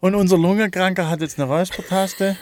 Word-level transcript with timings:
Und 0.00 0.14
unser 0.14 0.38
Lungenkranker 0.38 1.10
hat 1.10 1.20
jetzt 1.20 1.40
eine 1.40 1.48
Räuspertaste. 1.48 2.36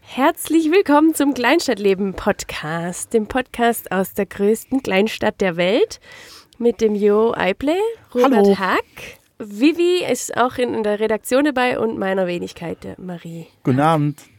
Herzlich 0.00 0.70
willkommen 0.72 1.14
zum 1.14 1.34
Kleinstadtleben 1.34 2.14
Podcast, 2.14 3.12
dem 3.12 3.28
Podcast 3.28 3.92
aus 3.92 4.14
der 4.14 4.26
größten 4.26 4.82
Kleinstadt 4.82 5.40
der 5.40 5.56
Welt 5.56 6.00
mit 6.58 6.80
dem 6.80 6.96
Jo 6.96 7.32
Eible, 7.36 7.76
Robert 8.12 8.32
Hallo. 8.32 8.58
Hack. 8.58 9.18
Vivi 9.38 10.04
ist 10.04 10.36
auch 10.36 10.56
in 10.58 10.82
der 10.82 10.98
Redaktion 10.98 11.44
dabei 11.44 11.78
und 11.78 11.96
meiner 11.98 12.26
Wenigkeit, 12.26 12.82
der 12.82 12.94
Marie. 12.98 13.46
Guten 13.62 13.80
Abend. 13.80 14.33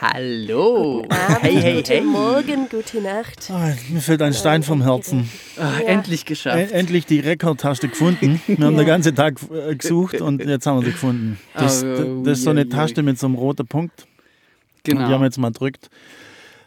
Hallo. 0.00 1.02
Abend, 1.10 1.42
hey, 1.42 1.56
hey, 1.60 1.74
guten 1.76 1.92
hey. 1.92 2.00
Morgen, 2.00 2.68
gute 2.70 3.02
Nacht. 3.02 3.50
Ah, 3.52 3.74
mir 3.90 4.00
fällt 4.00 4.22
ein 4.22 4.32
Stein 4.32 4.62
vom 4.62 4.80
Herzen. 4.82 5.28
Ah, 5.58 5.72
Ja. 5.80 5.86
Endlich 5.88 6.22
E 6.22 6.24
geschafft. 6.24 6.72
endlich 6.72 7.04
die 7.04 7.20
Rekordtaste 7.20 7.88
gefunden. 7.88 8.40
Wir 8.46 8.64
haben 8.64 8.76
Ja. 8.76 8.82
den 8.82 8.86
ganzen 8.86 9.14
Tag 9.14 9.34
äh, 9.52 9.74
gesucht 9.76 10.22
und 10.22 10.42
jetzt 10.42 10.64
haben 10.66 10.78
wir 10.78 10.86
sie 10.86 10.92
gefunden. 10.92 11.38
Das, 11.54 11.84
Oh, 11.84 12.22
das 12.24 12.38
ist 12.38 12.44
so 12.44 12.50
eine. 12.50 12.66
Taste 12.70 13.02
mit 13.02 13.18
so 13.18 13.26
einem 13.26 13.34
roten 13.34 13.66
Punkt. 13.66 14.02
Und 14.02 14.86
die 14.86 14.92
haben 14.92 14.98
wir 15.00 15.06
Genau. 15.08 15.24
jetzt 15.24 15.36
mal 15.38 15.50
drückt. 15.50 15.90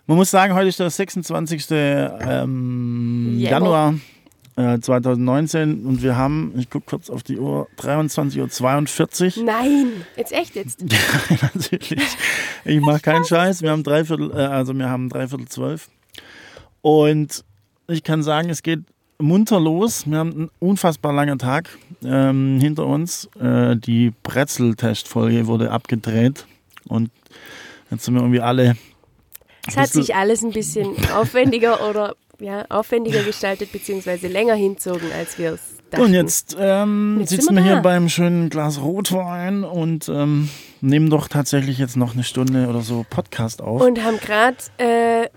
Man 0.05 0.17
muss 0.17 0.29
sagen, 0.29 0.53
heute 0.53 0.67
ist 0.67 0.79
der 0.79 0.91
26. 0.91 1.65
Ähm. 1.71 3.35
Januar 3.39 3.95
äh, 4.55 4.79
2019 4.79 5.85
und 5.85 6.03
wir 6.03 6.15
haben, 6.15 6.53
ich 6.57 6.69
gucke 6.69 6.85
kurz 6.87 7.09
auf 7.09 7.23
die 7.23 7.39
Uhr, 7.39 7.67
23.42 7.79 9.39
Uhr. 9.39 9.43
Nein, 9.45 9.91
jetzt 10.15 10.31
echt 10.31 10.55
jetzt. 10.55 10.83
Ja, 10.91 11.49
natürlich. 11.53 12.17
Ich 12.65 12.79
mache 12.81 12.99
keinen 12.99 13.25
Scheiß. 13.25 13.61
Wir 13.61 13.71
haben 13.71 13.83
dreiviertel, 13.83 14.31
äh, 14.31 14.45
also 14.45 14.75
wir 14.77 14.89
haben 14.89 15.09
dreiviertel 15.09 15.47
zwölf. 15.47 15.89
Und 16.81 17.43
ich 17.87 18.03
kann 18.03 18.23
sagen, 18.23 18.49
es 18.49 18.63
geht 18.63 18.81
munter 19.17 19.59
los. 19.59 20.05
Wir 20.05 20.17
haben 20.17 20.31
einen 20.33 20.51
unfassbar 20.59 21.13
langen 21.13 21.39
Tag 21.39 21.69
ähm, 22.03 22.59
hinter 22.59 22.85
uns. 22.85 23.29
Äh, 23.39 23.75
die 23.77 24.11
Brezel-Testfolge 24.23 25.47
wurde 25.47 25.71
abgedreht 25.71 26.45
und 26.87 27.09
jetzt 27.89 28.05
sind 28.05 28.15
wir 28.15 28.21
irgendwie 28.21 28.41
alle. 28.41 28.75
Es 29.67 29.77
hat 29.77 29.89
sich 29.89 30.13
alles 30.13 30.43
ein 30.43 30.51
bisschen 30.51 30.93
aufwendiger 31.13 31.89
oder 31.89 32.15
ja, 32.43 32.65
aufwendiger 32.69 33.23
gestaltet, 33.23 33.71
beziehungsweise 33.71 34.27
länger 34.27 34.55
hinzogen, 34.55 35.11
als 35.17 35.37
wir 35.37 35.53
es 35.53 35.61
dachten. 35.89 36.03
Und 36.03 36.13
jetzt, 36.13 36.55
ähm, 36.59 37.17
Jetzt 37.19 37.29
sitzen 37.29 37.55
wir 37.55 37.63
wir 37.63 37.71
hier 37.73 37.81
beim 37.81 38.09
schönen 38.09 38.49
Glas 38.49 38.81
Rotwein 38.81 39.63
und 39.63 40.09
ähm, 40.09 40.49
nehmen 40.81 41.09
doch 41.09 41.27
tatsächlich 41.27 41.77
jetzt 41.77 41.97
noch 41.97 42.13
eine 42.13 42.23
Stunde 42.23 42.67
oder 42.67 42.81
so 42.81 43.05
Podcast 43.09 43.61
auf. 43.61 43.81
Und 43.81 44.03
haben 44.03 44.17
gerade 44.17 44.57
äh, 44.77 45.29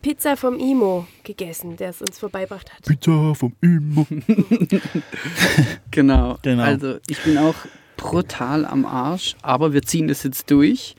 Pizza 0.00 0.36
vom 0.36 0.58
Imo 0.58 1.06
gegessen, 1.22 1.76
der 1.76 1.90
es 1.90 2.00
uns 2.00 2.18
vorbeibracht 2.18 2.72
hat. 2.72 2.82
Pizza 2.82 3.34
vom 3.34 3.54
Imo. 3.60 4.06
genau. 5.90 6.38
Genau. 6.42 6.62
Also 6.62 6.96
ich 7.06 7.22
bin 7.22 7.38
auch 7.38 7.54
brutal 7.96 8.64
am 8.64 8.84
Arsch, 8.84 9.36
aber 9.42 9.72
wir 9.72 9.82
ziehen 9.82 10.08
das 10.08 10.22
jetzt 10.22 10.50
durch. 10.50 10.94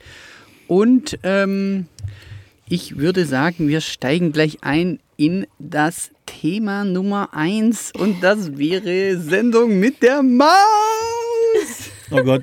Und 0.68 1.18
ähm, 1.22 1.86
ich 2.68 2.96
würde 2.98 3.26
sagen, 3.26 3.68
wir 3.68 3.80
steigen 3.80 4.32
gleich 4.32 4.58
ein 4.62 4.98
in 5.16 5.46
das 5.58 6.10
Thema 6.26 6.84
Nummer 6.84 7.32
eins 7.32 7.92
und 7.98 8.22
das 8.22 8.58
wäre 8.58 9.18
Sendung 9.18 9.78
mit 9.80 10.02
der 10.02 10.22
Maus. 10.22 10.50
Oh 12.10 12.22
Gott. 12.22 12.42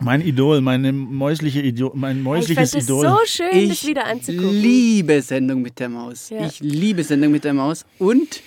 Mein 0.00 0.20
Idol, 0.20 0.60
meine 0.62 0.92
mäusliche 0.92 1.60
Idol, 1.60 1.92
mein 1.94 2.16
Ich 2.18 2.22
fand 2.24 2.24
mäusliches 2.24 2.74
es 2.74 2.84
Idol. 2.84 3.06
so 3.06 3.18
schön, 3.24 3.70
Ich 3.70 3.86
wieder 3.86 4.04
anzugucken. 4.06 4.50
liebe 4.50 5.22
Sendung 5.22 5.62
mit 5.62 5.78
der 5.78 5.88
Maus. 5.88 6.30
Ja. 6.30 6.44
Ich 6.46 6.58
liebe 6.58 7.04
Sendung 7.04 7.30
mit 7.30 7.44
der 7.44 7.54
Maus. 7.54 7.84
Und 7.98 8.40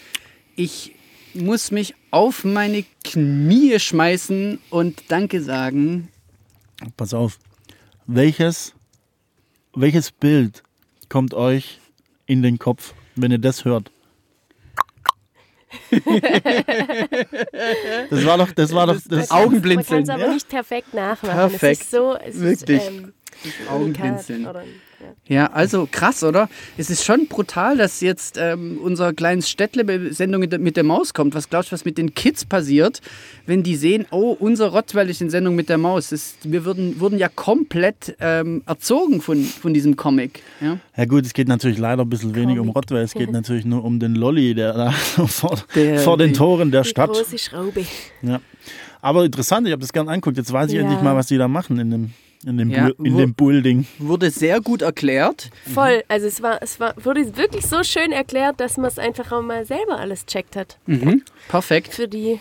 ich 0.57 0.91
muss 1.33 1.71
mich 1.71 1.95
auf 2.11 2.43
meine 2.43 2.83
Knie 3.05 3.79
schmeißen 3.79 4.59
und 4.69 5.03
Danke 5.07 5.41
sagen. 5.41 6.09
Pass 6.97 7.13
auf. 7.13 7.39
Welches, 8.05 8.73
welches 9.75 10.11
Bild 10.11 10.63
kommt 11.09 11.33
euch 11.33 11.79
in 12.25 12.41
den 12.41 12.57
Kopf, 12.59 12.93
wenn 13.15 13.31
ihr 13.31 13.37
das 13.39 13.65
hört? 13.65 13.91
das 18.09 18.25
war 18.25 18.37
doch, 18.37 18.51
das 18.51 18.73
war 18.73 18.87
doch, 18.87 18.95
das, 19.07 19.07
Augen- 19.07 19.11
Man 19.11 19.27
kann 19.27 19.37
Augenblinzeln, 19.43 20.03
es 20.03 20.09
aber 20.09 20.25
ja. 20.27 20.33
nicht 20.33 20.47
perfekt 20.49 20.93
nachmachen. 20.93 21.35
Perfekt. 21.35 21.81
Es 21.81 21.81
ist 21.81 21.91
so, 21.91 22.15
es 22.15 22.39
Wirklich. 22.39 22.81
Ist, 22.81 22.87
ähm, 22.89 23.13
Augenblinzeln. 23.69 24.47
Ja. 25.27 25.47
Also 25.47 25.87
krass, 25.91 26.23
oder? 26.23 26.49
Es 26.77 26.89
ist 26.89 27.03
schon 27.03 27.27
brutal, 27.27 27.77
dass 27.77 28.01
jetzt 28.01 28.37
ähm, 28.39 28.77
unser 28.81 29.13
kleines 29.13 29.49
Städtle-Sendung 29.49 30.39
mit 30.39 30.51
der- 30.51 30.59
mit 30.59 30.75
der 30.77 30.83
Maus 30.83 31.13
kommt. 31.13 31.35
Was 31.35 31.49
glaubst 31.49 31.71
du, 31.71 31.73
was 31.73 31.85
mit 31.85 31.97
den 31.97 32.13
Kids 32.13 32.45
passiert, 32.45 33.01
wenn 33.45 33.63
die 33.63 33.75
sehen, 33.75 34.05
oh, 34.11 34.35
unser 34.39 34.67
Rottweil 34.67 35.09
ist 35.09 35.21
in 35.21 35.29
Sendung 35.29 35.55
mit 35.55 35.69
der 35.69 35.77
Maus? 35.77 36.09
Das, 36.09 36.35
wir 36.43 36.65
würden, 36.65 36.99
wurden 36.99 37.17
ja 37.19 37.29
komplett 37.29 38.15
ähm, 38.19 38.61
erzogen 38.65 39.21
von, 39.21 39.43
von 39.43 39.73
diesem 39.73 39.95
Comic. 39.95 40.41
Ja? 40.61 40.79
ja 40.95 41.05
gut, 41.05 41.25
es 41.25 41.33
geht 41.33 41.47
natürlich 41.47 41.77
leider 41.77 42.03
ein 42.03 42.09
bisschen 42.09 42.35
wenig 42.35 42.55
um 42.59 42.67
Comic. 42.67 42.75
Rottweil, 42.75 43.03
es 43.03 43.13
geht 43.13 43.31
natürlich 43.33 43.65
nur 43.65 43.83
um 43.83 43.99
den 43.99 44.15
Lolli, 44.15 44.53
der 44.53 44.73
da 44.73 44.91
vor, 45.27 45.57
Der- 45.75 45.99
vor 45.99 46.17
den 46.17 46.33
Toren 46.33 46.71
der 46.71 46.83
Die 46.83 46.89
Stadt. 46.89 47.09
große 47.11 47.37
Schraube. 47.37 47.85
Ja. 48.21 48.39
Aber 49.01 49.23
interessant, 49.23 49.67
ich 49.67 49.71
habe 49.71 49.81
das 49.81 49.93
gern 49.93 50.09
angeguckt. 50.09 50.37
Jetzt 50.37 50.51
weiß 50.51 50.69
ich 50.69 50.75
Ja. 50.77 50.81
endlich 50.81 50.99
mal, 51.01 51.15
was 51.15 51.27
die 51.27 51.37
da 51.37 51.47
machen 51.47 51.77
in 51.77 51.91
dem, 51.91 52.13
in 52.45 52.57
dem, 52.57 52.69
Ja, 52.69 52.89
in 53.03 53.17
dem 53.17 53.33
Building. 53.33 53.85
Wurde 53.99 54.29
sehr 54.31 54.61
gut 54.61 54.81
erklärt. 54.81 55.49
Voll. 55.73 56.03
Also 56.07 56.27
es 56.27 56.41
war, 56.41 56.61
es 56.61 56.79
war, 56.79 56.93
wurde 57.03 57.35
wirklich 57.37 57.65
so 57.65 57.83
schön 57.83 58.11
erklärt, 58.11 58.59
dass 58.59 58.77
man 58.77 58.87
es 58.87 58.99
einfach 58.99 59.31
auch 59.31 59.41
mal 59.41 59.65
selber 59.65 59.99
alles 59.99 60.25
checkt 60.25 60.55
hat. 60.55 60.77
Mhm. 60.85 61.23
Perfekt, 61.47 61.93
Für 61.93 62.07
die. 62.07 62.39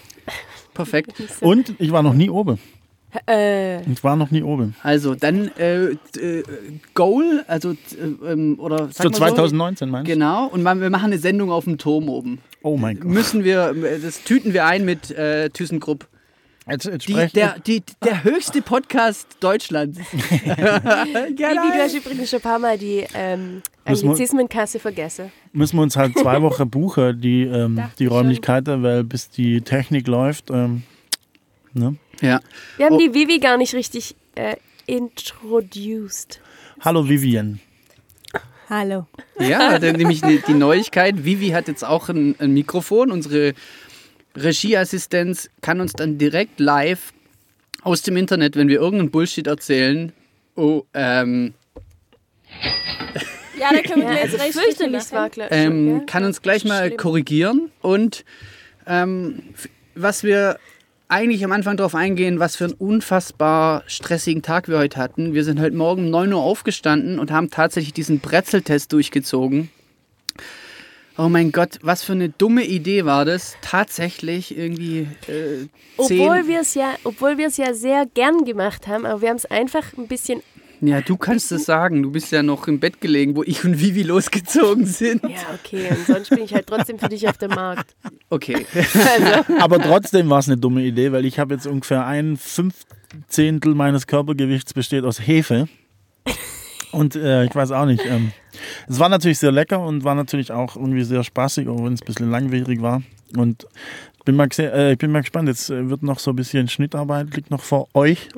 perfekt. 0.74 1.12
so- 1.40 1.46
Und 1.46 1.74
ich 1.78 1.90
war 1.92 2.02
noch 2.02 2.14
nie 2.14 2.30
oben. 2.30 2.58
Äh, 3.28 3.82
Ich 3.88 4.02
war 4.02 4.16
noch 4.16 4.32
nie 4.32 4.42
oben. 4.42 4.74
Also 4.82 5.14
dann 5.14 5.48
äh, 5.56 5.84
äh, 6.18 6.42
Goal, 6.94 7.44
also 7.46 7.70
äh, 7.70 7.76
ähm, 8.32 8.58
oder 8.58 8.88
Für 8.88 8.92
sag 8.92 9.04
mal 9.12 9.12
2019 9.18 9.88
meinst 9.88 10.08
So, 10.08 10.12
du? 10.12 10.18
genau, 10.18 10.46
und 10.48 10.64
wir 10.64 10.90
machen 10.90 11.04
eine 11.06 11.18
Sendung 11.18 11.52
auf 11.52 11.62
dem 11.62 11.78
Turm 11.78 12.08
oben. 12.08 12.40
Oh 12.62 12.76
mein 12.76 12.98
Gott. 12.98 13.08
Müssen 13.12 13.44
wir, 13.44 13.72
das 14.02 14.24
tüten 14.24 14.52
wir 14.52 14.64
ein 14.66 14.84
mit 14.84 15.12
äh, 15.12 15.48
ThyssenKrupp. 15.50 16.08
Jetzt, 16.68 16.86
jetzt 16.86 17.06
Die, 17.08 17.14
der, 17.34 17.58
die, 17.58 17.82
der 18.02 18.24
höchste 18.24 18.62
Podcast 18.62 19.36
Deutschlands. 19.40 19.98
Vivi, 20.12 21.34
du 21.36 21.78
hast 21.82 21.94
übrigens 21.94 22.30
schon 22.30 22.38
ein 22.38 22.42
paar 22.42 22.58
Mal 22.58 22.78
die 22.78 23.04
ähm, 23.14 23.60
Anglizismenkasse 23.84 24.78
vergessen. 24.78 25.30
müssen 25.52 25.76
wir 25.76 25.82
uns 25.82 25.96
halt 25.96 26.18
zwei 26.18 26.40
Wochen 26.42 26.70
buchen, 26.70 27.20
die, 27.20 27.42
ähm, 27.42 27.82
die. 27.98 28.06
Räumlichkeiten, 28.06 28.82
weil 28.82 29.04
bis 29.04 29.28
die 29.28 29.60
Technik 29.60 30.06
läuft. 30.08 30.50
Ähm, 30.50 30.84
ne? 31.74 31.96
Ja. 32.22 32.40
Wir 32.78 32.86
haben 32.86 32.94
Oh. 32.94 32.98
die 32.98 33.12
Vivi 33.12 33.40
gar 33.40 33.58
nicht 33.58 33.74
richtig 33.74 34.16
äh, 34.34 34.56
introduced. 34.86 36.40
Hallo 36.80 37.06
Vivian. 37.06 37.60
Hallo. 38.70 39.06
Ja, 39.38 39.78
dann 39.78 39.96
nämlich 39.96 40.22
die, 40.22 40.40
die 40.46 40.54
Neuigkeit. 40.54 41.26
Vivi 41.26 41.50
hat 41.50 41.68
jetzt 41.68 41.84
auch 41.84 42.08
ein, 42.08 42.34
ein 42.38 42.54
Mikrofon. 42.54 43.10
Unsere 43.10 43.52
Regieassistenz 44.36 45.48
kann 45.60 45.80
uns 45.80 45.92
dann 45.92 46.18
direkt 46.18 46.60
live 46.60 47.12
aus 47.82 48.02
dem 48.02 48.16
Internet, 48.16 48.56
wenn 48.56 48.68
wir 48.68 48.80
irgendeinen 48.80 49.10
Bullshit 49.10 49.46
erzählen, 49.46 50.12
oh, 50.56 50.82
ähm, 50.94 51.54
Ja, 53.58 53.72
da 53.72 53.80
können 53.82 54.02
wir 54.02 54.08
Ja, 54.08 54.10
gleich 54.12 54.22
also 54.24 54.36
drei 54.36 54.52
fürchterlich 54.52 55.12
war 55.12 55.30
klar. 55.30 55.48
ähm, 55.52 55.88
ja? 55.98 55.98
kann 56.06 56.24
uns 56.24 56.42
gleich 56.42 56.64
mal 56.64 56.86
Schlimm. 56.86 56.96
korrigieren. 56.96 57.70
Und 57.80 58.24
ähm, 58.86 59.42
was 59.94 60.24
wir 60.24 60.58
eigentlich 61.08 61.44
am 61.44 61.52
Anfang 61.52 61.76
darauf 61.76 61.94
eingehen, 61.94 62.40
was 62.40 62.56
für 62.56 62.64
einen 62.64 62.74
unfassbar 62.74 63.84
stressigen 63.86 64.42
Tag 64.42 64.68
wir 64.68 64.78
heute 64.78 64.96
hatten. 64.98 65.34
Wir 65.34 65.44
sind 65.44 65.60
heute 65.60 65.76
Morgen 65.76 66.06
um 66.06 66.10
9 66.10 66.32
Uhr 66.32 66.42
aufgestanden 66.42 67.18
und 67.18 67.30
haben 67.30 67.50
tatsächlich 67.50 67.92
diesen 67.92 68.20
Brezeltest 68.20 68.92
durchgezogen. 68.92 69.70
Oh 71.16 71.28
mein 71.28 71.52
Gott, 71.52 71.78
was 71.82 72.02
für 72.02 72.12
eine 72.12 72.28
dumme 72.28 72.64
Idee 72.64 73.04
war 73.04 73.24
das, 73.24 73.56
tatsächlich 73.60 74.56
irgendwie 74.56 75.06
äh. 75.28 75.68
Obwohl 75.96 76.48
wir 76.48 76.60
es 76.60 76.74
ja, 76.74 76.94
obwohl 77.04 77.38
wir 77.38 77.46
es 77.46 77.56
ja 77.56 77.72
sehr 77.72 78.04
gern 78.06 78.44
gemacht 78.44 78.88
haben, 78.88 79.06
aber 79.06 79.22
wir 79.22 79.28
haben 79.28 79.36
es 79.36 79.46
einfach 79.46 79.84
ein 79.96 80.08
bisschen. 80.08 80.42
Ja, 80.80 81.00
du 81.00 81.16
kannst 81.16 81.52
es 81.52 81.64
sagen. 81.64 82.02
Du 82.02 82.10
bist 82.10 82.32
ja 82.32 82.42
noch 82.42 82.66
im 82.66 82.80
Bett 82.80 83.00
gelegen, 83.00 83.36
wo 83.36 83.44
ich 83.44 83.64
und 83.64 83.80
Vivi 83.80 84.02
losgezogen 84.02 84.86
sind. 84.86 85.22
Ja, 85.22 85.54
okay. 85.54 85.86
Und 85.88 86.06
sonst 86.06 86.30
bin 86.30 86.42
ich 86.42 86.52
halt 86.52 86.66
trotzdem 86.66 86.98
für 86.98 87.08
dich 87.08 87.28
auf 87.28 87.38
dem 87.38 87.50
Markt. 87.50 87.94
Okay. 88.28 88.66
Aber 89.60 89.78
trotzdem 89.78 90.28
war 90.28 90.40
es 90.40 90.48
eine 90.48 90.58
dumme 90.58 90.82
Idee, 90.82 91.12
weil 91.12 91.24
ich 91.24 91.38
habe 91.38 91.54
jetzt 91.54 91.66
ungefähr 91.66 92.04
ein 92.04 92.36
Fünfzehntel 92.36 93.74
meines 93.74 94.08
Körpergewichts 94.08 94.74
besteht 94.74 95.04
aus 95.04 95.20
Hefe. 95.20 95.68
Und 96.94 97.16
äh, 97.16 97.44
ich 97.44 97.54
weiß 97.54 97.72
auch 97.72 97.86
nicht. 97.86 98.04
Ähm, 98.06 98.32
es 98.88 98.98
war 98.98 99.08
natürlich 99.08 99.38
sehr 99.38 99.52
lecker 99.52 99.80
und 99.80 100.04
war 100.04 100.14
natürlich 100.14 100.52
auch 100.52 100.76
irgendwie 100.76 101.04
sehr 101.04 101.24
spaßig, 101.24 101.68
auch 101.68 101.84
wenn 101.84 101.94
es 101.94 102.02
ein 102.02 102.06
bisschen 102.06 102.30
langwierig 102.30 102.80
war. 102.80 103.02
Und 103.36 103.66
bin 104.24 104.36
mal, 104.36 104.48
äh, 104.58 104.92
ich 104.92 104.98
bin 104.98 105.10
mal 105.10 105.20
gespannt. 105.20 105.48
Jetzt 105.48 105.70
äh, 105.70 105.90
wird 105.90 106.02
noch 106.02 106.18
so 106.18 106.30
ein 106.30 106.36
bisschen 106.36 106.68
Schnittarbeit, 106.68 107.34
liegt 107.34 107.50
noch 107.50 107.62
vor 107.62 107.88
euch. 107.94 108.28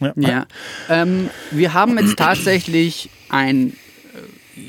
Ja. 0.00 0.12
Ja. 0.16 0.46
Ähm, 0.88 1.30
wir 1.50 1.74
haben 1.74 1.98
jetzt 1.98 2.16
tatsächlich 2.16 3.10
ein 3.28 3.72
äh, 4.56 4.60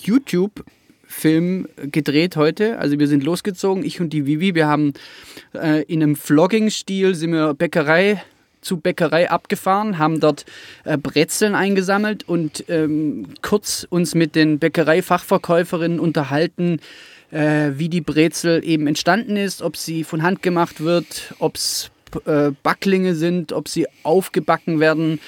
YouTube-Film 0.00 1.68
gedreht 1.90 2.36
heute. 2.36 2.78
Also 2.78 2.98
wir 2.98 3.08
sind 3.08 3.24
losgezogen, 3.24 3.84
ich 3.84 4.00
und 4.00 4.10
die 4.10 4.26
Vivi. 4.26 4.54
Wir 4.54 4.66
haben 4.66 4.92
äh, 5.54 5.82
in 5.84 6.02
einem 6.02 6.16
Vlogging-Stil 6.16 7.14
sind 7.14 7.32
wir 7.32 7.54
Bäckerei 7.54 8.22
zu 8.64 8.78
Bäckerei 8.78 9.30
abgefahren, 9.30 9.98
haben 9.98 10.20
dort 10.20 10.44
äh, 10.84 10.96
Brezeln 10.96 11.54
eingesammelt 11.54 12.28
und 12.28 12.64
ähm, 12.68 13.26
kurz 13.42 13.86
uns 13.88 14.14
mit 14.14 14.34
den 14.34 14.58
Bäckereifachverkäuferinnen 14.58 16.00
unterhalten, 16.00 16.80
äh, 17.30 17.72
wie 17.74 17.88
die 17.88 18.00
Brezel 18.00 18.64
eben 18.64 18.86
entstanden 18.86 19.36
ist, 19.36 19.62
ob 19.62 19.76
sie 19.76 20.04
von 20.04 20.22
Hand 20.22 20.42
gemacht 20.42 20.80
wird, 20.80 21.34
ob 21.38 21.56
es 21.56 21.90
äh, 22.26 22.52
Backlinge 22.62 23.14
sind, 23.14 23.52
ob 23.52 23.68
sie 23.68 23.86
aufgebacken 24.02 24.80
werden, 24.80 25.20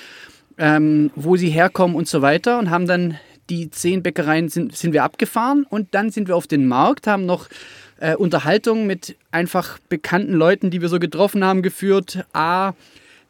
ähm, 0.58 1.10
wo 1.14 1.36
sie 1.36 1.50
herkommen 1.50 1.96
und 1.96 2.08
so 2.08 2.22
weiter 2.22 2.58
und 2.58 2.70
haben 2.70 2.86
dann 2.86 3.18
die 3.50 3.70
zehn 3.70 4.02
Bäckereien 4.02 4.48
sind, 4.48 4.76
sind 4.76 4.92
wir 4.92 5.04
abgefahren 5.04 5.66
und 5.68 5.94
dann 5.94 6.10
sind 6.10 6.28
wir 6.28 6.36
auf 6.36 6.46
den 6.46 6.66
Markt, 6.66 7.06
haben 7.06 7.26
noch 7.26 7.48
äh, 8.00 8.14
Unterhaltungen 8.14 8.86
mit 8.86 9.16
einfach 9.30 9.78
bekannten 9.88 10.32
Leuten, 10.32 10.70
die 10.70 10.80
wir 10.80 10.88
so 10.88 10.98
getroffen 10.98 11.44
haben, 11.44 11.62
geführt. 11.62 12.24
A, 12.32 12.72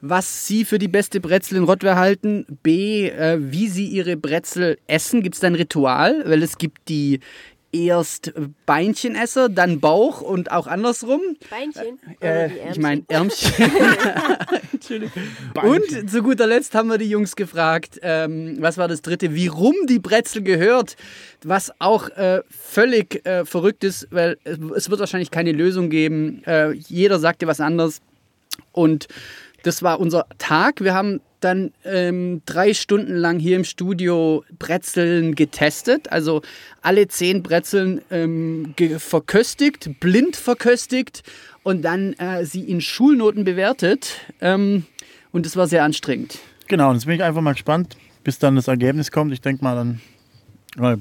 was 0.01 0.47
sie 0.47 0.65
für 0.65 0.79
die 0.79 0.89
beste 0.89 1.21
Brezel 1.21 1.59
in 1.59 1.65
Rottweil 1.65 1.97
halten. 1.97 2.47
B, 2.63 3.09
äh, 3.09 3.39
wie 3.41 3.69
sie 3.69 3.87
ihre 3.87 4.17
Brezel 4.17 4.79
essen. 4.87 5.23
Gibt 5.23 5.37
es 5.37 5.41
da 5.41 5.47
ein 5.47 5.55
Ritual? 5.55 6.23
Weil 6.27 6.43
es 6.43 6.59
gibt 6.59 6.89
die 6.89 7.21
erst 7.73 8.33
Beinchenesser, 8.65 9.49
dann 9.49 9.81
Bauch 9.81 10.21
und 10.21 10.51
auch 10.51 10.67
andersrum. 10.67 11.21
Beinchen? 11.51 11.99
Äh, 12.21 12.27
Oder 12.27 12.49
die 12.49 12.71
ich 12.71 12.79
meine 12.79 13.03
Ärmchen? 13.09 13.53
Entschuldigung. 14.73 15.23
Und 15.63 16.11
zu 16.11 16.23
guter 16.23 16.47
Letzt 16.47 16.75
haben 16.75 16.89
wir 16.89 16.99
die 16.99 17.09
Jungs 17.09 17.37
gefragt, 17.37 17.99
ähm, 18.03 18.57
was 18.61 18.79
war 18.79 18.89
das 18.89 19.03
dritte, 19.03 19.35
wie 19.35 19.49
rum 19.49 19.75
die 19.89 19.99
Brezel 19.99 20.43
gehört, 20.43 20.97
was 21.43 21.73
auch 21.79 22.09
äh, 22.11 22.43
völlig 22.49 23.27
äh, 23.27 23.45
verrückt 23.45 23.85
ist, 23.85 24.09
weil 24.11 24.39
es, 24.45 24.59
es 24.75 24.91
wird 24.91 25.01
wahrscheinlich 25.01 25.31
keine 25.31 25.53
Lösung 25.53 25.91
geben. 25.91 26.43
Äh, 26.47 26.73
jeder 26.73 27.19
sagte 27.19 27.47
was 27.47 27.61
anderes 27.61 28.01
und 28.73 29.09
das 29.67 29.83
war 29.83 29.99
unser 29.99 30.27
Tag. 30.39 30.81
Wir 30.81 30.95
haben 30.95 31.21
dann 31.41 31.73
ähm, 31.85 32.43
drei 32.47 32.73
Stunden 32.73 33.15
lang 33.17 33.39
hier 33.39 33.57
im 33.57 33.65
Studio 33.65 34.45
Brezeln 34.59 35.35
getestet. 35.35 36.11
Also 36.13 36.43
alle 36.83 37.09
zehn 37.09 37.43
Brezeln 37.43 38.01
ähm, 38.11 38.75
verköstigt, 38.99 40.01
blind 40.01 40.37
verköstigt 40.37 41.25
und 41.63 41.83
dann 41.83 42.15
äh, 42.15 42.45
sie 42.45 42.63
in 42.63 42.81
Schulnoten 42.81 43.45
bewertet. 43.45 44.21
Ähm, 44.41 44.87
und 45.33 45.47
das 45.47 45.57
war 45.57 45.67
sehr 45.67 45.83
anstrengend. 45.83 46.39
Genau, 46.69 46.91
und 46.91 46.97
jetzt 46.97 47.07
bin 47.07 47.17
ich 47.17 47.23
einfach 47.23 47.43
mal 47.43 47.53
gespannt, 47.53 47.97
bis 48.25 48.39
dann 48.39 48.57
das 48.57 48.69
Ergebnis 48.69 49.11
kommt. 49.11 49.33
Ich 49.33 49.41
denke 49.41 49.65
mal 49.65 49.75
dann, 49.75 50.01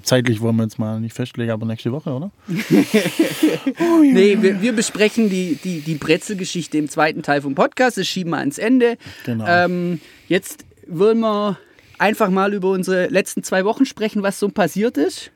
zeitlich 0.04 0.42
wollen 0.42 0.56
wir 0.56 0.63
jetzt 0.63 0.80
mal 0.80 1.00
nicht 1.00 1.13
festlegen, 1.13 1.51
aber 1.51 1.66
nächste 1.66 1.92
Woche, 1.92 2.12
oder? 2.12 2.31
Nee, 4.01 4.38
wir, 4.42 4.62
wir 4.62 4.74
besprechen 4.74 5.30
die, 5.30 5.57
die, 5.62 5.81
die 5.81 5.95
Brezelgeschichte 5.95 6.77
im 6.77 6.89
zweiten 6.89 7.22
Teil 7.24 7.42
vom 7.42 7.56
Podcast. 7.56 7.98
Das 7.98 8.07
schieben 8.07 8.31
wir 8.31 8.38
ans 8.38 8.57
Ende. 8.57 8.98
Genau. 9.25 9.45
Ähm, 9.48 10.00
jetzt 10.27 10.66
wollen 10.88 11.19
wir 11.19 11.57
einfach 11.98 12.30
mal 12.30 12.54
über 12.54 12.72
unsere 12.72 13.07
letzten 13.07 13.44
zwei 13.44 13.66
Wochen 13.66 13.86
sprechen, 13.86 14.24
was 14.24 14.39
so 14.39 14.50
passiert 14.50 14.98
ist. 14.98 15.31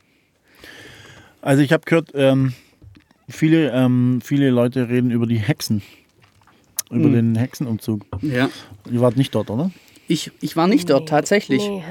Also 1.42 1.62
ich 1.64 1.72
habe 1.74 1.84
gehört, 1.86 2.12
ähm, 2.14 2.54
viele, 3.28 3.72
ähm, 3.72 4.22
viele 4.24 4.50
Leute 4.50 4.90
reden 4.90 5.12
über 5.12 5.26
die 5.28 5.38
Hexen. 5.38 5.82
Über 6.90 7.06
Hm. 7.06 7.14
den 7.14 7.36
Hexenumzug. 7.36 8.06
Ja. 8.22 8.50
Ihr 8.90 9.02
wart 9.02 9.16
nicht 9.18 9.34
dort, 9.36 9.50
oder? 9.50 9.72
Ich, 10.08 10.32
ich 10.42 10.56
war 10.56 10.68
nicht 10.68 10.90
dort, 10.90 11.08
tatsächlich. 11.10 11.62
Nee. 11.62 11.84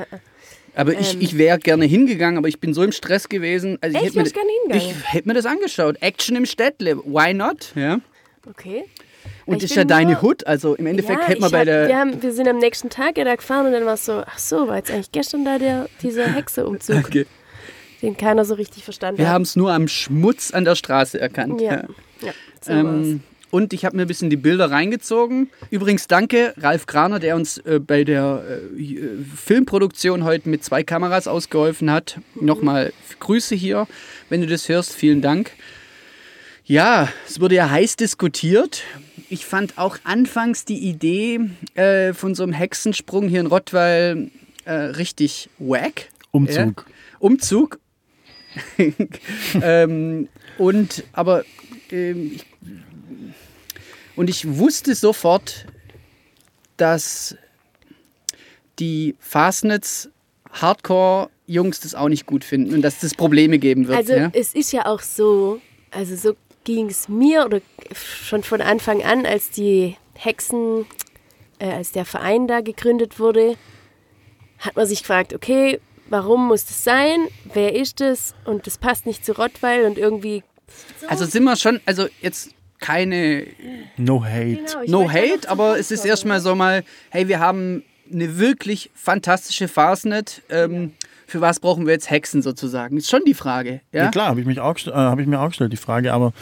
Aber 0.78 0.92
ich, 0.92 1.14
Ähm. 1.14 1.20
ich 1.20 1.36
wäre 1.36 1.58
gerne 1.58 1.86
hingegangen, 1.86 2.38
aber 2.38 2.46
ich 2.46 2.60
bin 2.60 2.72
so 2.72 2.84
im 2.84 2.92
Stress 2.92 3.28
gewesen. 3.28 3.78
Also 3.80 3.96
ich 3.98 4.04
hätte 4.04 4.16
mir, 4.18 4.30
gerne 4.30 4.48
hingegangen? 4.62 4.96
ich 5.00 5.12
hätte 5.12 5.26
mir 5.28 5.34
das 5.34 5.44
angeschaut. 5.44 5.96
Action 6.00 6.36
im 6.36 6.46
Städtle, 6.46 6.98
why 6.98 7.34
not? 7.34 7.72
Ja. 7.74 7.98
Okay. 8.48 8.84
Und 9.44 9.56
Ich 9.56 9.62
das 9.62 9.70
ist 9.72 9.76
ja 9.76 9.82
deine 9.82 10.22
Hut, 10.22 10.46
also 10.46 10.76
im 10.76 10.86
Endeffekt 10.86 11.20
ja, 11.22 11.26
hätte 11.26 11.40
man 11.40 11.48
ich 11.48 11.52
bei 11.52 11.58
hab, 11.58 11.64
der... 11.64 11.88
wir, 11.88 11.98
haben, 11.98 12.22
wir 12.22 12.32
sind 12.32 12.46
am 12.46 12.58
nächsten 12.58 12.90
Tag 12.90 13.18
ja 13.18 13.24
da 13.24 13.34
gefahren 13.34 13.66
und 13.66 13.72
dann 13.72 13.86
war 13.86 13.94
es 13.94 14.04
so, 14.04 14.22
ach 14.24 14.38
so, 14.38 14.68
war 14.68 14.76
jetzt 14.76 14.92
eigentlich 14.92 15.10
gestern 15.10 15.44
da 15.44 15.58
der, 15.58 15.88
dieser 16.00 16.26
Hexeumzug, 16.34 17.04
Okay. 17.06 17.26
den 18.00 18.16
keiner 18.16 18.44
so 18.44 18.54
richtig 18.54 18.84
verstanden 18.84 19.18
Wir 19.18 19.26
hat. 19.26 19.34
haben 19.34 19.42
es 19.42 19.56
nur 19.56 19.72
am 19.72 19.88
Schmutz 19.88 20.52
an 20.52 20.64
der 20.64 20.76
Straße 20.76 21.20
erkannt. 21.20 21.60
Ja, 21.60 21.88
ja 22.22 22.32
so 22.62 22.72
war's. 22.72 22.84
Ähm, 23.08 23.20
und 23.50 23.72
ich 23.72 23.84
habe 23.84 23.96
mir 23.96 24.02
ein 24.02 24.08
bisschen 24.08 24.30
die 24.30 24.36
Bilder 24.36 24.70
reingezogen. 24.70 25.50
Übrigens 25.70 26.06
danke 26.06 26.54
Ralf 26.58 26.86
Graner, 26.86 27.18
der 27.18 27.36
uns 27.36 27.58
äh, 27.58 27.80
bei 27.80 28.04
der 28.04 28.44
äh, 28.76 28.82
äh, 28.82 29.24
Filmproduktion 29.34 30.24
heute 30.24 30.48
mit 30.48 30.64
zwei 30.64 30.82
Kameras 30.82 31.26
ausgeholfen 31.26 31.90
hat. 31.90 32.18
Nochmal 32.34 32.92
Grüße 33.20 33.54
hier, 33.54 33.86
wenn 34.28 34.40
du 34.40 34.46
das 34.46 34.68
hörst. 34.68 34.94
Vielen 34.94 35.22
Dank. 35.22 35.52
Ja, 36.64 37.08
es 37.26 37.40
wurde 37.40 37.54
ja 37.54 37.70
heiß 37.70 37.96
diskutiert. 37.96 38.82
Ich 39.30 39.46
fand 39.46 39.78
auch 39.78 39.96
anfangs 40.04 40.66
die 40.66 40.78
Idee 40.78 41.40
äh, 41.74 42.12
von 42.12 42.34
so 42.34 42.42
einem 42.42 42.52
Hexensprung 42.52 43.28
hier 43.28 43.40
in 43.40 43.46
Rottweil 43.46 44.30
äh, 44.66 44.72
richtig 44.72 45.48
wack. 45.58 46.10
Umzug. 46.30 46.84
Umzug. 47.18 47.78
ähm, 49.62 50.28
und 50.58 51.04
aber 51.12 51.44
ähm, 51.90 52.32
ich, 52.34 52.44
und 54.18 54.28
ich 54.28 54.58
wusste 54.58 54.96
sofort, 54.96 55.66
dass 56.76 57.36
die 58.80 59.14
Fastnetz 59.20 60.08
Hardcore 60.50 61.30
Jungs 61.46 61.78
das 61.80 61.94
auch 61.94 62.08
nicht 62.08 62.26
gut 62.26 62.42
finden 62.42 62.74
und 62.74 62.82
dass 62.82 63.02
es 63.04 63.14
Probleme 63.14 63.60
geben 63.60 63.86
wird. 63.86 63.96
Also 63.96 64.14
ja? 64.14 64.30
es 64.32 64.54
ist 64.54 64.72
ja 64.72 64.86
auch 64.86 65.00
so, 65.00 65.60
also 65.92 66.16
so 66.16 66.36
ging 66.64 66.86
es 66.86 67.08
mir 67.08 67.44
oder 67.44 67.60
schon 67.94 68.42
von 68.42 68.60
Anfang 68.60 69.02
an, 69.02 69.24
als 69.24 69.50
die 69.50 69.96
Hexen, 70.14 70.84
äh, 71.60 71.70
als 71.70 71.92
der 71.92 72.04
Verein 72.04 72.48
da 72.48 72.60
gegründet 72.60 73.20
wurde, 73.20 73.54
hat 74.58 74.74
man 74.74 74.86
sich 74.86 75.00
gefragt, 75.00 75.32
okay, 75.32 75.80
warum 76.08 76.48
muss 76.48 76.64
das 76.64 76.82
sein? 76.82 77.28
Wer 77.54 77.76
ist 77.76 78.00
das? 78.00 78.34
Und 78.44 78.66
das 78.66 78.78
passt 78.78 79.06
nicht 79.06 79.24
zu 79.24 79.32
Rottweil 79.32 79.84
und 79.84 79.96
irgendwie. 79.96 80.42
Also 81.06 81.24
sind 81.24 81.44
wir 81.44 81.54
schon, 81.54 81.80
also 81.86 82.08
jetzt 82.20 82.50
keine 82.80 83.46
No 83.96 84.22
hate. 84.24 84.58
Genau, 84.84 85.02
No 85.02 85.10
Hate, 85.10 85.48
aber 85.48 85.78
es 85.78 85.90
ist 85.90 86.04
erstmal 86.04 86.40
so 86.40 86.54
mal, 86.54 86.84
hey, 87.10 87.28
wir 87.28 87.40
haben 87.40 87.82
eine 88.12 88.38
wirklich 88.38 88.90
fantastische 88.94 89.68
Fastnet. 89.68 90.42
Ähm, 90.48 90.92
für 91.26 91.40
was 91.40 91.60
brauchen 91.60 91.84
wir 91.86 91.92
jetzt 91.92 92.08
Hexen 92.10 92.40
sozusagen? 92.40 92.96
Ist 92.96 93.10
schon 93.10 93.24
die 93.26 93.34
Frage. 93.34 93.80
Ja, 93.92 94.04
Ja, 94.04 94.10
klar, 94.10 94.28
habe 94.28 94.40
ich, 94.40 94.46
mich 94.46 94.60
auch, 94.60 94.74
gest- 94.74 94.88
äh, 94.90 94.94
hab 94.94 95.18
ich 95.18 95.26
mir 95.26 95.40
auch 95.40 95.48
gestellt, 95.48 95.72
die 95.72 95.76
Frage. 95.76 96.12
Aber 96.12 96.32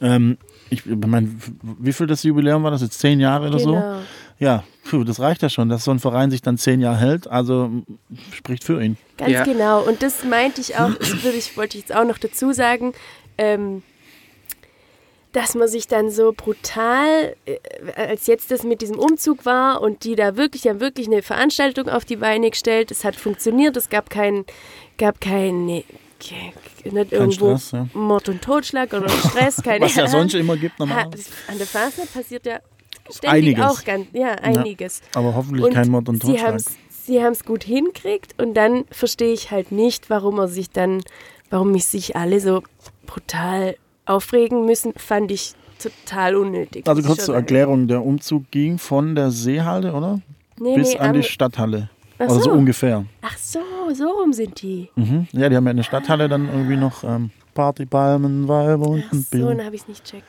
ähm, 0.00 0.38
ich 0.70 0.84
meine, 0.86 1.28
wie 1.80 1.92
viel 1.92 2.06
das 2.06 2.22
Jubiläum 2.22 2.62
war 2.62 2.70
das 2.70 2.82
jetzt? 2.82 2.98
Zehn 3.00 3.18
Jahre 3.20 3.48
oder 3.48 3.58
so? 3.58 3.72
Genau. 3.74 4.00
Ja, 4.38 4.64
puh, 4.88 5.04
das 5.04 5.20
reicht 5.20 5.42
ja 5.42 5.48
schon, 5.48 5.68
dass 5.68 5.84
so 5.84 5.90
ein 5.92 6.00
Verein 6.00 6.30
sich 6.30 6.42
dann 6.42 6.58
zehn 6.58 6.80
Jahre 6.80 6.98
hält. 6.98 7.26
Also 7.28 7.70
spricht 8.32 8.64
für 8.64 8.82
ihn. 8.82 8.96
Ganz 9.16 9.30
Ja. 9.32 9.44
genau. 9.44 9.82
Und 9.82 10.02
das 10.02 10.24
meinte 10.24 10.60
ich 10.60 10.76
auch, 10.76 10.92
das 10.94 11.22
würde 11.24 11.36
ich, 11.38 11.56
wollte 11.56 11.76
ich 11.78 11.84
jetzt 11.88 11.94
auch 11.96 12.04
noch 12.04 12.18
dazu 12.18 12.52
sagen, 12.52 12.92
ähm, 13.38 13.82
dass 15.34 15.56
man 15.56 15.66
sich 15.66 15.88
dann 15.88 16.10
so 16.10 16.32
brutal, 16.32 17.34
äh, 17.44 17.58
als 17.96 18.28
jetzt 18.28 18.52
das 18.52 18.62
mit 18.62 18.80
diesem 18.80 18.98
Umzug 18.98 19.44
war 19.44 19.82
und 19.82 20.04
die 20.04 20.14
da 20.14 20.36
wirklich, 20.36 20.68
haben 20.68 20.80
wirklich 20.80 21.08
eine 21.08 21.22
Veranstaltung 21.22 21.88
auf 21.88 22.04
die 22.04 22.16
Beine 22.16 22.50
gestellt. 22.50 22.92
Es 22.92 23.04
hat 23.04 23.16
funktioniert, 23.16 23.76
es 23.76 23.88
gab 23.88 24.10
kein, 24.10 24.44
gab 24.96 25.20
kein, 25.20 25.66
nee, 25.66 25.84
nicht 26.84 27.12
irgendwo 27.12 27.56
Stress, 27.56 27.72
ja. 27.72 27.88
Mord 27.94 28.28
und 28.28 28.42
Totschlag 28.42 28.92
oder 28.92 29.08
Stress, 29.28 29.60
keine 29.60 29.86
Was 29.86 29.96
ja 29.96 30.06
sonst 30.06 30.34
immer 30.34 30.56
gibt 30.56 30.78
normalerweise. 30.78 31.30
An 31.48 31.58
der 31.58 31.66
Phase 31.66 32.06
passiert 32.06 32.46
ja 32.46 32.60
ständig 33.10 33.58
Einiges. 33.58 33.64
auch 33.64 33.84
ganz, 33.84 34.06
ja, 34.12 34.34
einiges. 34.34 35.02
Aber 35.14 35.34
hoffentlich 35.34 35.74
kein 35.74 35.90
Mord 35.90 36.08
und 36.08 36.22
Totschlag. 36.22 36.60
sie 36.88 37.24
haben 37.24 37.32
es 37.32 37.44
gut 37.44 37.64
hinkriegt 37.64 38.40
und 38.40 38.54
dann 38.54 38.84
verstehe 38.92 39.32
ich 39.32 39.50
halt 39.50 39.72
nicht, 39.72 40.10
warum 40.10 40.38
er 40.38 40.46
sich 40.46 40.70
dann, 40.70 41.02
warum 41.50 41.72
mich 41.72 41.86
sich 41.86 42.14
alle 42.14 42.38
so 42.38 42.62
brutal 43.04 43.74
aufregen 44.06 44.66
müssen, 44.66 44.92
fand 44.96 45.30
ich 45.30 45.54
total 45.78 46.36
unnötig. 46.36 46.86
Also 46.88 47.02
kurz 47.02 47.24
zur. 47.24 47.34
Erklärung, 47.34 47.88
der 47.88 48.04
Umzug 48.04 48.50
ging 48.50 48.78
von 48.78 49.14
der 49.14 49.30
Seehalle, 49.30 49.92
oder? 49.92 50.20
Nee, 50.58 50.76
Bis 50.76 50.94
nee, 50.94 50.98
an 50.98 51.12
die 51.14 51.22
Stadthalle. 51.22 51.90
Ach 52.18 52.26
Oder 52.26 52.34
so 52.34 52.40
so. 52.42 52.52
ungefähr. 52.52 53.04
Ach 53.22 53.36
so, 53.36 53.58
so 53.92 54.08
rum 54.08 54.32
sind 54.32 54.62
die. 54.62 54.88
Mhm. 54.94 55.26
Ja, 55.32 55.48
die 55.48 55.56
haben 55.56 55.64
ja 55.64 55.72
in 55.72 55.78
der 55.78 55.84
Stadthalle 55.84 56.28
dann 56.28 56.48
irgendwie 56.48 56.76
noch 56.76 57.02
ähm, 57.02 57.30
Partypalmen, 57.54 58.46
Weiber 58.46 58.86
und 58.86 59.04
Ach 59.08 59.12
ein 59.12 59.26
so, 59.30 59.48
dann 59.48 59.64
habe 59.64 59.74
ich 59.74 59.82
es 59.82 59.88
nicht 59.88 60.04
checkt. 60.04 60.24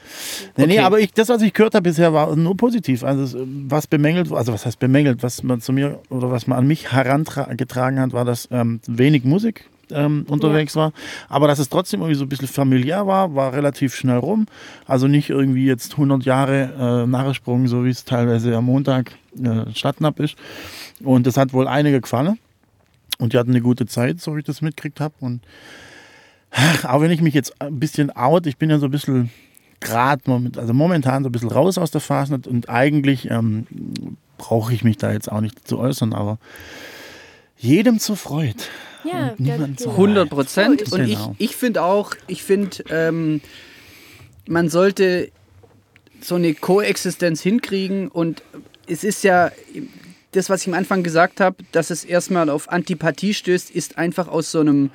Nee, 0.58 0.66
nee, 0.66 0.80
aber 0.80 1.00
ich, 1.00 1.14
das, 1.14 1.30
was 1.30 1.44
ich 1.44 1.54
gehört 1.54 1.76
habe 1.76 1.84
bisher, 1.84 2.12
war 2.12 2.36
nur 2.36 2.58
positiv. 2.58 3.04
Also 3.04 3.40
was 3.68 3.86
bemängelt, 3.86 4.32
also 4.32 4.52
was 4.52 4.66
heißt 4.66 4.80
bemängelt, 4.80 5.22
was 5.22 5.44
man 5.44 5.62
zu 5.62 5.74
mir 5.74 6.00
oder 6.10 6.32
was 6.32 6.48
man 6.48 6.58
an 6.58 6.68
mich 6.68 6.92
herangetragen 6.92 8.00
hat, 8.00 8.14
war, 8.14 8.26
dass 8.26 8.48
ähm, 8.52 8.80
wenig 8.88 9.24
Musik 9.24 9.70
ähm, 9.92 10.26
unterwegs 10.28 10.76
war. 10.76 10.92
Aber 11.30 11.48
dass 11.48 11.60
es 11.60 11.70
trotzdem 11.70 12.02
irgendwie 12.02 12.18
so 12.18 12.26
ein 12.26 12.30
bisschen 12.30 12.48
familiär 12.48 13.08
war, 13.08 13.36
war 13.36 13.54
relativ 13.54 13.96
schnell 13.96 14.18
rum. 14.18 14.48
Also 14.86 15.08
nicht 15.08 15.30
irgendwie 15.30 15.66
jetzt 15.66 15.94
100 15.94 16.24
Jahre 16.24 17.04
äh, 17.04 17.08
nachgesprungen, 17.08 17.68
so 17.68 17.86
wie 17.86 17.90
es 17.90 18.06
teilweise 18.06 18.56
am 18.56 18.66
Montag 18.66 19.12
äh, 19.42 19.72
Stadtnapp 19.74 20.20
ist. 20.20 20.36
Und 21.04 21.28
das 21.28 21.38
hat 21.38 21.54
wohl 21.54 21.68
einige 21.68 22.02
gefallen. 22.02 22.40
Und 23.18 23.34
die 23.34 23.38
hatten 23.38 23.52
eine 23.52 23.62
gute 23.62 23.86
Zeit, 23.86 24.20
so 24.20 24.36
wie 24.36 24.40
ich 24.40 24.46
das 24.46 24.62
mitgekriegt 24.62 25.00
habe. 25.00 25.14
Und 25.20 25.42
ach, 26.52 26.86
auch 26.86 27.02
wenn 27.02 27.12
ich 27.12 27.22
mich 27.22 27.34
jetzt 27.34 27.62
ein 27.62 27.80
bisschen 27.80 28.12
out, 28.12 28.46
ich 28.48 28.58
bin 28.58 28.70
ja 28.70 28.80
so 28.80 28.86
ein 28.86 28.92
bisschen 28.92 29.32
gerade 29.80 30.22
moment, 30.26 30.58
also 30.58 30.74
momentan 30.74 31.24
so 31.24 31.30
ein 31.30 31.32
bisschen 31.32 31.52
raus 31.52 31.78
aus 31.78 31.92
der 31.92 32.02
Phase 32.02 32.40
und 32.48 32.70
eigentlich 32.70 33.30
ähm, 33.30 33.68
brauche 34.38 34.74
ich 34.74 34.84
mich 34.84 34.98
da 34.98 35.12
jetzt 35.12 35.32
auch 35.32 35.42
nicht 35.42 35.68
zu 35.68 35.78
äußern, 35.78 36.14
aber 36.14 36.38
jedem 37.58 38.00
zur 38.00 38.18
Freude. 38.18 38.64
Ja, 39.06 39.30
Und 39.30 39.40
niemand 39.40 39.80
so. 39.80 39.86
genau. 39.86 39.96
100 39.98 40.30
Prozent. 40.30 40.92
Und 40.92 41.02
ich, 41.08 41.16
Genau. 41.16 41.36
ich 41.38 41.56
finde 41.56 41.84
auch, 41.84 42.14
ich 42.28 42.44
finde, 42.44 42.78
ähm, 42.90 43.42
man 44.48 44.70
sollte 44.70 45.30
so 46.22 46.36
eine 46.36 46.54
Koexistenz 46.54 47.42
hinkriegen. 47.42 48.08
Und 48.10 48.42
es 48.88 49.04
ist 49.04 49.24
ja 49.24 49.52
das, 50.32 50.50
was 50.50 50.62
ich 50.62 50.68
am 50.68 50.74
Anfang 50.74 51.04
gesagt 51.04 51.40
habe, 51.40 51.58
dass 51.72 51.90
es 51.90 52.04
erstmal 52.04 52.50
auf 52.50 52.70
Antipathie 52.70 53.34
stößt, 53.34 53.72
ist 53.72 53.98
einfach 53.98 54.28
aus 54.28 54.52
so 54.52 54.60
einem 54.60 54.90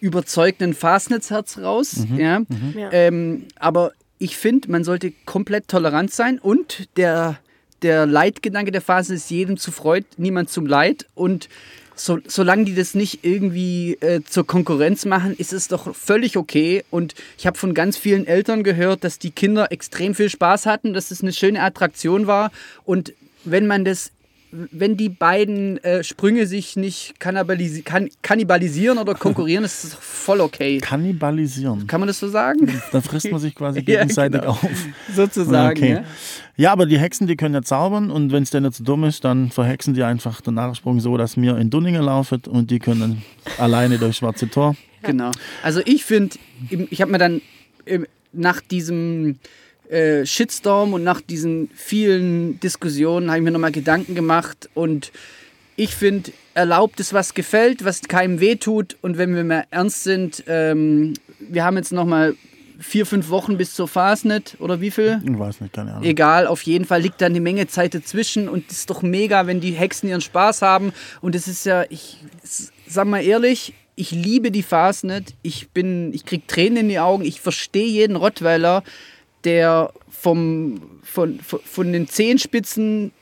überzeugten 0.00 0.74
Fasnetzherz 0.74 1.58
raus. 1.58 2.04
Ja? 2.16 2.42
Ja. 2.76 2.92
Ähm, 2.92 3.46
aber 3.58 3.92
ich 4.18 4.36
finde, 4.36 4.70
man 4.70 4.84
sollte 4.84 5.12
komplett 5.26 5.68
tolerant 5.68 6.12
sein 6.12 6.38
und 6.38 6.88
der, 6.96 7.38
der 7.82 8.06
Leitgedanke 8.06 8.72
der 8.72 8.80
Phase 8.80 9.14
ist 9.14 9.30
jedem 9.30 9.56
zu 9.58 9.70
Freud, 9.72 10.06
niemand 10.16 10.50
zum 10.50 10.66
Leid. 10.66 11.06
Und 11.14 11.48
so, 11.94 12.18
solange 12.26 12.64
die 12.64 12.74
das 12.74 12.94
nicht 12.94 13.20
irgendwie 13.22 13.94
äh, 14.00 14.22
zur 14.24 14.46
Konkurrenz 14.46 15.04
machen, 15.04 15.34
ist 15.36 15.52
es 15.52 15.68
doch 15.68 15.94
völlig 15.94 16.36
okay. 16.36 16.84
Und 16.90 17.14
ich 17.38 17.46
habe 17.46 17.58
von 17.58 17.74
ganz 17.74 17.96
vielen 17.96 18.26
Eltern 18.26 18.62
gehört, 18.62 19.04
dass 19.04 19.18
die 19.18 19.30
Kinder 19.30 19.70
extrem 19.72 20.14
viel 20.14 20.28
Spaß 20.28 20.66
hatten, 20.66 20.94
dass 20.94 21.10
es 21.10 21.22
eine 21.22 21.32
schöne 21.32 21.62
Attraktion 21.62 22.26
war. 22.26 22.50
Und 22.84 23.12
wenn 23.44 23.66
man 23.66 23.84
das 23.84 24.10
wenn 24.52 24.98
die 24.98 25.08
beiden 25.08 25.82
äh, 25.82 26.04
Sprünge 26.04 26.46
sich 26.46 26.76
nicht 26.76 27.18
kannibalisi 27.18 27.82
kann, 27.82 28.10
kannibalisieren 28.20 28.98
oder 28.98 29.14
konkurrieren, 29.14 29.64
ist 29.64 29.82
es 29.82 29.94
voll 29.94 30.40
okay. 30.40 30.78
Kannibalisieren. 30.78 31.86
Kann 31.86 32.00
man 32.00 32.06
das 32.06 32.18
so 32.18 32.28
sagen? 32.28 32.70
Da 32.92 33.00
frisst 33.00 33.30
man 33.30 33.40
sich 33.40 33.54
quasi 33.54 33.80
Ja, 33.86 34.00
gegenseitig 34.00 34.40
genau. 34.40 34.52
auf. 34.52 34.68
Sozusagen. 35.14 35.78
Okay. 35.78 35.92
Ja? 35.92 36.04
Ja, 36.56 36.72
aber 36.72 36.84
die 36.84 36.98
Hexen, 36.98 37.26
die 37.26 37.36
können 37.36 37.54
ja 37.54 37.62
zaubern 37.62 38.10
und 38.10 38.30
wenn 38.30 38.42
es 38.42 38.50
denn 38.50 38.70
so 38.70 38.84
dumm 38.84 39.04
ist, 39.04 39.24
dann 39.24 39.50
verhexen 39.50 39.94
die 39.94 40.02
einfach 40.02 40.42
den 40.42 40.54
Nachsprung 40.54 41.00
so, 41.00 41.16
dass 41.16 41.38
wir 41.38 41.56
in 41.56 41.70
Dunningen 41.70 42.02
laufen 42.02 42.42
und 42.48 42.70
die 42.70 42.78
können 42.78 43.00
dann 43.00 43.22
alleine 43.58 43.98
durch 43.98 44.18
Schwarze 44.18 44.50
Tor. 44.50 44.76
Genau. 45.02 45.30
Also 45.62 45.80
ich 45.86 46.04
finde, 46.04 46.36
ich 46.90 47.00
habe 47.00 47.10
mir 47.10 47.18
dann 47.18 47.40
nach 48.32 48.60
diesem 48.60 49.38
äh, 49.92 50.24
Shitstorm 50.24 50.94
und 50.94 51.04
nach 51.04 51.20
diesen 51.20 51.70
vielen 51.74 52.58
Diskussionen 52.60 53.28
habe 53.28 53.38
ich 53.38 53.44
mir 53.44 53.50
nochmal 53.50 53.72
Gedanken 53.72 54.14
gemacht 54.14 54.70
und 54.74 55.12
ich 55.76 55.94
finde, 55.94 56.32
erlaubt 56.54 57.00
es, 57.00 57.12
was 57.12 57.34
gefällt, 57.34 57.84
was 57.84 58.02
keinem 58.02 58.40
wehtut 58.40 58.96
und 59.02 59.18
wenn 59.18 59.34
wir 59.34 59.44
mal 59.44 59.64
ernst 59.70 60.04
sind, 60.04 60.44
ähm, 60.46 61.14
wir 61.38 61.64
haben 61.64 61.76
jetzt 61.76 61.92
nochmal 61.92 62.34
vier, 62.78 63.06
fünf 63.06 63.28
Wochen 63.30 63.56
bis 63.56 63.74
zur 63.74 63.88
Fasnet 63.88 64.56
oder 64.58 64.80
wie 64.80 64.90
viel? 64.90 65.22
Ich 65.24 65.38
weiß 65.38 65.60
nicht, 65.60 65.72
keine 65.72 65.92
Ahnung. 65.92 66.04
Egal, 66.04 66.46
auf 66.46 66.62
jeden 66.62 66.84
Fall 66.84 67.00
liegt 67.00 67.20
da 67.20 67.26
eine 67.26 67.40
Menge 67.40 67.66
Zeit 67.68 67.94
dazwischen 67.94 68.48
und 68.48 68.70
es 68.70 68.78
ist 68.78 68.90
doch 68.90 69.02
mega, 69.02 69.46
wenn 69.46 69.60
die 69.60 69.72
Hexen 69.72 70.08
ihren 70.08 70.20
Spaß 70.20 70.62
haben. 70.62 70.92
Und 71.20 71.34
es 71.34 71.48
ist 71.48 71.64
ja, 71.64 71.84
ich 71.88 72.18
sag 72.86 73.06
mal 73.06 73.22
ehrlich, 73.22 73.74
ich 73.94 74.10
liebe 74.10 74.50
die 74.50 74.62
Fastnet. 74.62 75.34
Ich 75.42 75.70
bin, 75.70 76.12
ich 76.12 76.24
krieg 76.24 76.48
Tränen 76.48 76.78
in 76.78 76.88
die 76.88 76.98
Augen. 76.98 77.24
Ich 77.24 77.40
verstehe 77.40 77.86
jeden 77.86 78.16
Rottweiler, 78.16 78.82
der 79.44 79.92
vom, 80.10 80.80
von, 81.02 81.40
von, 81.40 81.60
von 81.64 81.92
den 81.92 82.08
Zehenspitzen 82.08 83.12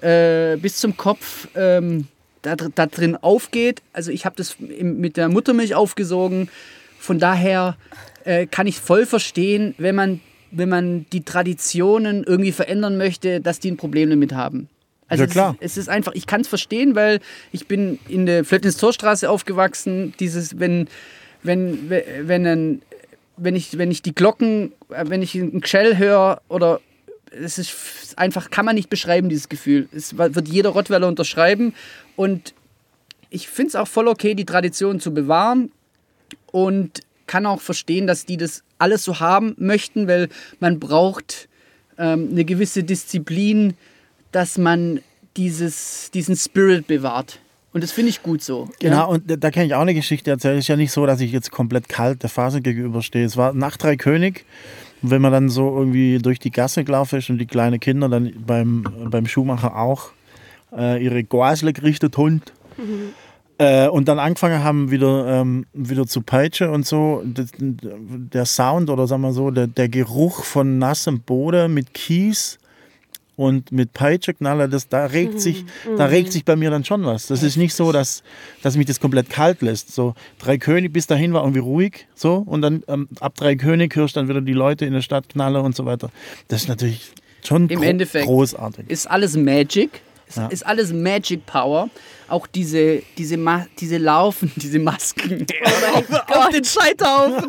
äh, 0.00 0.56
bis 0.56 0.78
zum 0.78 0.96
Kopf 0.96 1.48
ähm, 1.54 2.06
da, 2.42 2.56
da 2.56 2.86
drin 2.86 3.16
aufgeht. 3.16 3.82
Also 3.92 4.10
ich 4.10 4.24
habe 4.24 4.36
das 4.36 4.56
mit 4.58 5.16
der 5.16 5.28
Muttermilch 5.28 5.74
aufgesogen. 5.74 6.48
Von 6.98 7.18
daher 7.18 7.76
äh, 8.24 8.46
kann 8.46 8.66
ich 8.66 8.78
voll 8.78 9.06
verstehen, 9.06 9.74
wenn 9.78 9.94
man, 9.94 10.20
wenn 10.50 10.68
man 10.68 11.06
die 11.12 11.24
Traditionen 11.24 12.24
irgendwie 12.24 12.52
verändern 12.52 12.96
möchte, 12.96 13.40
dass 13.40 13.60
die 13.60 13.70
ein 13.70 13.76
Problem 13.76 14.10
damit 14.10 14.32
haben. 14.32 14.68
Also 15.08 15.24
Ja, 15.24 15.30
klar. 15.30 15.56
Es, 15.60 15.72
ist, 15.72 15.72
es 15.72 15.82
ist 15.84 15.88
einfach, 15.88 16.12
ich 16.14 16.26
kann 16.26 16.40
es 16.40 16.48
verstehen, 16.48 16.94
weil 16.94 17.20
ich 17.52 17.66
bin 17.66 17.98
in 18.08 18.26
der 18.26 18.44
Flötnis-Torstraße 18.44 19.28
aufgewachsen. 19.28 20.14
Dieses, 20.18 20.58
wenn, 20.58 20.88
wenn, 21.42 21.90
wenn, 21.90 22.46
ein, 22.46 22.82
wenn, 23.36 23.56
ich, 23.56 23.78
wenn 23.78 23.90
ich 23.90 24.02
die 24.02 24.14
Glocken, 24.14 24.72
äh, 24.90 25.04
wenn 25.08 25.22
ich 25.22 25.34
ein 25.34 25.60
Gschell 25.60 25.98
höre 25.98 26.40
oder 26.48 26.80
es 27.30 27.58
ist 27.58 28.18
einfach, 28.18 28.50
kann 28.50 28.66
man 28.66 28.74
nicht 28.74 28.90
beschreiben, 28.90 29.28
dieses 29.28 29.48
Gefühl. 29.48 29.88
Es 29.92 30.16
wird 30.18 30.48
jeder 30.48 30.70
Rottweiler 30.70 31.08
unterschreiben 31.08 31.74
und 32.14 32.54
ich 33.30 33.48
finde 33.48 33.68
es 33.68 33.76
auch 33.76 33.88
voll 33.88 34.08
okay, 34.08 34.34
die 34.34 34.44
Tradition 34.44 35.00
zu 35.00 35.14
bewahren 35.14 35.72
und 36.50 37.00
kann 37.26 37.46
auch 37.46 37.62
verstehen, 37.62 38.06
dass 38.06 38.26
die 38.26 38.36
das 38.36 38.62
alles 38.78 39.04
so 39.04 39.20
haben 39.20 39.54
möchten, 39.56 40.06
weil 40.06 40.28
man 40.60 40.78
braucht 40.78 41.48
ähm, 41.96 42.28
eine 42.30 42.44
gewisse 42.44 42.84
Disziplin, 42.84 43.74
dass 44.32 44.58
man 44.58 45.00
dieses, 45.36 46.10
diesen 46.10 46.36
Spirit 46.36 46.86
bewahrt. 46.86 47.38
Und 47.72 47.82
das 47.82 47.92
finde 47.92 48.10
ich 48.10 48.22
gut 48.22 48.42
so. 48.42 48.68
Genau, 48.80 49.10
und 49.10 49.30
da, 49.30 49.36
da 49.36 49.50
kann 49.50 49.64
ich 49.64 49.74
auch 49.74 49.80
eine 49.80 49.94
Geschichte 49.94 50.30
erzählen. 50.30 50.58
Es 50.58 50.64
ist 50.64 50.68
ja 50.68 50.76
nicht 50.76 50.92
so, 50.92 51.06
dass 51.06 51.20
ich 51.20 51.32
jetzt 51.32 51.50
komplett 51.50 51.88
kalt 51.88 52.22
der 52.22 52.30
Phase 52.30 52.60
gegenüberstehe. 52.60 53.24
Es 53.24 53.36
war 53.36 53.54
nach 53.54 53.76
Drei 53.76 53.96
König, 53.96 54.44
wenn 55.00 55.22
man 55.22 55.32
dann 55.32 55.48
so 55.48 55.76
irgendwie 55.76 56.18
durch 56.18 56.38
die 56.38 56.50
Gasse 56.50 56.84
gelaufen 56.84 57.18
ist 57.18 57.30
und 57.30 57.38
die 57.38 57.46
kleinen 57.46 57.80
Kinder 57.80 58.08
dann 58.08 58.32
beim, 58.46 58.86
beim 59.10 59.26
Schuhmacher 59.26 59.76
auch 59.76 60.10
äh, 60.76 61.02
ihre 61.02 61.24
Goasle 61.24 61.72
gerichtet 61.72 62.16
Hund. 62.16 62.52
Äh, 63.58 63.88
und 63.88 64.08
dann 64.08 64.18
angefangen 64.18 64.62
haben, 64.62 64.90
wieder, 64.90 65.40
ähm, 65.40 65.66
wieder 65.72 66.06
zu 66.06 66.20
peitschen 66.22 66.68
und 66.68 66.86
so. 66.86 67.22
Das, 67.24 67.50
der 67.58 68.44
Sound 68.44 68.90
oder 68.90 69.06
sagen 69.06 69.22
wir 69.22 69.32
so, 69.32 69.50
der, 69.50 69.66
der 69.66 69.88
Geruch 69.88 70.44
von 70.44 70.78
nassem 70.78 71.20
Boden 71.20 71.72
mit 71.72 71.94
Kies 71.94 72.58
und 73.42 73.72
mit 73.72 73.92
Peitscheknaller, 73.92 74.68
das, 74.68 74.88
da 74.88 75.06
regt 75.06 75.40
sich, 75.40 75.64
da 75.96 76.06
regt 76.06 76.32
sich 76.32 76.44
bei 76.44 76.56
mir 76.56 76.70
dann 76.70 76.84
schon 76.84 77.04
was. 77.04 77.26
Das 77.26 77.42
ist 77.42 77.56
nicht 77.56 77.74
so, 77.74 77.90
dass, 77.92 78.22
dass 78.62 78.76
mich 78.76 78.86
das 78.86 79.00
komplett 79.00 79.30
kalt 79.30 79.62
lässt. 79.62 79.92
So 79.94 80.14
drei 80.38 80.58
König 80.58 80.92
bis 80.92 81.06
dahin 81.06 81.32
war 81.32 81.42
irgendwie 81.42 81.60
ruhig, 81.60 82.06
so 82.14 82.36
und 82.36 82.62
dann 82.62 82.84
ähm, 82.88 83.08
ab 83.20 83.34
drei 83.34 83.56
König 83.56 83.96
hörst 83.96 84.16
dann 84.16 84.28
wieder 84.28 84.40
die 84.40 84.52
Leute 84.52 84.84
in 84.86 84.92
der 84.92 85.02
Stadt 85.02 85.28
knallen 85.28 85.62
und 85.64 85.74
so 85.74 85.84
weiter. 85.84 86.10
Das 86.48 86.62
ist 86.62 86.68
natürlich 86.68 87.10
schon 87.42 87.68
Im 87.68 87.80
gro 87.80 87.84
Endeffekt 87.86 88.26
großartig. 88.26 88.84
ist 88.88 89.10
alles 89.10 89.36
Magic. 89.36 90.02
Ist, 90.32 90.38
Ja. 90.38 90.46
ist 90.48 90.66
alles 90.66 90.92
Magic 90.92 91.44
Power. 91.46 91.88
Auch 92.28 92.46
diese, 92.46 93.02
diese, 93.18 93.36
Ma 93.36 93.66
diese 93.78 93.98
Laufen, 93.98 94.50
diese 94.56 94.78
Masken 94.78 95.46
mein 95.62 95.94
auf, 95.94 96.10
auf 96.28 96.48
den 96.48 96.64
Scheiterhaufen. 96.64 97.46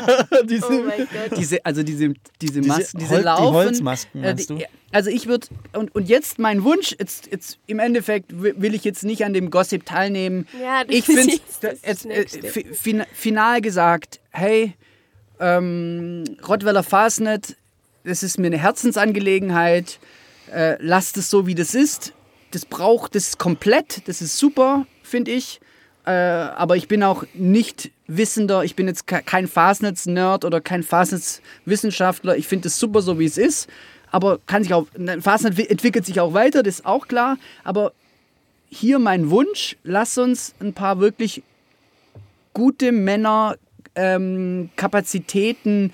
diese, 0.48 0.66
Oh 0.66 0.82
mein 0.86 0.98
Gott. 0.98 1.38
diese, 1.38 1.64
also 1.64 1.82
diese, 1.82 2.12
diese 2.42 2.60
Masken, 2.60 2.98
diese, 2.98 3.10
Hol- 3.14 3.18
die 3.20 3.24
Laufen. 3.24 3.54
Holzmasken, 3.54 4.22
äh, 4.22 4.26
meinst 4.26 4.50
die- 4.50 4.54
du? 4.58 4.64
Also 4.92 5.10
ich 5.10 5.26
würde, 5.26 5.46
und, 5.72 5.94
und 5.94 6.08
jetzt 6.08 6.38
mein 6.38 6.64
Wunsch, 6.64 6.94
jetzt, 6.98 7.28
jetzt 7.32 7.58
im 7.66 7.78
Endeffekt 7.78 8.30
wi- 8.32 8.54
will 8.56 8.74
ich 8.74 8.84
jetzt 8.84 9.04
nicht 9.04 9.24
an 9.24 9.32
dem 9.32 9.50
Gossip 9.50 9.84
teilnehmen. 9.86 10.46
Ja, 10.62 10.84
das 10.84 10.94
ich 10.94 11.08
ist 11.08 11.60
finde 11.60 12.14
äh, 12.14 12.74
fin 12.74 13.02
final 13.12 13.60
gesagt, 13.62 14.20
hey, 14.30 14.74
ähm, 15.40 16.24
Rottweiler 16.46 16.82
Fasnet, 16.82 17.56
das 18.04 18.22
ist 18.22 18.38
mir 18.38 18.46
eine 18.48 18.58
Herzensangelegenheit. 18.58 19.98
Äh, 20.52 20.76
lasst 20.80 21.16
es 21.16 21.28
so, 21.30 21.46
wie 21.46 21.54
das 21.54 21.74
ist. 21.74 22.12
Das 22.56 22.64
braucht, 22.64 23.14
das 23.14 23.24
ist 23.28 23.38
komplett, 23.38 24.08
das 24.08 24.22
ist 24.22 24.38
super, 24.38 24.86
finde 25.02 25.30
ich. 25.30 25.60
Äh, 26.06 26.10
aber 26.12 26.76
ich 26.78 26.88
bin 26.88 27.02
auch 27.02 27.24
nicht 27.34 27.90
Wissender, 28.06 28.64
ich 28.64 28.74
bin 28.74 28.86
jetzt 28.88 29.06
ke- 29.06 29.20
kein 29.22 29.46
Fastnetz-Nerd 29.46 30.42
oder 30.46 30.62
kein 30.62 30.82
Fastnetz-Wissenschaftler. 30.82 32.34
Ich 32.38 32.48
finde 32.48 32.68
es 32.68 32.78
super, 32.78 33.02
so 33.02 33.18
wie 33.18 33.26
es 33.26 33.36
ist. 33.36 33.68
Aber 34.10 34.38
kann 34.46 34.62
sich 34.62 34.72
auch, 34.72 34.86
ne, 34.96 35.20
Fastnet 35.20 35.58
wi- 35.58 35.66
entwickelt 35.66 36.06
sich 36.06 36.18
auch 36.18 36.32
weiter, 36.32 36.62
das 36.62 36.76
ist 36.76 36.86
auch 36.86 37.08
klar. 37.08 37.36
Aber 37.62 37.92
hier 38.70 38.98
mein 39.00 39.28
Wunsch, 39.28 39.76
lass 39.84 40.16
uns 40.16 40.54
ein 40.58 40.72
paar 40.72 40.98
wirklich 40.98 41.42
gute 42.54 42.90
Männer, 42.90 43.56
ähm, 43.96 44.70
Kapazitäten, 44.76 45.92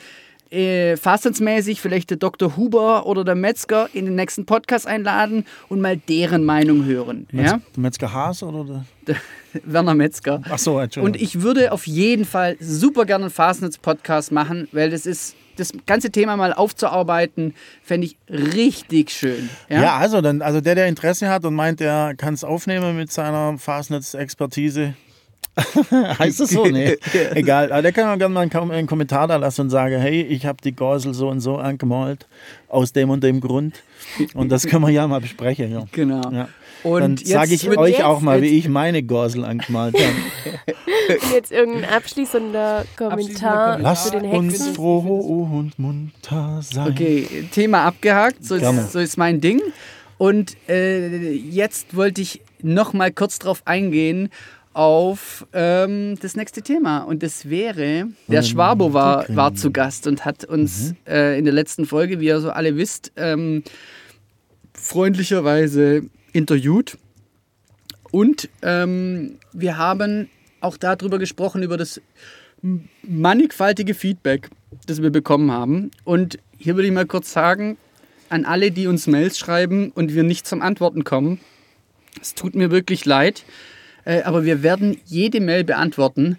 äh, 0.52 0.96
fastensmäßig, 0.96 1.80
vielleicht 1.80 2.10
der 2.10 2.18
Dr. 2.18 2.56
Huber 2.56 3.06
oder 3.06 3.24
der 3.24 3.34
Metzger 3.34 3.88
in 3.94 4.04
den 4.04 4.14
nächsten 4.14 4.44
Podcast 4.44 4.86
einladen 4.86 5.46
und 5.68 5.80
mal 5.80 5.96
deren 5.96 6.44
Meinung 6.44 6.84
hören. 6.84 7.26
Ja? 7.32 7.60
Der 7.74 7.80
Metzger 7.80 8.12
Haas 8.12 8.42
oder 8.42 8.64
der? 8.64 8.84
Der 9.06 9.16
Werner 9.64 9.94
Metzger. 9.94 10.42
Ach 10.48 10.58
so, 10.58 10.78
Entschuldigung. 10.78 11.14
Und 11.14 11.22
ich 11.22 11.42
würde 11.42 11.72
auf 11.72 11.86
jeden 11.86 12.24
Fall 12.24 12.56
super 12.60 13.04
gerne 13.04 13.24
einen 13.24 13.32
Fastnetz-Podcast 13.32 14.30
machen, 14.32 14.68
weil 14.72 14.90
das 14.90 15.06
ist, 15.06 15.36
das 15.56 15.72
ganze 15.86 16.10
Thema 16.10 16.36
mal 16.36 16.52
aufzuarbeiten, 16.52 17.54
fände 17.82 18.06
ich 18.06 18.16
richtig 18.28 19.10
schön. 19.10 19.48
Ja? 19.68 19.82
Ja, 19.82 19.96
also, 19.96 20.20
dann, 20.20 20.42
also 20.42 20.60
der, 20.60 20.74
der 20.74 20.86
Interesse 20.86 21.28
hat 21.28 21.44
und 21.44 21.54
meint, 21.54 21.80
er 21.80 22.14
kann 22.14 22.34
es 22.34 22.44
aufnehmen 22.44 22.96
mit 22.96 23.12
seiner 23.12 23.58
Fastnetz-Expertise, 23.58 24.94
heißt 26.18 26.40
das 26.40 26.50
so? 26.50 26.64
Nee. 26.66 26.96
Egal. 27.34 27.72
Aber 27.72 27.82
der 27.82 27.92
kann 27.92 28.06
man 28.06 28.18
gerne 28.18 28.32
mal 28.34 28.48
einen 28.72 28.86
Kommentar 28.86 29.28
da 29.28 29.36
lassen 29.36 29.62
und 29.62 29.70
sagen, 29.70 30.00
hey, 30.00 30.22
ich 30.22 30.46
habe 30.46 30.58
die 30.64 30.74
Gorsel 30.74 31.12
so 31.12 31.28
und 31.28 31.40
so 31.40 31.56
angemalt, 31.56 32.26
aus 32.68 32.92
dem 32.92 33.10
und 33.10 33.22
dem 33.22 33.40
Grund. 33.40 33.82
Und 34.34 34.50
das 34.50 34.66
können 34.66 34.82
wir 34.82 34.90
ja 34.90 35.06
mal 35.06 35.20
besprechen. 35.20 35.70
Ja. 35.70 35.84
Genau. 35.92 36.22
Ja. 36.30 36.48
Und 36.82 37.00
Dann 37.00 37.16
jetzt 37.16 37.28
sage 37.28 37.54
ich 37.54 37.68
euch 37.68 37.90
jetzt- 37.92 38.02
auch 38.02 38.20
mal, 38.20 38.42
wie 38.42 38.58
ich 38.58 38.68
meine 38.68 39.02
Gorsel 39.02 39.44
angemalt 39.44 39.94
habe. 39.94 40.74
Jetzt 41.32 41.52
irgendein 41.52 41.84
abschließender 41.90 42.84
Kommentar. 42.96 43.78
Lasst 43.78 44.06
zu 44.06 44.12
den 44.12 44.24
uns 44.30 44.54
Hexen. 44.54 44.74
froh 44.74 44.98
und 45.52 45.78
munter 45.78 46.60
sein. 46.62 46.88
Okay, 46.92 47.48
Thema 47.52 47.84
abgehakt, 47.84 48.44
so 48.44 48.54
ist, 48.54 48.92
so 48.92 48.98
ist 48.98 49.16
mein 49.16 49.40
Ding. 49.40 49.60
Und 50.18 50.56
äh, 50.68 51.32
jetzt 51.32 51.96
wollte 51.96 52.20
ich 52.20 52.40
noch 52.62 52.92
mal 52.92 53.10
kurz 53.12 53.38
drauf 53.40 53.62
eingehen 53.64 54.30
auf 54.74 55.46
ähm, 55.52 56.18
das 56.20 56.36
nächste 56.36 56.62
Thema. 56.62 56.98
Und 56.98 57.22
das 57.22 57.48
wäre, 57.48 58.08
der 58.28 58.42
Schwabo 58.42 58.92
war, 58.92 59.24
war 59.28 59.54
zu 59.54 59.70
Gast 59.70 60.06
und 60.06 60.24
hat 60.24 60.44
uns 60.44 60.94
äh, 61.06 61.38
in 61.38 61.44
der 61.44 61.54
letzten 61.54 61.86
Folge, 61.86 62.20
wie 62.20 62.26
ihr 62.26 62.40
so 62.40 62.50
alle 62.50 62.76
wisst, 62.76 63.12
ähm, 63.16 63.62
freundlicherweise 64.74 66.02
interviewt. 66.32 66.98
Und 68.10 68.48
ähm, 68.62 69.38
wir 69.52 69.78
haben 69.78 70.28
auch 70.60 70.76
darüber 70.76 71.18
gesprochen, 71.18 71.62
über 71.62 71.76
das 71.76 72.00
mannigfaltige 73.02 73.94
Feedback, 73.94 74.48
das 74.86 75.02
wir 75.02 75.10
bekommen 75.10 75.50
haben. 75.50 75.90
Und 76.04 76.38
hier 76.58 76.76
würde 76.76 76.86
ich 76.86 76.94
mal 76.94 77.06
kurz 77.06 77.32
sagen, 77.32 77.76
an 78.28 78.44
alle, 78.44 78.70
die 78.70 78.86
uns 78.86 79.06
Mails 79.06 79.38
schreiben 79.38 79.90
und 79.90 80.14
wir 80.14 80.22
nicht 80.22 80.46
zum 80.46 80.62
Antworten 80.62 81.04
kommen, 81.04 81.40
es 82.20 82.34
tut 82.34 82.54
mir 82.54 82.70
wirklich 82.70 83.04
leid, 83.04 83.44
äh, 84.04 84.22
aber 84.22 84.44
wir 84.44 84.62
werden 84.62 84.96
jede 85.06 85.40
Mail 85.40 85.64
beantworten. 85.64 86.38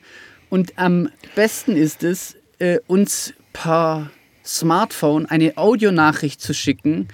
Und 0.49 0.77
am 0.77 1.09
besten 1.35 1.75
ist 1.75 2.03
es, 2.03 2.35
äh, 2.59 2.79
uns 2.87 3.33
per 3.53 4.11
Smartphone 4.45 5.25
eine 5.25 5.57
Audionachricht 5.57 6.41
zu 6.41 6.53
schicken. 6.53 7.07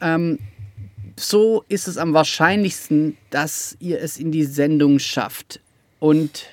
Ähm, 0.00 0.38
so 1.16 1.64
ist 1.68 1.88
es 1.88 1.96
am 1.96 2.12
wahrscheinlichsten, 2.12 3.16
dass 3.30 3.76
ihr 3.80 4.00
es 4.00 4.18
in 4.18 4.32
die 4.32 4.44
Sendung 4.44 4.98
schafft. 4.98 5.60
Und 6.00 6.46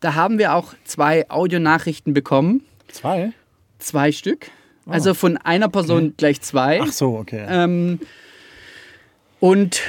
da 0.00 0.14
haben 0.14 0.38
wir 0.38 0.54
auch 0.54 0.74
zwei 0.84 1.28
Audionachrichten 1.30 2.14
bekommen. 2.14 2.62
Zwei? 2.88 3.32
Zwei 3.78 4.12
Stück. 4.12 4.50
Also 4.86 5.14
von 5.14 5.36
einer 5.38 5.68
Person 5.68 6.14
gleich 6.16 6.42
zwei. 6.42 6.80
Ach 6.82 6.92
so, 6.92 7.16
okay. 7.16 7.46
Ähm, 7.48 8.00
und 9.40 9.80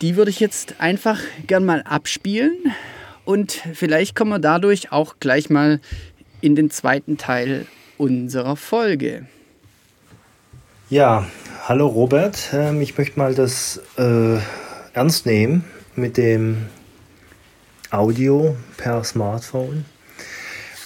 die 0.00 0.16
würde 0.16 0.30
ich 0.30 0.40
jetzt 0.40 0.80
einfach 0.80 1.20
gern 1.46 1.64
mal 1.64 1.82
abspielen. 1.82 2.56
Und 3.24 3.52
vielleicht 3.72 4.14
kommen 4.14 4.30
wir 4.30 4.38
dadurch 4.38 4.92
auch 4.92 5.16
gleich 5.20 5.50
mal 5.50 5.80
in 6.40 6.56
den 6.56 6.70
zweiten 6.70 7.16
Teil 7.16 7.66
unserer 7.96 8.56
Folge. 8.56 9.26
Ja, 10.90 11.26
hallo 11.66 11.86
Robert. 11.86 12.50
Ähm, 12.52 12.82
ich 12.82 12.98
möchte 12.98 13.18
mal 13.18 13.34
das 13.34 13.80
äh, 13.96 14.36
ernst 14.92 15.24
nehmen 15.24 15.64
mit 15.96 16.16
dem 16.16 16.66
Audio 17.90 18.56
per 18.76 19.04
Smartphone 19.04 19.84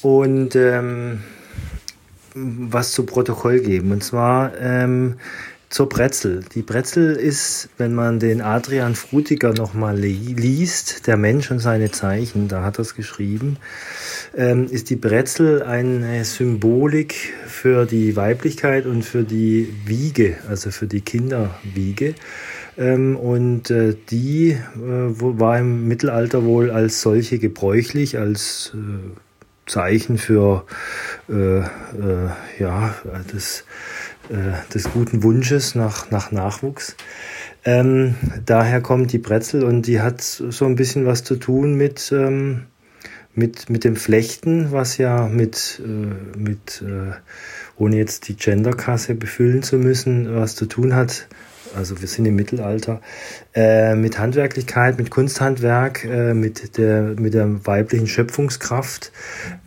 und 0.03 0.55
ähm, 0.55 1.25
was 2.35 2.93
zu 2.93 3.05
Protokoll 3.05 3.61
geben. 3.61 3.91
Und 3.91 4.05
zwar 4.05 4.57
ähm, 4.61 5.19
zur 5.71 5.89
Brezel. 5.89 6.45
Die 6.55 6.63
Brezel 6.63 7.15
ist, 7.15 7.69
wenn 7.77 7.95
man 7.95 8.19
den 8.19 8.41
Adrian 8.41 8.95
Frutiger 8.95 9.53
nochmal 9.53 9.99
li 9.99 10.35
liest, 10.37 11.07
der 11.07 11.17
Mensch 11.17 11.51
und 11.51 11.59
seine 11.59 11.91
Zeichen, 11.91 12.49
da 12.49 12.63
hat 12.63 12.79
er 12.79 12.83
es 12.83 12.95
geschrieben, 12.95 13.59
ähm, 14.35 14.67
ist 14.71 14.89
die 14.91 14.97
Brezel 14.97 15.63
eine 15.63 16.25
Symbolik 16.25 17.35
für 17.47 17.85
die 17.85 18.17
Weiblichkeit 18.17 18.87
und 18.87 19.05
für 19.05 19.25
die 19.25 19.73
Wiege, 19.85 20.37
also 20.49 20.71
für 20.71 20.87
die 20.87 21.03
Kinderwiege. 21.03 22.15
Ähm, 22.79 23.17
und 23.17 23.71
äh, 23.71 23.95
die 24.11 24.53
äh, 24.53 24.59
war 24.77 25.59
im 25.59 25.87
Mittelalter 25.87 26.45
wohl 26.45 26.71
als 26.71 27.03
solche 27.03 27.39
gebräuchlich, 27.39 28.19
als 28.19 28.73
äh, 28.75 29.19
Zeichen 29.69 30.17
für 30.17 30.65
äh, 31.29 31.59
äh, 31.59 31.65
ja, 32.59 32.95
des, 33.33 33.65
äh, 34.31 34.73
des 34.73 34.85
guten 34.85 35.23
Wunsches 35.23 35.75
nach, 35.75 36.11
nach 36.11 36.33
Nachwuchs. 36.33 36.97
Ähm, 37.65 38.15
daher 38.47 38.81
kommt 38.81 39.13
die 39.13 39.19
Brezel 39.19 39.65
und 39.65 39.87
die 39.87 40.01
hat 40.01 40.23
so 40.23 40.65
ein 40.65 40.77
bisschen 40.77 41.07
was 41.07 41.25
zu 41.25 41.37
tun 41.37 41.75
mit, 41.75 42.13
ähm, 42.13 42.65
mit, 43.35 43.69
mit 43.69 43.85
dem 43.85 43.97
Flechten, 43.97 44.73
was 44.73 44.97
ja 44.97 45.29
mit, 45.29 45.83
äh, 45.85 46.39
mit 46.39 46.83
äh, 46.83 47.13
ohne 47.77 47.97
jetzt 47.97 48.29
die 48.29 48.37
Genderkasse 48.37 49.15
befüllen 49.15 49.63
zu 49.63 49.77
müssen, 49.77 50.35
was 50.35 50.57
zu 50.57 50.67
tun 50.67 50.95
hat. 50.95 51.27
Also 51.77 52.01
wir 52.01 52.09
sind 52.09 52.27
im 52.27 52.37
Mittelalter. 52.37 53.01
Äh, 53.55 53.95
mit 53.95 54.19
Handwerklichkeit, 54.19 54.99
mit 54.99 55.11
Kunsthandwerk, 55.11 56.05
äh, 56.05 56.35
mit 56.35 56.79
der 56.79 57.15
mit 57.19 57.35
der 57.35 57.67
weiblichen 57.67 58.07
Schöpfungskraft, 58.07 59.13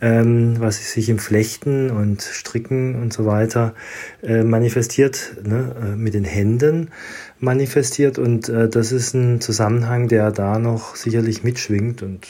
ähm, 0.00 0.56
was 0.58 0.92
sich 0.92 1.08
im 1.08 1.18
Flechten 1.18 1.90
und 1.90 2.22
Stricken 2.22 3.00
und 3.00 3.12
so 3.12 3.26
weiter 3.26 3.74
äh, 4.22 4.42
manifestiert, 4.42 5.36
ne, 5.44 5.74
äh, 5.82 5.96
mit 5.96 6.14
den 6.14 6.24
Händen 6.24 6.90
manifestiert. 7.38 8.18
Und 8.18 8.48
äh, 8.48 8.68
das 8.68 8.92
ist 8.92 9.14
ein 9.14 9.40
Zusammenhang, 9.40 10.08
der 10.08 10.30
da 10.30 10.58
noch 10.58 10.96
sicherlich 10.96 11.42
mitschwingt. 11.42 12.02
Und 12.02 12.26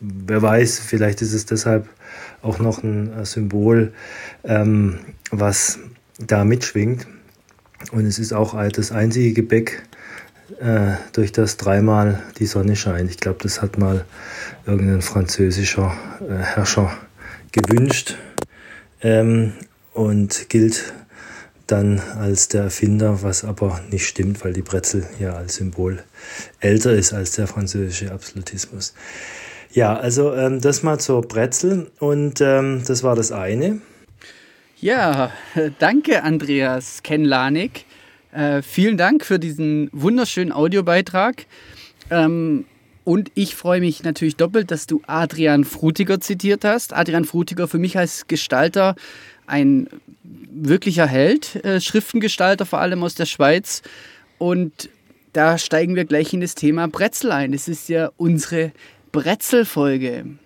wer 0.00 0.42
weiß, 0.42 0.80
vielleicht 0.80 1.22
ist 1.22 1.32
es 1.32 1.46
deshalb 1.46 1.88
auch 2.42 2.58
noch 2.58 2.82
ein 2.82 3.12
äh, 3.12 3.24
Symbol, 3.24 3.92
ähm, 4.44 4.98
was 5.30 5.78
da 6.18 6.44
mitschwingt. 6.44 7.06
Und 7.92 8.06
es 8.06 8.18
ist 8.18 8.32
auch 8.32 8.54
das 8.70 8.92
einzige 8.92 9.32
Gebäck, 9.32 9.82
äh, 10.60 10.94
durch 11.12 11.32
das 11.32 11.56
dreimal 11.56 12.22
die 12.38 12.46
Sonne 12.46 12.76
scheint. 12.76 13.10
Ich 13.10 13.18
glaube, 13.18 13.38
das 13.42 13.60
hat 13.60 13.78
mal 13.78 14.04
irgendein 14.66 15.02
französischer 15.02 15.94
äh, 16.28 16.34
Herrscher 16.34 16.90
gewünscht 17.52 18.16
ähm, 19.02 19.52
und 19.92 20.48
gilt 20.48 20.92
dann 21.66 22.00
als 22.18 22.48
der 22.48 22.62
Erfinder, 22.64 23.22
was 23.22 23.44
aber 23.44 23.80
nicht 23.90 24.06
stimmt, 24.06 24.42
weil 24.42 24.54
die 24.54 24.62
Brezel 24.62 25.06
ja 25.18 25.34
als 25.34 25.56
Symbol 25.56 26.02
älter 26.60 26.92
ist 26.92 27.12
als 27.12 27.32
der 27.32 27.46
französische 27.46 28.10
Absolutismus. 28.10 28.94
Ja, 29.70 29.94
also 29.94 30.34
ähm, 30.34 30.62
das 30.62 30.82
mal 30.82 30.98
zur 30.98 31.20
Brezel 31.20 31.90
und 31.98 32.40
ähm, 32.40 32.82
das 32.86 33.02
war 33.02 33.14
das 33.16 33.32
eine. 33.32 33.80
Ja, 34.80 35.32
danke 35.80 36.22
Andreas 36.22 37.02
Kenlanik. 37.02 37.84
Äh, 38.30 38.62
vielen 38.62 38.96
Dank 38.96 39.24
für 39.24 39.40
diesen 39.40 39.88
wunderschönen 39.92 40.52
Audiobeitrag. 40.52 41.46
Ähm, 42.10 42.64
und 43.02 43.32
ich 43.34 43.56
freue 43.56 43.80
mich 43.80 44.04
natürlich 44.04 44.36
doppelt, 44.36 44.70
dass 44.70 44.86
du 44.86 45.02
Adrian 45.06 45.64
Frutiger 45.64 46.20
zitiert 46.20 46.64
hast. 46.64 46.94
Adrian 46.94 47.24
Frutiger 47.24 47.66
für 47.66 47.78
mich 47.78 47.98
als 47.98 48.28
Gestalter 48.28 48.94
ein 49.46 49.88
wirklicher 50.22 51.06
Held, 51.06 51.56
äh, 51.64 51.80
Schriftengestalter 51.80 52.64
vor 52.64 52.80
allem 52.80 53.02
aus 53.02 53.14
der 53.14 53.26
Schweiz. 53.26 53.82
Und 54.36 54.90
da 55.32 55.58
steigen 55.58 55.96
wir 55.96 56.04
gleich 56.04 56.32
in 56.32 56.40
das 56.40 56.54
Thema 56.54 56.86
Brezel 56.86 57.32
ein. 57.32 57.50
Das 57.50 57.66
ist 57.66 57.88
ja 57.88 58.12
unsere 58.16 58.70
Brezel-Folge. 59.10 60.38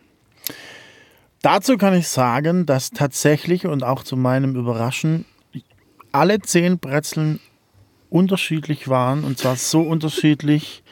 Dazu 1.43 1.77
kann 1.77 1.95
ich 1.95 2.07
sagen, 2.07 2.67
dass 2.67 2.91
tatsächlich 2.91 3.67
und 3.67 3.83
auch 3.83 4.05
zu 4.05 4.17
meinem 4.17 4.55
Überraschen 4.55 5.25
alle 6.13 6.41
zehn 6.41 6.79
Brezeln 6.79 7.41
unterschiedlich 8.11 8.89
waren 8.89 9.25
und 9.25 9.39
zwar 9.39 9.57
so 9.57 9.81
unterschiedlich, 9.81 10.85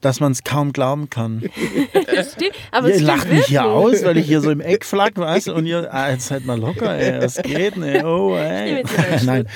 dass 0.00 0.20
man 0.20 0.30
es 0.30 0.44
kaum 0.44 0.72
glauben 0.72 1.10
kann. 1.10 1.42
Stimmt, 1.42 2.54
aber 2.70 2.94
ihr 2.94 3.00
lacht 3.00 3.28
mich 3.28 3.46
hier 3.46 3.64
aus, 3.64 4.04
weil 4.04 4.18
ich 4.18 4.26
hier 4.26 4.40
so 4.40 4.50
im 4.50 4.60
Eck 4.60 4.84
flack, 4.84 5.16
weißt 5.16 5.48
du, 5.48 5.54
und 5.54 5.66
ihr, 5.66 5.92
ah, 5.92 6.10
jetzt 6.10 6.28
seid 6.28 6.44
mal 6.44 6.58
locker, 6.58 6.96
ey, 6.96 7.20
was 7.20 7.42
geht, 7.42 7.76
ey, 7.76 8.04
oh, 8.04 8.36
ey. 8.36 8.84
Nein. 9.24 9.48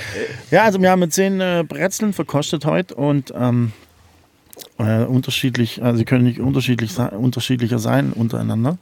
Ja, 0.50 0.64
also 0.64 0.80
wir 0.82 0.90
haben 0.90 1.08
zehn 1.10 1.40
äh, 1.40 1.64
Brezeln 1.66 2.12
verkostet 2.12 2.64
heute 2.64 2.96
und 2.96 3.32
ähm, 3.36 3.72
äh, 4.78 5.04
unterschiedlich, 5.04 5.82
also 5.82 5.98
sie 5.98 6.04
können 6.04 6.24
nicht 6.24 6.40
unterschiedlich 6.40 6.92
sein, 6.92 7.10
unterschiedlicher 7.10 7.78
sein 7.78 8.12
untereinander. 8.12 8.78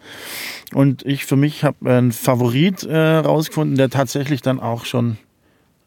Und 0.72 1.04
ich 1.04 1.26
für 1.26 1.36
mich 1.36 1.64
habe 1.64 1.90
einen 1.90 2.12
Favorit 2.12 2.82
äh, 2.84 2.96
rausgefunden, 2.96 3.76
der 3.76 3.90
tatsächlich 3.90 4.42
dann 4.42 4.58
auch 4.60 4.84
schon, 4.84 5.18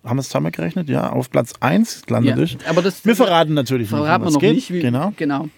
haben 0.04 0.18
wir 0.18 0.22
es 0.22 0.28
zusammengerechnet? 0.28 0.90
Ja, 0.90 1.10
auf 1.10 1.32
Platz 1.32 1.54
1 1.60 2.04
landet 2.10 2.38
ist. 2.38 2.68
aber 2.68 2.82
das 2.82 3.06
Wir 3.06 3.16
verraten 3.16 3.54
natürlich 3.54 3.90
verraten 3.90 4.08
wir 4.08 4.18
nicht, 4.18 4.26
was 4.28 4.34
noch 4.34 4.42
geht. 4.42 4.56
nicht. 4.56 4.72
Wie, 4.72 4.82
genau. 4.82 5.14
genau. 5.18 5.50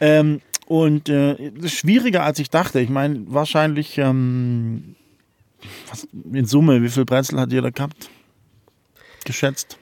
Ähm, 0.00 0.40
und 0.66 1.08
äh, 1.08 1.36
schwieriger 1.68 2.24
als 2.24 2.38
ich 2.38 2.50
dachte. 2.50 2.80
Ich 2.80 2.90
meine, 2.90 3.24
wahrscheinlich 3.28 3.98
ähm, 3.98 4.96
was, 5.88 6.06
in 6.32 6.46
Summe, 6.46 6.82
wie 6.82 6.88
viel 6.88 7.04
Brezel 7.04 7.40
hat 7.40 7.52
jeder 7.52 7.72
gehabt? 7.72 8.10
Geschätzt. 9.24 9.78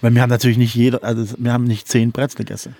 Weil 0.00 0.14
wir 0.14 0.22
haben 0.22 0.30
natürlich 0.30 0.58
nicht 0.58 0.74
jeder, 0.74 1.02
also 1.04 1.34
wir 1.38 1.52
haben 1.52 1.64
nicht 1.64 1.88
zehn 1.88 2.12
Brezel 2.12 2.38
gegessen. 2.38 2.76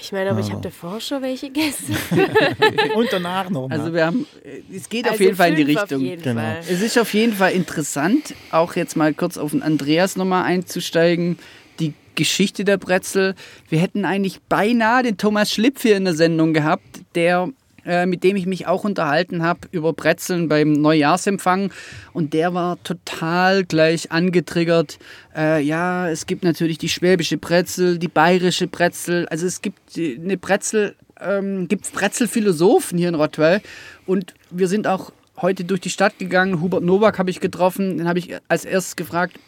Ich 0.00 0.12
meine, 0.12 0.30
aber 0.30 0.38
ich 0.40 0.46
Also. 0.46 0.56
habe 0.58 0.62
davor 0.62 1.00
schon 1.00 1.22
welche 1.22 1.48
gegessen. 1.48 1.96
Und 2.94 3.08
danach 3.10 3.50
noch 3.50 3.68
mal. 3.68 3.78
Also 3.78 3.92
wir 3.92 4.06
haben, 4.06 4.26
es 4.74 4.88
geht 4.88 5.04
auf 5.06 5.12
Also 5.12 5.24
jeden 5.24 5.36
Fall 5.36 5.50
in 5.50 5.56
die 5.56 5.62
Richtung. 5.62 5.98
Auf 5.98 6.02
jeden 6.02 6.22
Genau. 6.22 6.40
Fall. 6.40 6.58
Es 6.70 6.80
ist 6.80 6.98
auf 6.98 7.12
jeden 7.14 7.32
Fall 7.34 7.52
interessant, 7.52 8.34
auch 8.50 8.76
jetzt 8.76 8.96
mal 8.96 9.12
kurz 9.12 9.36
auf 9.36 9.50
den 9.50 9.62
Andreas 9.62 10.16
nochmal 10.16 10.44
einzusteigen. 10.44 11.38
Die 11.80 11.94
Geschichte 12.14 12.64
der 12.64 12.78
Brezel. 12.78 13.34
Wir 13.68 13.80
hätten 13.80 14.04
eigentlich 14.04 14.40
beinahe 14.48 15.02
den 15.02 15.16
Thomas 15.18 15.52
Schlipf 15.52 15.82
hier 15.82 15.96
in 15.96 16.04
der 16.04 16.14
Sendung 16.14 16.54
gehabt, 16.54 17.00
der 17.14 17.48
äh, 17.88 18.04
mit 18.04 18.22
dem 18.22 18.36
ich 18.36 18.44
mich 18.44 18.66
auch 18.66 18.84
unterhalten 18.84 19.42
habe 19.42 19.60
über 19.70 19.94
Brezeln 19.94 20.48
beim 20.48 20.72
Neujahrsempfang. 20.72 21.72
Und 22.12 22.34
der 22.34 22.52
war 22.52 22.80
total 22.82 23.64
gleich 23.64 24.12
angetriggert. 24.12 24.98
Äh, 25.34 25.62
ja, 25.62 26.08
es 26.10 26.26
gibt 26.26 26.44
natürlich 26.44 26.76
die 26.76 26.90
schwäbische 26.90 27.38
Brezel, 27.38 27.98
die 27.98 28.08
bayerische 28.08 28.66
Brezel. 28.66 29.26
Also 29.28 29.46
es 29.46 29.62
gibt 29.62 29.96
äh, 29.96 30.20
eine 30.22 30.36
Brezel, 30.36 30.96
ähm, 31.18 31.66
gibt 31.66 31.90
Brezelphilosophen 31.90 32.98
hier 32.98 33.08
in 33.08 33.14
Rottweil. 33.14 33.62
Und 34.06 34.34
wir 34.50 34.68
sind 34.68 34.86
auch 34.86 35.10
heute 35.40 35.64
durch 35.64 35.80
die 35.80 35.90
Stadt 35.90 36.18
gegangen. 36.18 36.60
Hubert 36.60 36.82
Nowak 36.82 37.18
habe 37.18 37.30
ich 37.30 37.40
getroffen. 37.40 37.96
Den 37.96 38.06
habe 38.06 38.18
ich 38.18 38.36
als 38.48 38.66
erstes 38.66 38.96
gefragt, 38.96 39.38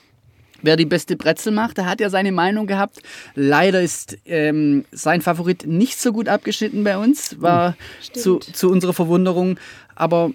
wer 0.63 0.77
die 0.77 0.85
beste 0.87 1.17
Brezel 1.17 1.53
macht. 1.53 1.79
Da 1.79 1.85
hat 1.87 2.01
er 2.01 2.11
seine 2.11 2.33
Meinung 2.33 2.67
gehabt. 2.67 3.01
Leider 3.35 3.81
ist 3.83 4.19
ähm, 4.27 4.85
sein 4.93 5.21
Favorit 5.23 5.67
nicht 5.67 5.99
so 6.01 6.13
gut 6.13 6.29
abgeschnitten 6.29 6.85
bei 6.85 6.97
uns, 6.99 7.41
war 7.41 7.77
zu, 8.13 8.41
Stimmt. 8.41 8.57
zu 8.57 8.71
unserer 8.71 8.93
Verwunderung. 8.93 9.59
Aber 9.95 10.31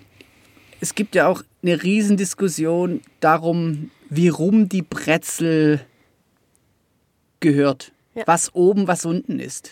es 0.82 0.96
gibt 0.96 1.16
ja 1.16 1.28
auch 1.28 1.42
eine 1.64 1.82
Riesendiskussion 1.82 3.02
darum, 3.20 3.90
wie 4.10 4.28
rum 4.28 4.70
die 4.70 4.82
Brezel 4.84 5.80
gehört. 7.40 7.92
Ja. 8.14 8.24
Was 8.28 8.54
oben, 8.56 8.88
was 8.88 9.06
unten 9.06 9.40
ist. 9.40 9.72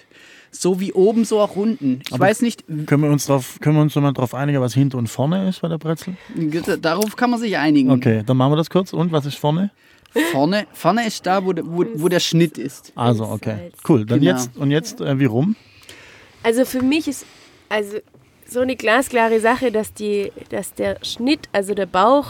So 0.51 0.79
wie 0.79 0.93
oben, 0.93 1.25
so 1.25 1.39
auch 1.39 1.55
unten. 1.55 2.01
Ich 2.05 2.13
Aber- 2.13 2.25
weiß 2.25 2.41
nicht, 2.41 2.63
können 2.85 3.03
wir 3.03 3.09
uns 3.09 3.25
drauf, 3.25 3.57
können 3.61 3.75
wir 3.77 3.81
uns 3.81 3.95
noch 3.95 4.01
mal 4.03 4.11
drauf 4.11 4.35
einigen, 4.35 4.59
was 4.61 4.73
hinten 4.73 4.97
und 4.97 5.07
vorne 5.07 5.49
ist 5.49 5.61
bei 5.61 5.67
der 5.67 5.77
Brezel? 5.77 6.15
darauf 6.81 7.15
kann 7.15 7.29
man 7.31 7.39
sich 7.39 7.57
einigen. 7.57 7.89
Okay, 7.89 8.21
dann 8.25 8.37
machen 8.37 8.51
wir 8.51 8.57
das 8.57 8.69
kurz. 8.69 8.93
Und 8.93 9.11
was 9.11 9.25
ist 9.25 9.35
vorne? 9.37 9.71
Vorne, 10.31 10.67
vorne 10.73 11.07
ist 11.07 11.25
da, 11.25 11.43
wo, 11.43 11.53
der- 11.53 11.65
wo, 11.65 11.85
wo 11.95 12.07
der 12.07 12.19
Schnitt 12.19 12.57
ist. 12.57 12.91
Also, 12.95 13.25
okay. 13.25 13.71
Cool. 13.87 14.05
Dann 14.05 14.19
Genau. 14.19 14.31
jetzt 14.31 14.55
und 14.57 14.71
jetzt 14.71 15.01
äh, 15.01 15.17
wie 15.19 15.25
rum? 15.25 15.55
Also 16.43 16.65
für 16.65 16.81
mich 16.81 17.07
ist 17.07 17.25
also 17.69 17.97
so 18.47 18.59
eine 18.59 18.75
glasklare 18.75 19.39
Sache, 19.39 19.71
dass, 19.71 19.93
die, 19.93 20.31
dass 20.49 20.73
der 20.73 20.97
Schnitt, 21.03 21.49
also 21.51 21.73
der 21.73 21.85
Bauch, 21.87 22.27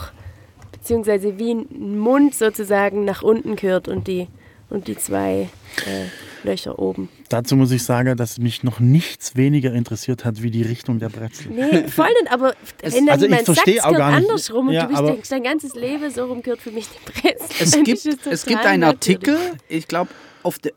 beziehungsweise 0.71 1.37
wie 1.39 1.51
ein 1.53 1.97
Mund 1.99 2.35
sozusagen 2.35 3.03
nach 3.05 3.21
unten 3.23 3.55
gehört 3.55 3.87
und 3.87 4.07
die, 4.07 4.27
und 4.69 4.87
die 4.87 4.97
zwei 4.97 5.49
äh, 5.85 6.05
Löcher 6.43 6.77
oben. 6.79 7.09
Dazu 7.29 7.55
muss 7.55 7.71
ich 7.71 7.83
sagen, 7.83 8.15
dass 8.17 8.37
mich 8.37 8.63
noch 8.63 8.79
nichts 8.79 9.35
weniger 9.35 9.73
interessiert 9.73 10.25
hat 10.25 10.41
wie 10.43 10.51
die 10.51 10.61
Richtung 10.63 10.99
der 10.99 11.09
Brezel. 11.09 11.47
Nee, 11.51 11.87
voll 11.87 12.07
nicht, 12.21 12.31
aber 12.31 12.53
Es- 12.81 12.93
wenn 12.95 13.05
dann 13.05 13.13
also 13.13 13.25
ich 13.25 13.31
jemand 13.31 13.45
sagt, 13.47 13.57
verstehe 13.57 13.77
es 13.77 13.83
auch 13.83 13.89
gehört 13.89 13.99
gar 13.99 14.19
nicht- 14.19 14.29
andersrum 14.29 14.67
und 14.67 14.73
Ja, 14.73 14.85
du 14.87 15.13
bist 15.15 15.31
dein 15.31 15.43
ganzes 15.43 15.75
Leben 15.75 16.09
so 16.11 16.25
rum 16.25 16.41
gehört 16.41 16.61
für 16.61 16.71
mich 16.71 16.87
die 16.87 17.11
Brezel. 17.11 17.37
Es 17.59 17.71
gibt, 17.83 18.25
es 18.27 18.45
gibt 18.45 18.65
einen. 18.65 18.83
Artikel, 18.83 19.37
ich 19.69 19.87
glaube, 19.87 20.09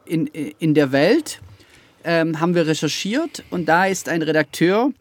in, 0.05 0.26
in 0.26 0.74
der 0.74 0.92
Welt 0.92 1.40
ähm, 2.05 2.38
haben 2.40 2.55
wir 2.55 2.66
recherchiert 2.66 3.42
und 3.50 3.66
da 3.68 3.87
ist 3.87 4.09
ein 4.09 4.22
Redakteur, 4.22 4.92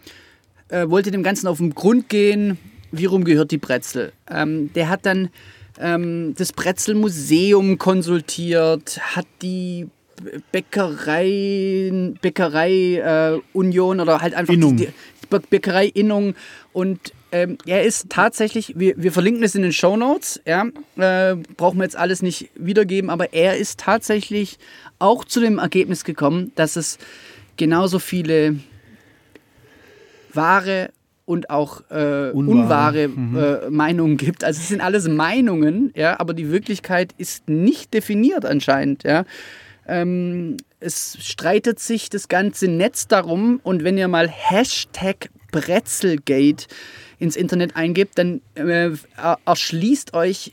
äh, 0.70 0.90
wollte 0.90 1.12
dem 1.12 1.22
Ganzen 1.22 1.48
auf 1.48 1.60
den 1.60 1.76
Grund 1.76 2.10
gehen, 2.10 2.58
wie 2.92 3.06
rum 3.06 3.24
gehört 3.26 3.52
die 3.52 3.58
Brezel. 3.60 4.12
Ähm, 4.30 4.72
der 4.74 4.90
hat 4.90 5.06
dann 5.06 5.30
ähm, 5.80 6.34
das 6.38 6.52
Brezelmuseum 6.54 7.78
konsultiert, 7.78 9.00
hat 9.16 9.28
die 9.42 9.88
Bäckerei, 10.52 12.14
Bäckerei 12.22 12.98
äh, 12.98 13.40
Union 13.54 14.00
oder 14.00 14.22
halt 14.22 14.34
einfach 14.34 14.54
Innung. 14.54 14.78
die, 14.78 14.88
die 14.88 15.28
Bä- 15.36 15.44
Bäckerei 15.50 15.88
Innung 15.88 16.36
und 16.74 17.14
ähm, 17.32 17.58
er 17.66 17.84
ist 17.84 18.10
tatsächlich, 18.10 18.74
wir, 18.78 18.94
wir 18.98 19.12
verlinken 19.12 19.44
es 19.44 19.56
in 19.56 19.62
den 19.64 19.74
Show 19.74 19.98
Notes, 19.98 20.42
ja, 20.46 20.66
äh, 20.98 21.36
brauchen 21.58 21.80
wir 21.80 21.84
jetzt 21.84 21.98
alles 21.98 22.22
nicht 22.22 22.50
wiedergeben, 22.56 23.10
aber 23.10 23.34
er 23.34 23.58
ist 23.58 23.80
tatsächlich 23.80 24.58
auch 25.00 25.26
zu 25.26 25.42
dem 25.42 25.58
Ergebnis 25.58 26.04
gekommen, 26.06 26.52
dass 26.56 26.76
es 26.78 26.98
genauso 27.58 28.00
viele 28.00 28.58
wahre 30.34 30.90
und 31.26 31.50
auch 31.50 31.82
äh, 31.90 32.30
Unwahre. 32.32 33.10
unwahre 33.10 33.66
äh, 33.66 33.70
Meinungen 33.70 34.16
gibt. 34.18 34.44
Also 34.44 34.60
es 34.60 34.68
sind 34.68 34.82
alles 34.82 35.08
Meinungen, 35.08 35.92
ja, 35.96 36.20
aber 36.20 36.34
die 36.34 36.52
Wirklichkeit 36.52 37.14
ist 37.18 37.50
nicht 37.50 37.94
definiert 37.94 38.46
anscheinend, 38.46 39.04
ja. 39.04 39.26
Ähm, 39.88 40.58
es 40.80 41.18
streitet 41.22 41.80
sich 41.80 42.10
das 42.10 42.28
ganze 42.28 42.68
Netz 42.68 43.08
darum 43.08 43.60
und 43.64 43.84
wenn 43.84 43.98
ihr 43.98 44.08
mal 44.08 44.28
Hashtag 44.30 45.30
Brezelgate 45.52 46.66
ins 47.20 47.36
Internet 47.36 47.76
eingibt, 47.76 48.18
dann 48.18 48.42
äh, 48.56 48.90
er- 49.16 49.40
erschließt 49.46 50.14
euch 50.14 50.52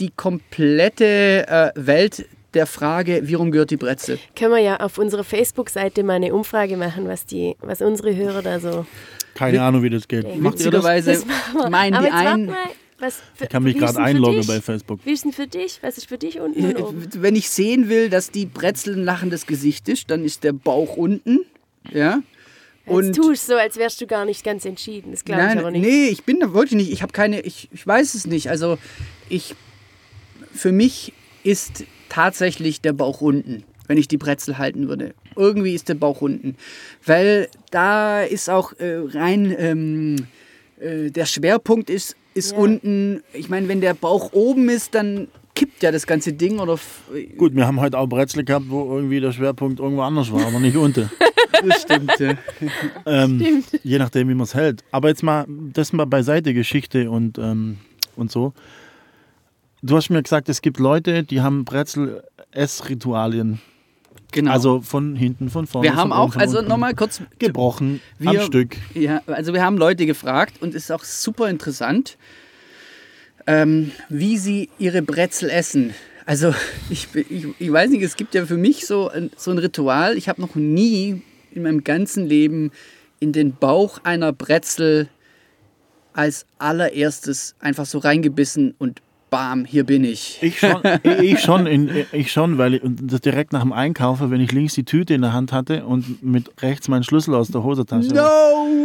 die 0.00 0.10
komplette 0.10 1.46
äh, 1.48 1.70
Welt 1.76 2.26
der 2.54 2.66
Frage, 2.66 3.20
wie 3.28 3.34
rum 3.34 3.52
gehört 3.52 3.70
die 3.70 3.76
Brezel. 3.76 4.18
Können 4.34 4.52
wir 4.54 4.60
ja 4.60 4.76
auf 4.80 4.98
unserer 4.98 5.22
Facebook-Seite 5.24 6.02
mal 6.02 6.14
eine 6.14 6.34
Umfrage 6.34 6.76
machen, 6.76 7.06
was, 7.06 7.24
die, 7.26 7.54
was 7.60 7.80
unsere 7.80 8.16
Hörer 8.16 8.42
da 8.42 8.58
so 8.58 8.86
Keine 9.34 9.62
Ahnung, 9.62 9.82
wie 9.84 9.90
das 9.90 10.08
geht. 10.08 10.24
Macht 10.40 10.58
ihr 10.58 10.70
das? 10.70 10.82
Witzigerweise 10.84 11.12
Das 11.12 11.26
machen 11.26 11.54
wir. 11.62 11.70
meinen 11.70 11.94
Aber 11.94 12.06
die 12.06 12.12
einen, 12.12 12.46
mal, 12.46 12.56
was 13.00 13.16
für, 13.34 13.44
Ich 13.44 13.50
kann 13.50 13.62
mich 13.62 13.76
gerade 13.76 13.98
einloggen 13.98 14.46
bei 14.46 14.60
Facebook. 14.60 15.00
Wie 15.04 15.12
ist 15.12 15.24
denn 15.24 15.32
für 15.32 15.46
dich? 15.46 15.78
Was 15.82 15.98
ist 15.98 16.08
für 16.08 16.18
dich 16.18 16.40
unten 16.40 16.64
und 16.64 16.76
oben? 16.76 17.08
wenn 17.22 17.36
ich 17.36 17.50
sehen 17.50 17.88
will, 17.88 18.10
dass 18.10 18.30
die 18.30 18.46
Brezel 18.46 18.96
ein 18.96 19.04
lachendes 19.04 19.46
Gesicht 19.46 19.88
ist, 19.88 20.10
dann 20.10 20.24
ist 20.24 20.44
der 20.44 20.52
Bauch 20.52 20.96
unten. 20.96 21.40
Ja. 21.92 22.22
Jetzt 22.86 23.16
tust 23.16 23.48
du 23.48 23.52
so, 23.52 23.58
als 23.58 23.76
wärst 23.76 24.00
du 24.00 24.06
gar 24.06 24.24
nicht 24.24 24.44
ganz 24.44 24.64
entschieden. 24.64 25.12
Das 25.12 25.24
glaube 25.24 25.42
ich 25.42 25.48
Nein, 25.48 25.58
aber 25.58 25.70
nicht. 25.70 25.82
nee, 25.82 26.08
ich 26.08 26.24
bin 26.24 26.40
da 26.40 26.52
wirklich 26.52 26.72
nicht. 26.72 26.92
Ich 26.92 27.02
habe 27.02 27.12
keine, 27.12 27.40
ich, 27.40 27.68
ich 27.72 27.86
weiß 27.86 28.14
es 28.14 28.26
nicht. 28.26 28.50
Also 28.50 28.78
ich, 29.28 29.54
für 30.52 30.72
mich 30.72 31.12
ist 31.44 31.84
tatsächlich 32.08 32.80
der 32.80 32.92
Bauch 32.92 33.20
unten, 33.20 33.62
wenn 33.86 33.98
ich 33.98 34.08
die 34.08 34.16
Brezel 34.16 34.58
halten 34.58 34.88
würde. 34.88 35.14
Irgendwie 35.36 35.74
ist 35.74 35.88
der 35.88 35.94
Bauch 35.94 36.20
unten, 36.20 36.56
weil 37.06 37.48
da 37.70 38.22
ist 38.22 38.50
auch 38.50 38.72
äh, 38.78 38.96
rein 38.96 39.54
ähm, 39.56 40.16
äh, 40.80 41.10
der 41.10 41.26
Schwerpunkt 41.26 41.90
ist 41.90 42.16
ist 42.34 42.52
Ja. 42.52 42.58
unten. 42.58 43.22
Ich 43.32 43.48
meine, 43.48 43.68
wenn 43.68 43.80
der 43.80 43.94
Bauch 43.94 44.32
oben 44.32 44.68
ist, 44.68 44.94
dann 44.94 45.28
kippt 45.54 45.82
ja 45.82 45.90
das 45.92 46.06
ganze 46.06 46.32
Ding 46.32 46.58
oder 46.58 46.78
Gut, 47.36 47.54
wir 47.54 47.66
haben 47.66 47.80
heute 47.80 47.98
auch 47.98 48.06
Brezel 48.06 48.44
gehabt, 48.44 48.66
wo 48.68 48.96
irgendwie 48.96 49.20
der 49.20 49.32
Schwerpunkt 49.32 49.80
irgendwo 49.80 50.02
anders 50.02 50.32
war, 50.32 50.46
aber 50.46 50.60
nicht 50.60 50.76
unten. 50.76 51.10
das 51.68 51.82
stimmt. 51.82 52.12
ja. 52.18 52.34
ähm, 53.06 53.64
je 53.82 53.98
nachdem, 53.98 54.28
wie 54.28 54.34
man 54.34 54.44
es 54.44 54.54
hält. 54.54 54.84
Aber 54.90 55.08
jetzt 55.08 55.22
mal, 55.22 55.44
das 55.48 55.92
mal 55.92 56.06
beiseite, 56.06 56.54
Geschichte 56.54 57.10
und, 57.10 57.38
ähm, 57.38 57.78
und 58.16 58.30
so. 58.30 58.52
Du 59.82 59.96
hast 59.96 60.10
mir 60.10 60.22
gesagt, 60.22 60.48
es 60.48 60.62
gibt 60.62 60.78
Leute, 60.78 61.24
die 61.24 61.40
haben 61.40 61.64
Brezel-Essritualien. 61.64 63.60
Genau. 64.32 64.52
Also 64.52 64.80
von 64.80 65.16
hinten, 65.16 65.50
von 65.50 65.66
vorne. 65.66 65.88
wir 65.88 65.96
haben 65.96 66.12
auch, 66.12 66.36
also 66.36 66.60
nochmal 66.62 66.94
kurz 66.94 67.20
gebrochen 67.38 68.00
am 68.24 68.32
Wir- 68.34 68.42
Stück. 68.42 68.76
Ja, 68.94 69.22
also 69.26 69.52
wir 69.52 69.62
haben 69.64 69.76
Leute 69.76 70.06
gefragt 70.06 70.54
und 70.60 70.74
es 70.74 70.84
ist 70.84 70.90
auch 70.92 71.04
super 71.04 71.48
interessant, 71.48 72.16
ähm, 73.46 73.90
wie 74.08 74.38
sie 74.38 74.68
ihre 74.78 75.02
Brezel 75.02 75.50
essen. 75.50 75.94
Also 76.26 76.54
ich, 76.90 77.08
ich, 77.14 77.46
ich 77.58 77.72
weiß 77.72 77.90
nicht, 77.90 78.02
es 78.02 78.16
gibt 78.16 78.34
ja 78.34 78.46
für 78.46 78.56
mich 78.56 78.86
so 78.86 79.08
ein, 79.08 79.30
so 79.36 79.50
ein 79.50 79.58
Ritual. 79.58 80.16
Ich 80.16 80.28
habe 80.28 80.40
noch 80.40 80.54
nie 80.54 81.22
in 81.52 81.62
meinem 81.62 81.82
ganzen 81.82 82.26
Leben 82.26 82.70
in 83.18 83.32
den 83.32 83.54
Bauch 83.54 83.98
einer 84.04 84.32
Brezel 84.32 85.08
als 86.12 86.46
allererstes 86.58 87.54
einfach 87.60 87.86
so 87.86 87.98
reingebissen 87.98 88.74
und 88.78 89.00
bam, 89.30 89.64
hier 89.64 89.84
bin 89.84 90.04
ich. 90.04 90.38
Ich 90.42 90.58
schon, 90.58 90.80
ich 91.22 91.40
schon, 91.40 91.66
in, 91.66 92.06
ich 92.12 92.32
schon, 92.32 92.58
weil 92.58 92.74
ich, 92.74 92.82
das 92.84 93.20
direkt 93.20 93.52
nach 93.52 93.62
dem 93.62 93.72
Einkaufen, 93.72 94.30
wenn 94.30 94.40
ich 94.40 94.52
links 94.52 94.74
die 94.74 94.84
Tüte 94.84 95.14
in 95.14 95.22
der 95.22 95.32
Hand 95.32 95.52
hatte 95.52 95.86
und 95.86 96.22
mit 96.22 96.50
rechts 96.62 96.88
meinen 96.88 97.04
Schlüssel 97.04 97.34
aus 97.34 97.48
der 97.48 97.62
Hosentasche. 97.62 98.08
No 98.08 98.22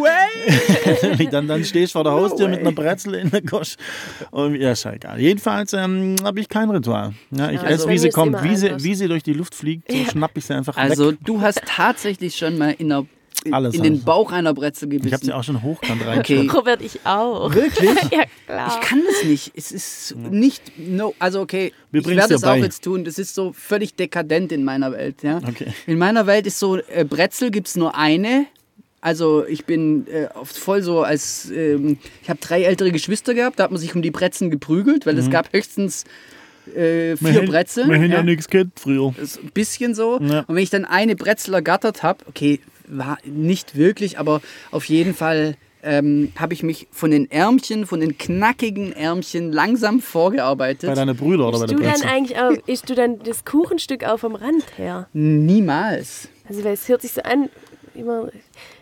way! 0.04 1.28
dann, 1.32 1.48
dann 1.48 1.64
stehst 1.64 1.94
du 1.94 1.98
vor 2.00 2.04
der 2.04 2.14
Haustür 2.14 2.48
mit 2.48 2.58
way. 2.58 2.68
einer 2.68 2.72
Brezel 2.72 3.16
in 3.16 3.30
der 3.32 3.42
Gosch. 3.42 3.76
Und 4.32 4.56
ja, 4.56 4.72
ist 4.72 4.84
ja 4.84 4.94
egal. 4.94 5.20
Jedenfalls 5.20 5.74
ähm, 5.74 6.16
habe 6.24 6.40
ich 6.40 6.48
kein 6.50 6.70
Ritual. 6.70 7.14
Ja, 7.32 7.50
ich 7.50 7.62
Ja, 7.62 7.68
esse, 7.70 7.90
wie 7.90 7.98
sie 7.98 8.10
kommt. 8.10 8.44
Wie 8.44 8.56
sie, 8.56 8.72
wie 8.84 8.96
sie 8.96 9.08
durch 9.08 9.24
die 9.24 9.34
Luft 9.34 9.56
fliegt, 9.56 9.92
so 9.92 9.98
schnapp 10.12 10.32
ich 10.38 10.46
sie 10.46 10.54
einfach 10.54 10.78
Also 10.78 11.12
weg. 11.12 11.18
du 11.24 11.42
hast 11.42 11.62
tatsächlich 11.66 12.36
schon 12.36 12.58
mal 12.58 12.76
in, 12.78 12.90
der, 12.90 13.06
Alles 13.52 13.76
in 13.76 13.84
den. 13.84 14.04
Bauch 14.04 14.32
einer 14.32 14.54
Brezel 14.54 14.90
gebissen. 14.90 15.08
Ich 15.08 15.14
habe 15.14 15.26
sie 15.26 15.34
auch 15.34 15.44
schon 15.44 15.62
hochkant 15.62 16.02
rein. 16.06 16.20
Okay. 16.20 16.48
Robert, 16.54 16.82
ich 16.82 17.00
auch. 17.06 17.54
Wirklich? 17.54 17.90
ja, 18.12 18.24
klar. 18.48 18.68
Ich 18.82 18.88
kann 18.88 19.02
das 19.08 19.24
nicht. 19.24 19.52
Es 19.56 19.72
ist 19.72 20.16
nicht. 20.32 20.62
No, 20.78 21.14
also 21.20 21.42
okay, 21.42 21.72
Wir 21.92 22.02
ich 22.02 22.08
werde 22.08 22.34
es 22.34 22.44
auch 22.44 22.56
jetzt 22.56 22.84
tun. 22.84 23.04
Das 23.06 23.20
ist 23.20 23.36
so 23.36 23.54
völlig 23.54 23.96
dekadent 23.96 24.52
in 24.52 24.64
meiner 24.64 24.92
Welt. 24.92 25.24
Ja? 25.24 25.38
Okay. 25.48 25.68
In 25.88 25.98
meiner 25.98 26.26
Welt 26.28 26.48
ist 26.48 26.60
so, 26.60 26.78
äh, 26.78 27.06
Brezel 27.08 27.52
gibt 27.52 27.68
es 27.68 27.76
nur 27.76 27.96
eine. 27.96 28.46
Also 29.02 29.46
ich 29.46 29.66
bin 29.66 30.08
äh, 30.08 30.28
oft 30.34 30.58
voll 30.58 30.82
so 30.82 31.04
als, 31.04 31.52
ähm, 31.52 31.98
ich 32.24 32.30
habe 32.30 32.40
drei 32.42 32.64
ältere 32.64 32.92
Geschwister 32.92 33.36
gehabt, 33.36 33.60
da 33.60 33.66
hat 33.66 33.72
man 33.72 33.80
sich 33.80 33.94
um 33.94 34.02
die 34.02 34.10
Brezen 34.10 34.50
geprügelt, 34.50 35.06
weil 35.06 35.14
Mhm. 35.14 35.20
es 35.20 35.30
gab 35.30 35.54
höchstens 35.54 36.06
äh, 36.76 37.16
vier 37.16 37.30
hätten- 37.34 37.46
Brezeln. 37.46 37.90
Wir 37.92 37.98
hätten 37.98 38.10
ja, 38.12 38.18
ja. 38.18 38.24
nichts 38.24 38.48
gehabt 38.48 38.80
früher. 38.80 39.14
ist 39.22 39.38
ein 39.44 39.52
bisschen 39.54 39.94
so. 39.94 40.20
Ja. 40.20 40.40
Und 40.48 40.56
wenn 40.56 40.64
ich 40.64 40.72
dann 40.72 40.86
eine 40.86 41.16
Brezel 41.16 41.54
ergattert 41.54 42.02
habe, 42.02 42.26
okay, 42.28 42.60
war 42.88 43.18
nicht 43.24 43.76
wirklich, 43.76 44.20
aber 44.20 44.42
auf 44.72 44.86
jeden 44.86 45.14
Fall 45.14 45.56
ähm, 45.84 46.32
habe 46.38 46.54
ich 46.54 46.64
mich 46.64 46.88
von 46.92 47.12
den 47.12 47.30
Ärmchen, 47.30 47.86
von 47.86 48.00
den 48.00 48.18
knackigen 48.18 48.92
Ärmchen 48.94 49.52
langsam 49.52 50.00
vorgearbeitet. 50.02 50.90
Bei 50.90 50.96
deinen 50.96 51.16
Brüdern 51.16 51.48
oder 51.50 51.60
bei 51.60 51.66
der 51.68 51.78
du 51.78 51.84
dann 51.84 52.02
eigentlich 52.02 52.40
auch, 52.40 52.52
isst 52.66 52.90
du 52.90 52.96
dann 52.96 53.20
das 53.20 53.46
Kuchenstück 53.46 54.04
auch 54.04 54.18
vom 54.18 54.34
Rand 54.36 54.66
her? 54.78 55.08
Niemals. 55.14 56.28
Also 56.50 56.64
weil 56.64 56.74
es 56.74 56.88
hört 56.90 57.02
sich 57.04 57.12
so 57.14 57.22
an, 57.22 57.50
immer, 57.94 58.30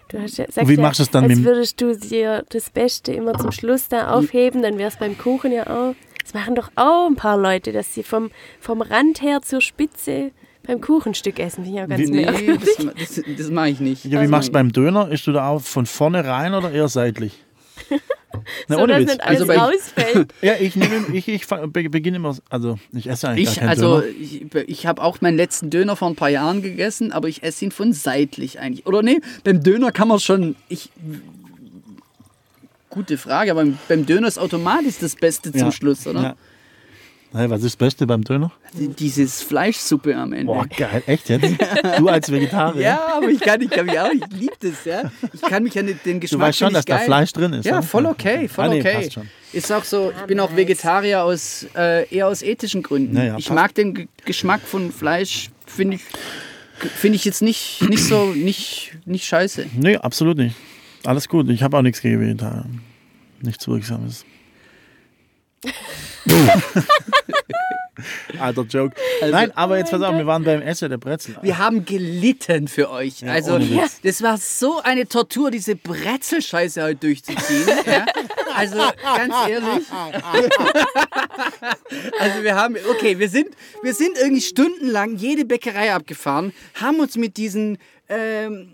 du 0.09 0.21
hast 0.21 0.37
ja, 0.37 0.45
sagst 0.49 0.69
wie 0.69 0.75
ja, 0.75 0.81
machst 0.81 0.99
du 0.99 1.03
es 1.03 1.09
dann 1.11 1.23
als 1.25 1.29
mit 1.29 1.39
dem- 1.39 1.45
würdest 1.45 1.81
du 1.81 1.95
dir 1.97 2.43
das 2.49 2.69
Beste 2.69 3.11
immer 3.11 3.37
zum 3.37 3.51
Schluss 3.51 3.89
da 3.89 4.11
aufheben, 4.11 4.61
dann 4.61 4.77
wäre 4.77 4.89
es 4.89 4.97
beim 4.97 5.17
Kuchen 5.17 5.51
ja 5.51 5.67
auch. 5.67 5.95
Das 6.23 6.33
machen 6.33 6.55
doch 6.55 6.71
auch 6.75 7.07
ein 7.07 7.15
paar 7.15 7.37
Leute, 7.37 7.73
dass 7.73 7.93
sie 7.93 8.03
vom, 8.03 8.31
vom 8.61 8.81
Rand 8.81 9.21
her 9.21 9.41
zur 9.41 9.59
Spitze 9.59 10.31
beim 10.65 10.82
Kuchenstück 10.82 11.39
essen. 11.39 11.63
Finde 11.63 11.78
ich 11.80 11.84
auch 11.84 11.89
ganz 11.89 12.02
Wie- 12.08 12.12
Nee, 12.12 12.26
das, 12.26 13.15
das, 13.15 13.23
das 13.38 13.49
mache 13.49 13.69
ich 13.69 13.80
nicht. 13.80 14.06
Ja, 14.06 14.21
wie 14.21 14.28
machst 14.28 14.49
du 14.49 14.54
beim 14.54 14.71
Döner? 14.71 15.10
Isst 15.10 15.28
du 15.28 15.32
da 15.32 15.47
auch 15.49 15.62
von 15.62 15.86
vorne 15.86 16.23
rein 16.26 16.54
oder 16.54 16.71
eher 16.71 16.88
seitlich? 16.88 17.43
Na, 18.67 18.78
so, 18.78 18.82
ohne 18.84 18.93
dass 18.93 19.02
Witz. 19.02 19.10
nicht 19.12 19.23
alles 19.23 19.41
Also 19.49 19.54
rausfällt. 19.54 20.34
Ja, 20.41 20.54
ich, 20.60 20.76
nehme, 20.76 21.06
ich, 21.13 21.28
ich 21.28 21.45
beginne 21.47 22.17
immer, 22.17 22.36
also 22.49 22.80
ich 22.91 23.08
esse 23.08 23.30
eigentlich 23.30 23.49
Ich, 23.49 23.56
gar 23.56 23.67
keinen 23.67 23.69
also, 23.69 24.02
Döner. 24.02 24.13
ich, 24.19 24.56
ich 24.69 24.86
habe 24.88 25.02
auch 25.04 25.21
meinen 25.21 25.38
letzten 25.38 25.69
Döner 25.69 25.95
vor 25.95 26.08
ein 26.10 26.15
paar 26.15 26.30
Jahren 26.30 26.62
gegessen, 26.63 27.12
aber 27.12 27.28
ich 27.28 27.43
esse 27.43 27.65
ihn 27.65 27.71
von 27.71 27.93
seitlich 27.93 28.60
eigentlich. 28.60 28.86
Oder 28.88 29.04
nee, 29.04 29.19
beim 29.43 29.62
Döner 29.62 29.91
kann 29.91 30.08
man 30.08 30.19
schon. 30.19 30.56
Ich, 30.67 30.89
gute 32.89 33.17
Frage, 33.17 33.52
aber 33.52 33.62
beim, 33.62 33.78
beim 33.88 34.06
Döner 34.06 34.28
ist 34.28 34.38
automatisch 34.39 34.95
das 34.99 35.15
Beste 35.15 35.52
zum 35.52 35.62
Ja. 35.62 35.71
Schluss, 35.71 36.08
oder? 36.08 36.21
Ja. 36.21 36.36
Hey, 37.35 37.49
was 37.49 37.59
ist 37.63 37.65
das 37.65 37.75
Beste 37.77 38.05
beim 38.05 38.23
Döner? 38.23 38.51
Die- 38.77 38.89
Dieses 38.89 39.41
Fleischsuppe 39.41 40.15
am 40.15 40.33
Ende. 40.33 40.45
Boah, 40.53 40.67
geil, 40.67 41.01
echt 41.07 41.29
jetzt? 41.29 41.47
Du 41.97 42.07
als 42.07 42.31
Vegetarier? 42.31 42.81
Ja, 42.81 43.07
aber 43.17 43.29
ich 43.29 43.39
kann, 43.39 43.59
ich 43.59 43.71
kann 43.71 43.87
mich 43.87 43.99
auch, 43.99 44.11
ich 44.11 44.21
liebe 44.39 44.53
das, 44.59 44.85
ja. 44.85 45.11
Ich 45.33 45.41
kann 45.41 45.63
mich 45.63 45.77
an 45.79 45.87
den 45.87 45.99
den 46.05 46.13
Du 46.15 46.19
Geschmack 46.19 46.41
weißt 46.49 46.59
schon, 46.59 46.67
find 46.67 46.77
dass 46.77 46.85
da 46.85 46.97
geil. 46.97 47.05
Fleisch 47.05 47.33
drin 47.33 47.53
ist. 47.53 47.65
Ja, 47.65 47.73
oder? 47.73 47.81
voll 47.83 48.05
okay, 48.05 48.47
voll 48.47 48.65
Ah, 48.65 48.67
nee, 48.69 48.81
okay. 48.81 48.93
passt 48.97 49.13
schon. 49.13 49.29
Ist 49.51 49.71
auch 49.71 49.83
so, 49.83 50.11
ich 50.15 50.23
bin 50.27 50.39
auch 50.39 50.55
Vegetarier 50.55 51.23
aus 51.23 51.65
äh, 51.75 52.07
eher 52.15 52.27
aus 52.27 52.43
ethischen 52.43 52.83
Gründen. 52.83 53.17
Ja, 53.17 53.23
ja, 53.23 53.37
ich 53.37 53.49
mag 53.49 53.73
den 53.73 53.93
G 53.95 54.07
Geschmack 54.25 54.61
von 54.61 54.91
Fleisch, 54.91 55.49
finde 55.65 55.95
ich, 55.95 56.01
finde 56.95 57.15
ich 57.15 57.25
jetzt 57.25 57.41
nicht, 57.41 57.81
nicht 57.89 58.03
so, 58.03 58.27
nicht, 58.27 58.93
nicht 59.05 59.25
scheiße. 59.25 59.65
Nee, 59.75 59.97
absolut 59.97 60.37
nicht. 60.37 60.55
Alles 61.03 61.27
gut. 61.27 61.49
Ich 61.49 61.63
habe 61.63 61.77
auch 61.77 61.81
nichts 61.81 61.99
gegen 62.01 62.19
Vegetarier. 62.21 62.65
Nichts 63.41 63.67
Wirksames. 63.67 64.23
Alter 68.39 68.63
Joke. 68.63 68.95
Nein, 69.21 69.51
aber 69.55 69.77
jetzt 69.77 69.91
pass 69.91 70.01
auf, 70.01 70.15
wir 70.15 70.25
waren 70.25 70.43
beim 70.43 70.62
Essen 70.62 70.89
der 70.89 70.97
Brezel. 70.97 71.38
Wir 71.41 71.57
haben 71.57 71.86
gelitten 71.86 72.67
für 72.67 72.89
euch. 72.89 73.27
also, 73.27 73.55
ohne 73.55 73.69
Witz. 73.69 74.01
das 74.01 74.21
war 74.21 74.38
so 74.38 74.81
eine 74.81 75.07
Tortur, 75.07 75.51
diese 75.51 75.75
Brezelscheiße 75.75 76.83
heute 76.83 77.07
durchzuziehen. 77.07 77.67
ja? 77.86 78.05
Also, 78.55 78.77
ganz 79.03 79.33
ehrlich. 79.47 79.86
also, 82.19 82.43
wir 82.43 82.55
haben, 82.55 82.75
okay, 82.89 83.19
wir 83.19 83.29
sind, 83.29 83.49
wir 83.81 83.93
sind 83.93 84.17
irgendwie 84.17 84.41
stundenlang 84.41 85.15
jede 85.15 85.45
Bäckerei 85.45 85.93
abgefahren, 85.93 86.53
haben 86.75 86.99
uns 86.99 87.15
mit 87.15 87.38
diesen, 87.38 87.77
ähm, 88.09 88.69
äh, 88.69 88.72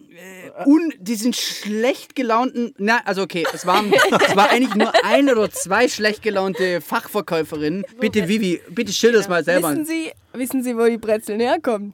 un, 0.66 0.94
diesen 1.00 1.34
schlecht 1.34 2.16
gelaunten, 2.16 2.74
na, 2.78 3.02
also 3.06 3.22
okay, 3.22 3.46
es 3.54 3.66
waren, 3.66 3.92
es 3.94 4.36
war 4.36 4.50
eigentlich 4.50 4.76
nur 4.76 4.92
ein 5.06 5.30
oder 5.30 5.50
zwei 5.52 5.88
schlecht 5.88 6.22
gelaunte 6.22 6.82
Fachverkäuferinnen. 6.82 7.86
Bitte, 8.00 8.28
Vivi, 8.28 8.62
bitte 8.70 8.92
schilder 8.92 9.20
es 9.20 9.28
mal 9.28 9.44
selber. 9.44 9.72
Wissen 9.72 9.86
Sie, 9.86 10.12
wissen 10.34 10.64
Sie, 10.64 10.78
wo 10.78 10.86
die 10.86 10.98
Brezeln 10.98 11.40
herkommen? 11.40 11.94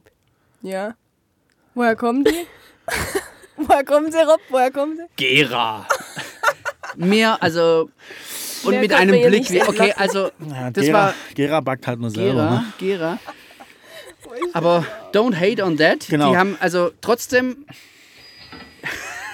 Ja. 0.62 0.94
Woher 1.74 1.94
kommen 1.96 2.24
die? 2.24 2.46
Woher 3.56 3.84
kommen 3.84 4.12
sie, 4.12 4.18
Rob? 4.18 4.40
Woher 4.50 4.70
kommen 4.70 4.96
sie? 4.96 5.04
Gera. 5.16 5.86
Mehr, 6.96 7.42
also. 7.42 7.90
Und 8.64 8.70
Mehr 8.72 8.80
mit 8.80 8.92
einem 8.92 9.28
Blick, 9.28 9.50
wie, 9.50 9.62
okay, 9.62 9.92
also. 9.96 10.30
Ja, 10.50 10.70
Das 10.70 10.84
Gera, 10.84 10.98
war 10.98 11.14
Gera 11.34 11.60
backt 11.60 11.86
halt 11.86 12.00
nur 12.00 12.10
selber. 12.10 12.32
Gera, 12.32 12.50
Ne? 12.50 12.72
Gera. 12.78 13.18
Aber 14.52 14.84
don't 15.12 15.34
hate 15.38 15.62
on 15.64 15.76
that. 15.76 16.06
Genau. 16.08 16.30
Die 16.30 16.36
haben, 16.36 16.56
also 16.60 16.90
trotzdem. 17.00 17.66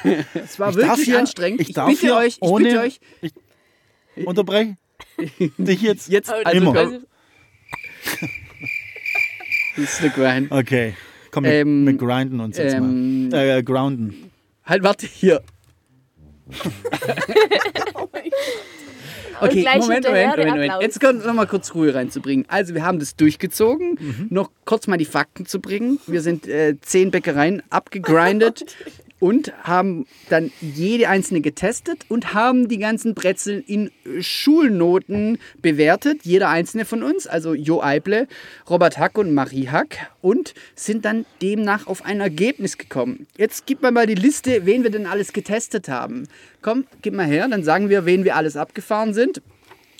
es 0.34 0.58
war 0.58 0.70
Ich 0.70 0.76
wirklich 0.76 1.04
hier- 1.04 1.18
anstrengend. 1.18 1.60
Ich 1.60 1.68
Ich, 1.70 1.74
darf 1.74 1.88
bitte 1.88 2.14
euch, 2.16 2.36
ich 2.40 2.42
ohne, 2.42 2.64
bitte 2.64 2.80
euch, 2.80 3.00
Ich 4.16 4.26
unterbreche 4.26 4.76
dich 5.58 5.82
jetzt. 5.82 6.08
jetzt 6.08 6.30
Oh, 6.30 6.34
also 6.44 6.56
immer. 6.58 6.72
das 6.74 6.92
ist 9.76 10.00
eine 10.00 10.10
Grind. 10.10 10.50
Okay. 10.52 10.94
Komm, 11.30 11.44
wir, 11.44 11.52
Ähm, 11.52 11.86
wir 11.86 11.94
grinden 11.94 12.40
uns 12.40 12.58
jetzt 12.58 12.74
ähm, 12.74 13.28
mal. 13.30 13.58
Äh, 13.58 13.62
grounden. 13.62 14.30
Halt, 14.64 14.82
warte, 14.82 15.06
hier. 15.06 15.42
Okay, 19.40 19.64
Moment, 19.78 20.04
Moment, 20.04 20.36
Moment, 20.36 20.50
Moment. 20.50 20.72
Jetzt 20.82 21.00
kommt 21.00 21.24
noch 21.26 21.34
mal 21.34 21.46
kurz 21.46 21.74
Ruhe 21.74 21.92
reinzubringen. 21.94 22.44
Also, 22.48 22.74
wir 22.74 22.84
haben 22.84 23.00
das 23.00 23.16
durchgezogen. 23.16 23.96
Mhm. 23.98 24.26
Noch 24.30 24.50
kurz 24.64 24.86
mal 24.86 24.98
die 24.98 25.04
Fakten 25.04 25.46
zu 25.46 25.60
bringen. 25.60 25.98
Wir 26.06 26.20
sind 26.20 26.46
äh, 26.46 26.76
zehn 26.80 27.10
Bäckereien 27.10 27.60
abgegrindet 27.70 28.76
und 29.22 29.52
haben 29.62 30.04
dann 30.30 30.50
jede 30.60 31.08
einzelne 31.08 31.42
getestet 31.42 32.06
und 32.08 32.34
haben 32.34 32.66
die 32.66 32.78
ganzen 32.78 33.14
Brezeln 33.14 33.62
in 33.64 33.92
Schulnoten 34.20 35.38
bewertet. 35.62 36.22
Jeder 36.24 36.48
einzelne 36.48 36.84
von 36.84 37.04
uns, 37.04 37.28
also 37.28 37.54
Jo 37.54 37.80
Eible, 37.80 38.26
Robert 38.68 38.98
Hack 38.98 39.16
und 39.16 39.32
Marie 39.32 39.68
Hack 39.68 40.10
und 40.22 40.54
sind 40.74 41.04
dann 41.04 41.24
demnach 41.40 41.86
auf 41.86 42.04
ein 42.04 42.18
Ergebnis 42.20 42.78
gekommen. 42.78 43.28
Jetzt 43.38 43.64
gib 43.66 43.80
mir 43.80 43.92
mal 43.92 44.08
die 44.08 44.16
Liste, 44.16 44.66
wen 44.66 44.82
wir 44.82 44.90
denn 44.90 45.06
alles 45.06 45.32
getestet 45.32 45.88
haben. 45.88 46.26
Komm, 46.60 46.84
gib 47.00 47.14
mal 47.14 47.26
her, 47.26 47.46
dann 47.46 47.62
sagen 47.62 47.90
wir, 47.90 48.04
wen 48.04 48.24
wir 48.24 48.34
alles 48.34 48.56
abgefahren 48.56 49.14
sind. 49.14 49.40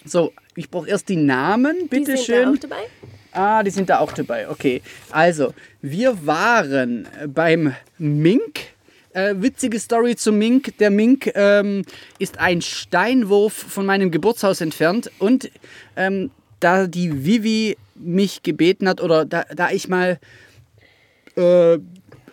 So, 0.05 0.33
ich 0.57 0.69
brauche 0.69 0.89
erst 0.89 1.09
die 1.09 1.15
Namen, 1.15 1.77
Die 1.83 1.87
bitte 1.87 2.17
sind 2.17 2.27
schön. 2.27 2.43
da 2.43 2.51
auch 2.51 2.59
dabei. 2.59 2.83
Ah, 3.31 3.63
die 3.63 3.71
sind 3.71 3.89
da 3.89 4.01
auch 4.01 4.11
dabei. 4.13 4.49
Okay. 4.49 4.83
Also, 5.13 5.55
wir 5.81 6.27
waren 6.27 7.07
beim 7.29 7.73
Mink. 7.99 8.72
Äh, 9.15 9.35
witzige 9.39 9.79
Story 9.79 10.17
zum 10.17 10.39
Mink. 10.39 10.79
Der 10.79 10.91
Mink 10.91 11.31
ähm, 11.35 11.83
ist 12.19 12.39
ein 12.39 12.63
Steinwurf 12.63 13.53
von 13.53 13.85
meinem 13.85 14.11
Geburtshaus 14.11 14.61
entfernt. 14.61 15.11
Und 15.19 15.51
ähm, 15.97 16.31
da 16.61 16.87
die 16.87 17.25
Vivi 17.25 17.77
mich 17.95 18.43
gebeten 18.43 18.89
hat, 18.89 19.03
oder 19.03 19.25
da, 19.25 19.45
da 19.55 19.71
ich 19.71 19.89
mal 19.89 20.19
äh, 21.37 21.79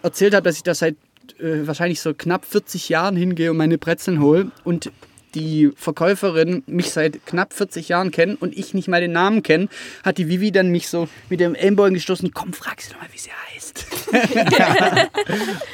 erzählt 0.04 0.34
habe, 0.34 0.44
dass 0.44 0.56
ich 0.56 0.63
da 0.63 0.74
seit 0.74 0.96
äh, 1.39 1.68
wahrscheinlich 1.68 2.00
so 2.00 2.13
knapp 2.13 2.46
40 2.46 2.89
Jahren 2.89 3.15
hingehe 3.15 3.52
und 3.52 3.58
meine 3.58 3.78
Brezeln 3.78 4.22
hole 4.22 4.52
und 4.63 4.92
die 5.36 5.72
Verkäuferin 5.76 6.63
mich 6.68 6.92
seit 6.92 7.26
knapp 7.26 7.54
40 7.54 7.89
Jahren 7.89 8.12
kennt 8.12 8.42
und 8.42 8.58
ich 8.58 8.74
nicht 8.74 8.88
mal 8.88 9.02
den 9.02 9.12
Namen 9.12 9.44
kenne, 9.44 9.68
hat 10.04 10.18
die 10.18 10.28
Vivi 10.28 10.52
dann 10.52 10.70
mich 10.70 10.89
so 10.89 11.08
mit 11.30 11.39
dem 11.39 11.56
Ellenbogen 11.56 11.94
gestoßen, 11.94 12.32
komm, 12.34 12.54
frag 12.54 12.82
sie 12.82 12.92
doch 12.92 13.00
mal, 13.00 13.08
wie 13.12 13.18
sie 13.18 13.30
heißt. 13.54 13.86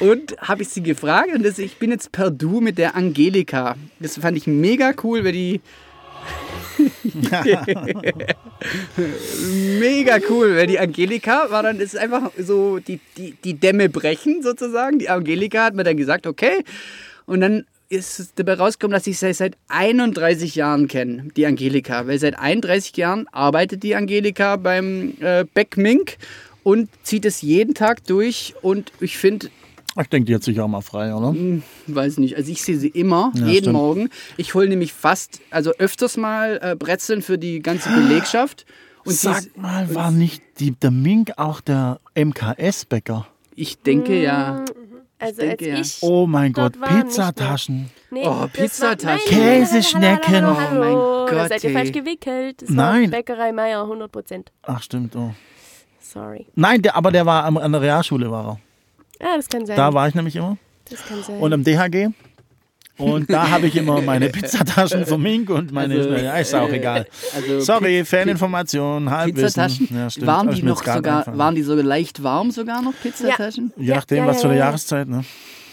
und 0.00 0.36
habe 0.38 0.62
ich 0.62 0.68
sie 0.68 0.82
gefragt 0.82 1.30
und 1.34 1.44
das, 1.44 1.58
ich 1.58 1.76
bin 1.78 1.90
jetzt 1.90 2.12
per 2.12 2.30
Du 2.30 2.60
mit 2.60 2.78
der 2.78 2.94
Angelika. 2.94 3.76
Das 4.00 4.18
fand 4.18 4.36
ich 4.36 4.46
mega 4.46 4.92
cool, 5.02 5.24
weil 5.24 5.32
die 5.32 5.60
Mega 9.78 10.18
cool, 10.28 10.56
weil 10.56 10.66
die 10.66 10.78
Angelika 10.78 11.50
war 11.50 11.62
dann, 11.62 11.80
ist 11.80 11.96
einfach 11.96 12.30
so 12.38 12.78
die, 12.78 13.00
die, 13.16 13.32
die 13.32 13.54
Dämme 13.54 13.88
brechen 13.88 14.42
sozusagen. 14.42 14.98
Die 14.98 15.08
Angelika 15.08 15.64
hat 15.64 15.74
mir 15.74 15.84
dann 15.84 15.96
gesagt, 15.96 16.26
okay. 16.26 16.64
Und 17.24 17.40
dann 17.40 17.64
ist 17.88 18.32
dabei 18.36 18.54
rausgekommen, 18.54 18.94
dass 18.94 19.06
ich 19.06 19.18
sie 19.18 19.32
seit 19.32 19.56
31 19.68 20.54
Jahren 20.54 20.88
kenne, 20.88 21.28
die 21.36 21.46
Angelika. 21.46 22.06
Weil 22.06 22.18
seit 22.18 22.38
31 22.38 22.96
Jahren 22.96 23.26
arbeitet 23.32 23.82
die 23.82 23.94
Angelika 23.94 24.56
beim 24.56 25.14
äh, 25.20 25.44
Beckmink 25.54 26.16
und 26.62 26.88
zieht 27.02 27.24
es 27.24 27.42
jeden 27.42 27.74
Tag 27.74 28.04
durch. 28.04 28.54
Und 28.62 28.92
ich 29.00 29.16
finde, 29.18 29.48
Ich 30.00 30.08
denke, 30.08 30.26
die 30.26 30.34
hat 30.34 30.42
sich 30.42 30.60
auch 30.60 30.68
mal 30.68 30.80
frei, 30.82 31.14
oder? 31.14 31.34
weiß 31.86 32.18
nicht, 32.18 32.36
also 32.36 32.50
ich 32.50 32.62
sehe 32.62 32.76
sie 32.76 32.88
immer, 32.88 33.32
Ja, 33.34 33.46
jeden 33.46 33.56
stimmt. 33.64 33.72
Morgen. 33.76 34.10
Ich 34.36 34.54
hole 34.54 34.68
nämlich 34.68 34.92
fast, 34.92 35.40
also 35.50 35.72
öfters 35.78 36.16
mal 36.16 36.58
äh, 36.62 36.76
Brezeln 36.76 37.22
für 37.22 37.38
die 37.38 37.60
ganze 37.60 37.88
Belegschaft. 37.90 38.66
Und 39.04 39.12
sie 39.12 39.28
Sag 39.28 39.56
mal, 39.56 39.94
war 39.94 40.10
nicht 40.10 40.42
die, 40.58 40.72
der 40.72 40.90
Mink 40.90 41.32
auch 41.36 41.60
der 41.60 42.00
MKS-Bäcker? 42.16 43.26
ich 43.58 43.78
denke 43.78 44.20
ja. 44.20 44.64
Also 45.18 45.40
denke, 45.40 45.68
ja. 45.68 45.76
als 45.76 45.96
ich. 45.98 46.02
Oh 46.02 46.26
mein 46.26 46.52
Dort 46.52 46.78
Gott, 46.80 46.88
Pizzataschen. 46.90 47.90
Nee, 48.10 48.26
Oh, 48.26 48.46
Pizzataschen. 48.52 49.28
Käseschnecken. 49.30 50.34
Hallo, 50.34 50.52
Oh 50.52 50.56
hallo, 50.60 50.80
mein 50.80 50.88
hallo. 50.88 51.26
Gott, 51.30 51.48
Seid 51.48 51.64
ihr 51.64 51.72
falsch 51.72 51.92
gewickelt? 51.92 52.62
Das 52.62 52.68
Nein. 52.70 53.04
war 53.10 53.18
Bäckerei 53.18 53.52
Meier, 53.52 53.82
100 53.82 54.12
Prozent. 54.12 54.52
Ach, 54.62 54.82
stimmt. 54.82 55.16
Oh. 55.16 55.32
Sorry. 56.00 56.46
Nein, 56.54 56.82
der, 56.82 56.96
aber 56.96 57.10
der 57.10 57.24
war 57.26 57.44
am, 57.44 57.56
an 57.56 57.72
der 57.72 57.80
Realschule, 57.80 58.30
war 58.30 58.46
er. 59.20 59.26
Ja, 59.26 59.36
das 59.36 59.48
kann 59.48 59.64
sein. 59.66 59.76
Da 59.76 59.92
war 59.94 60.06
ich 60.08 60.14
nämlich 60.14 60.36
immer. 60.36 60.58
das 60.90 61.04
kann 61.06 61.22
sein. 61.22 61.38
Und 61.40 61.52
am 61.52 61.64
DHG 61.64 62.10
Und 62.98 63.30
da 63.30 63.50
habe 63.50 63.66
ich 63.66 63.76
immer 63.76 64.00
meine 64.02 64.28
Pizzataschen 64.30 65.06
für 65.06 65.18
Mink 65.18 65.50
und 65.50 65.72
meine. 65.72 65.94
Also, 65.96 66.10
ja, 66.10 66.36
ist 66.38 66.54
auch 66.54 66.68
äh, 66.68 66.76
egal. 66.76 67.06
Also 67.34 67.60
Sorry, 67.60 68.04
Faninformation, 68.04 69.10
Halbwissen. 69.10 69.44
Pizzataschen, 69.46 69.88
Ja, 69.94 70.10
stimmt. 70.10 70.26
waren 70.26 70.50
die 70.54 70.62
noch 70.62 70.82
sogar, 70.84 71.36
waren 71.38 71.54
die 71.54 71.62
sogar 71.62 71.84
leicht 71.84 72.22
warm 72.22 72.50
sogar 72.50 72.82
noch, 72.82 72.94
Pizzataschen? 73.02 73.72
Je 73.76 73.94
nachdem, 73.94 74.18
Ja, 74.18 74.26
was 74.26 74.36
ja, 74.36 74.40
für 74.42 74.48
eine 74.48 74.54
ja, 74.54 74.60
ja. 74.60 74.66
Jahreszeit. 74.66 75.08
Ne? 75.08 75.24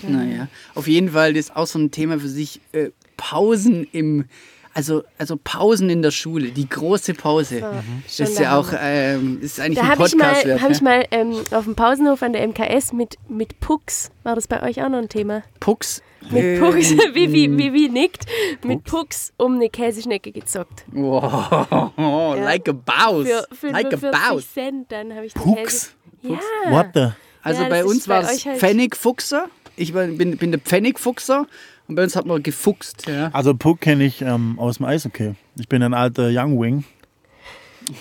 Naja, 0.08 0.48
auf 0.76 0.88
jeden 0.88 1.10
Fall, 1.10 1.34
das 1.34 1.46
ist 1.46 1.56
auch 1.56 1.68
so 1.68 1.80
ein 1.80 1.92
Thema 1.92 2.20
für 2.20 2.28
sich. 2.28 2.60
Äh, 2.74 2.90
Pausen 3.16 3.88
im, 3.92 4.26
also, 4.74 5.04
also 5.18 5.38
Pausen 5.42 5.90
in 5.90 6.02
der 6.02 6.12
Schule, 6.12 6.50
die 6.50 6.68
große 6.68 7.14
Pause. 7.14 7.62
Das 7.62 8.16
schon 8.18 8.26
ist 8.26 8.40
ja 8.40 8.58
auch, 8.58 8.70
ähm, 8.80 9.40
ist 9.42 9.60
eigentlich 9.60 9.78
Da 9.78 9.84
ein 9.84 9.90
habe 9.92 10.08
ich 10.08 10.16
mal, 10.16 10.26
Podcast 10.30 10.46
wert. 10.48 10.62
hab 10.62 10.72
ich 10.72 10.78
ja? 10.78 10.84
mal 10.84 11.06
ähm, 11.12 11.36
auf 11.52 11.64
dem 11.66 11.76
Pausenhof 11.76 12.24
an 12.24 12.34
der 12.34 12.48
MKS 12.48 12.94
mit, 12.94 13.16
mit 13.30 13.60
Pucks, 13.60 14.12
war 14.24 14.36
das 14.36 14.48
bei 14.48 14.64
euch 14.64 14.82
auch 14.84 14.90
noch 14.90 14.98
ein 15.00 15.10
Thema? 15.10 15.44
Pucks. 15.60 16.02
Mit 16.32 16.44
äh, 16.44 16.60
Pucks, 16.60 16.92
wie, 17.14 17.32
wie, 17.34 17.58
wie, 17.58 17.74
wie 17.74 17.90
nickt, 17.90 18.26
mit 18.64 18.84
Pucks 18.86 19.34
um 19.38 19.56
eine 19.56 19.70
Käseschnecke 19.70 20.32
gezockt. 20.32 20.86
Wow, 20.92 22.36
like 22.38 22.68
a 22.70 22.72
Baus. 22.74 23.28
Für 23.52 23.68
like 23.68 23.94
a 23.94 23.98
45 23.98 24.12
Baus. 24.12 24.54
Cent, 24.54 24.92
dann 24.92 25.14
habe 25.14 25.26
ich 25.26 25.34
Pucks? 25.34 25.94
Käse. 26.22 26.34
Ja. 26.66 26.72
What 26.72 26.88
the? 26.94 27.08
Also 27.42 27.64
Ja, 27.64 27.70
bei 27.70 27.84
uns 27.84 28.08
war 28.08 28.22
es 28.24 28.46
halt- 28.46 28.58
Pfennigfuchser. 28.58 29.48
Ich 29.76 29.92
bin, 29.94 30.38
bin 30.38 30.52
der 30.52 30.60
Pfennigfuchser 30.62 31.48
und 31.88 31.96
bei 31.96 32.04
uns 32.04 32.16
hat 32.16 32.26
man 32.26 32.42
gefuchst. 32.42 33.08
Ja. 33.08 33.30
Also 33.34 33.54
Puck 33.54 33.82
kenne 33.82 34.04
ich 34.06 34.22
ähm, 34.22 34.58
aus 34.60 34.78
dem 34.78 34.86
Eishockey. 34.86 35.36
Ich 35.56 35.68
bin 35.68 35.84
ein 35.84 35.94
alter 35.94 36.30
Young 36.32 36.60
Wing. 36.60 36.84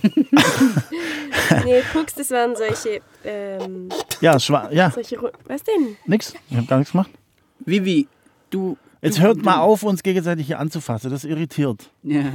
Nee, 1.66 1.82
Pucks, 1.92 2.16
das 2.16 2.32
waren 2.32 2.56
solche, 2.56 3.02
ähm, 3.24 3.90
Ja, 4.22 4.40
schwa 4.40 4.70
ja, 4.72 4.92
solche, 4.92 5.18
was 5.46 5.64
denn? 5.64 5.98
nix. 6.06 6.34
Ich 6.50 6.58
habe 6.58 6.68
gar 6.68 6.78
nichts 6.78 6.92
gemacht. 6.92 7.12
Vivi, 7.60 8.08
du. 8.50 8.78
Jetzt 9.02 9.18
du, 9.18 9.24
hört 9.24 9.38
du, 9.38 9.42
mal 9.44 9.60
auf, 9.60 9.84
uns 9.84 10.04
gegenseitig 10.04 10.48
hier 10.48 10.60
anzufassen. 10.60 11.12
Das 11.12 11.24
irritiert. 11.24 11.90
Ja. 12.06 12.34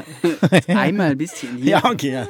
Einmal 0.69 1.11
ein 1.11 1.19
bisschen. 1.19 1.59
Hier. 1.59 1.73
Ja, 1.73 1.85
okay. 1.85 2.27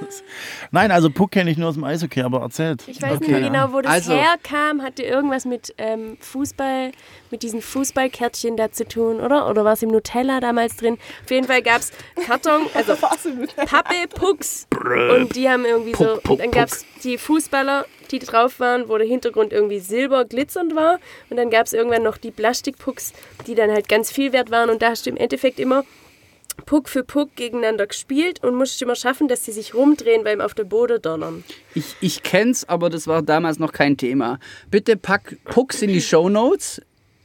Nein, 0.73 0.91
also 0.91 1.09
Puck 1.09 1.31
kenne 1.31 1.51
ich 1.53 1.57
nur 1.57 1.69
aus 1.69 1.75
dem 1.75 1.85
Eishockey, 1.85 2.23
aber 2.23 2.41
erzählt. 2.41 2.83
Ich 2.89 3.01
weiß 3.01 3.13
Okay. 3.13 3.21
nicht 3.21 3.31
mehr 3.31 3.41
genau, 3.43 3.73
wo 3.73 3.81
das 3.81 3.93
Also- 3.93 4.13
herkam. 4.15 4.83
Hatte 4.83 5.05
irgendwas 5.05 5.45
mit 5.45 5.73
ähm, 5.79 6.17
Fußball, 6.21 6.91
mit 7.31 7.43
diesen 7.45 7.63
Fußballkärtchen 7.63 8.57
da 8.57 8.73
zu 8.73 8.87
tun, 8.89 9.21
oder? 9.21 9.49
Oder 9.49 9.65
war 9.65 9.75
es 9.75 9.83
im 9.83 9.91
Nutella 9.91 10.41
damals 10.41 10.77
drin? 10.77 10.99
Auf 11.25 11.31
jeden 11.31 11.47
Fall 11.47 11.63
gab 11.63 11.81
es 11.81 11.93
Karton, 12.27 12.63
also 12.75 12.95
Pappe, 12.97 14.09
Pucks. 14.15 14.67
Und 15.13 15.37
die 15.37 15.49
haben 15.49 15.65
irgendwie 15.65 15.95
so. 15.95 16.05
Puck, 16.15 16.23
Puck, 16.25 16.39
dann 16.41 16.51
gab 16.51 16.69
es 16.69 16.85
die 17.05 17.19
Fußballer, 17.19 17.87
die 18.11 18.19
drauf 18.19 18.59
waren, 18.59 18.89
wo 18.89 18.99
der 18.99 19.07
Hintergrund 19.07 19.53
irgendwie 19.53 19.79
silber 19.79 20.25
glitzernd 20.25 20.75
war. 20.75 20.99
Und 21.31 21.37
dann 21.37 21.51
gab 21.51 21.67
es 21.67 21.73
irgendwann 21.73 22.03
noch 22.03 22.17
die 22.17 22.33
Plastikpucks, 22.33 23.13
die 23.47 23.55
dann 23.55 23.71
halt 23.71 23.89
ganz 23.89 24.11
viel 24.11 24.33
wert 24.33 24.51
waren. 24.51 24.71
Und 24.71 24.83
da 24.83 24.91
hast 24.91 25.07
du 25.07 25.11
im 25.11 25.17
Endeffekt 25.17 25.61
immer 25.61 25.85
Puck 26.67 26.89
für 26.89 27.05
Puck 27.05 27.35
gegeneinander 27.37 27.87
gespielt 27.87 28.43
und 28.43 28.55
musstest 28.55 28.83
immer 28.83 28.95
schaffen, 28.95 29.29
dass 29.29 29.45
sie 29.45 29.53
sich 29.53 29.75
rumdrehen 29.75 30.25
beim 30.25 30.41
auf 30.41 30.55
der 30.55 30.65
Boden 30.65 31.01
donnern. 31.01 31.45
Ich, 31.75 31.97
ich 32.01 32.23
kenn's, 32.23 32.69
aber 32.69 32.91
das 32.91 33.07
war 33.07 33.23
damals 33.23 33.59
noch 33.59 33.73
kein 33.73 33.97
Thema. 33.97 34.39
Bitte 34.71 34.97
pack 34.97 35.37
Pucks 35.45 35.83
in 35.83 35.93
die 35.93 36.01
Shownotes. 36.01 36.83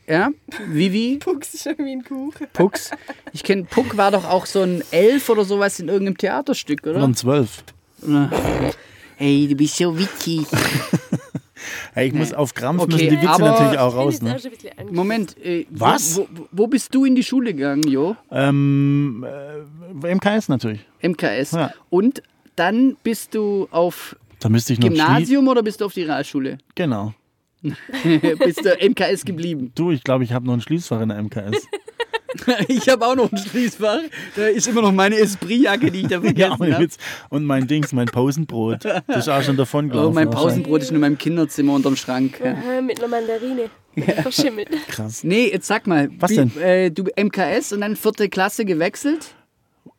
Ja, 0.07 0.31
Vivi, 0.67 1.17
Pucks 1.19 1.53
ist 1.53 1.63
schon 1.63 1.77
wie 1.77 1.93
ein 1.93 2.03
Kuchen. 2.03 2.47
Pucks. 2.51 2.91
Ich 3.31 3.43
kenne, 3.43 3.63
Puck 3.63 3.95
war 3.95 4.11
doch 4.11 4.25
auch 4.25 4.45
so 4.45 4.61
ein 4.61 4.83
Elf 4.91 5.29
oder 5.29 5.45
sowas 5.45 5.79
in 5.79 5.87
irgendeinem 5.87 6.17
Theaterstück, 6.17 6.85
oder? 6.85 6.99
Von 6.99 7.15
zwölf. 7.15 7.63
Hey, 9.15 9.47
du 9.47 9.55
bist 9.55 9.77
so 9.77 9.97
witzig. 9.97 10.45
Ich 11.95 12.13
muss 12.13 12.33
auf 12.33 12.53
Krampf 12.53 12.81
Okay, 12.83 12.93
müssen 12.93 13.09
die 13.09 13.17
Witze 13.17 13.29
aber- 13.29 13.49
natürlich 13.51 13.79
auch 13.79 13.95
raus. 13.95 14.21
Ne? 14.21 14.37
Moment, 14.91 15.37
äh, 15.43 15.65
Was? 15.69 16.17
Wo, 16.17 16.27
wo 16.51 16.67
bist 16.67 16.93
du 16.95 17.05
in 17.05 17.15
die 17.15 17.23
Schule 17.23 17.53
gegangen, 17.53 17.83
Jo? 17.87 18.15
Ähm, 18.31 19.25
äh, 20.03 20.15
MKS 20.15 20.49
natürlich. 20.49 20.81
MKS. 21.01 21.51
Ja. 21.51 21.73
Und 21.89 22.21
dann 22.55 22.97
bist 23.03 23.33
du 23.35 23.67
auf 23.71 24.15
Da 24.39 24.49
müsste 24.49 24.73
ich 24.73 24.79
noch 24.79 24.89
Gymnasium 24.89 25.47
oder 25.47 25.63
bist 25.63 25.81
du 25.81 25.85
auf 25.85 25.93
die 25.93 26.03
Realschule? 26.03 26.57
Genau. 26.75 27.13
bist 27.61 28.65
du 28.65 28.75
MKS 28.89 29.23
geblieben? 29.25 29.71
Du, 29.75 29.91
ich 29.91 30.03
glaube, 30.03 30.23
ich 30.25 30.33
habe 30.33 30.45
noch 30.45 30.53
ein 30.53 30.61
Schließfach 30.61 30.99
in 31.01 31.09
der 31.09 31.17
MKS. 31.23 31.65
Ich 32.67 32.87
habe 32.89 33.05
auch 33.05 33.15
noch 33.15 33.31
ein 33.31 33.37
Schließfach. 33.37 33.99
Da 34.35 34.47
ist 34.47 34.67
immer 34.67 34.81
noch 34.81 34.91
meine 34.91 35.17
Esprit-Jacke, 35.17 35.91
die 35.91 36.01
ich 36.01 36.07
da 36.07 36.15
ja, 36.15 36.21
vergessen 36.21 36.55
ohne 36.59 36.73
habe. 36.73 36.83
Witz. 36.83 36.97
Und 37.29 37.45
mein 37.45 37.67
Dings, 37.67 37.91
mein 37.93 38.07
Pausenbrot. 38.07 38.85
Das 38.85 39.17
ist 39.17 39.29
auch 39.29 39.41
schon 39.43 39.57
davon 39.57 39.85
Oh, 39.87 39.89
gelaufen. 39.89 40.13
mein 40.15 40.27
wahrscheinlich. 40.27 40.43
Pausenbrot 40.53 40.81
ist 40.81 40.91
nur 40.91 40.95
in 40.97 41.01
meinem 41.01 41.17
Kinderzimmer 41.17 41.73
unterm 41.73 41.95
Schrank. 41.95 42.39
Ja. 42.43 42.51
Aha, 42.53 42.81
mit 42.81 42.99
einer 42.99 43.07
Mandarine. 43.09 43.69
Verschimmelt. 44.23 44.69
Krass. 44.87 45.23
Nee, 45.23 45.49
jetzt 45.51 45.67
sag 45.67 45.85
mal. 45.87 46.09
Was 46.19 46.31
denn? 46.33 46.51
Äh, 46.57 46.89
du 46.91 47.03
MKS 47.15 47.73
und 47.73 47.81
dann 47.81 47.95
vierte 47.95 48.27
Klasse 48.29 48.65
gewechselt? 48.65 49.35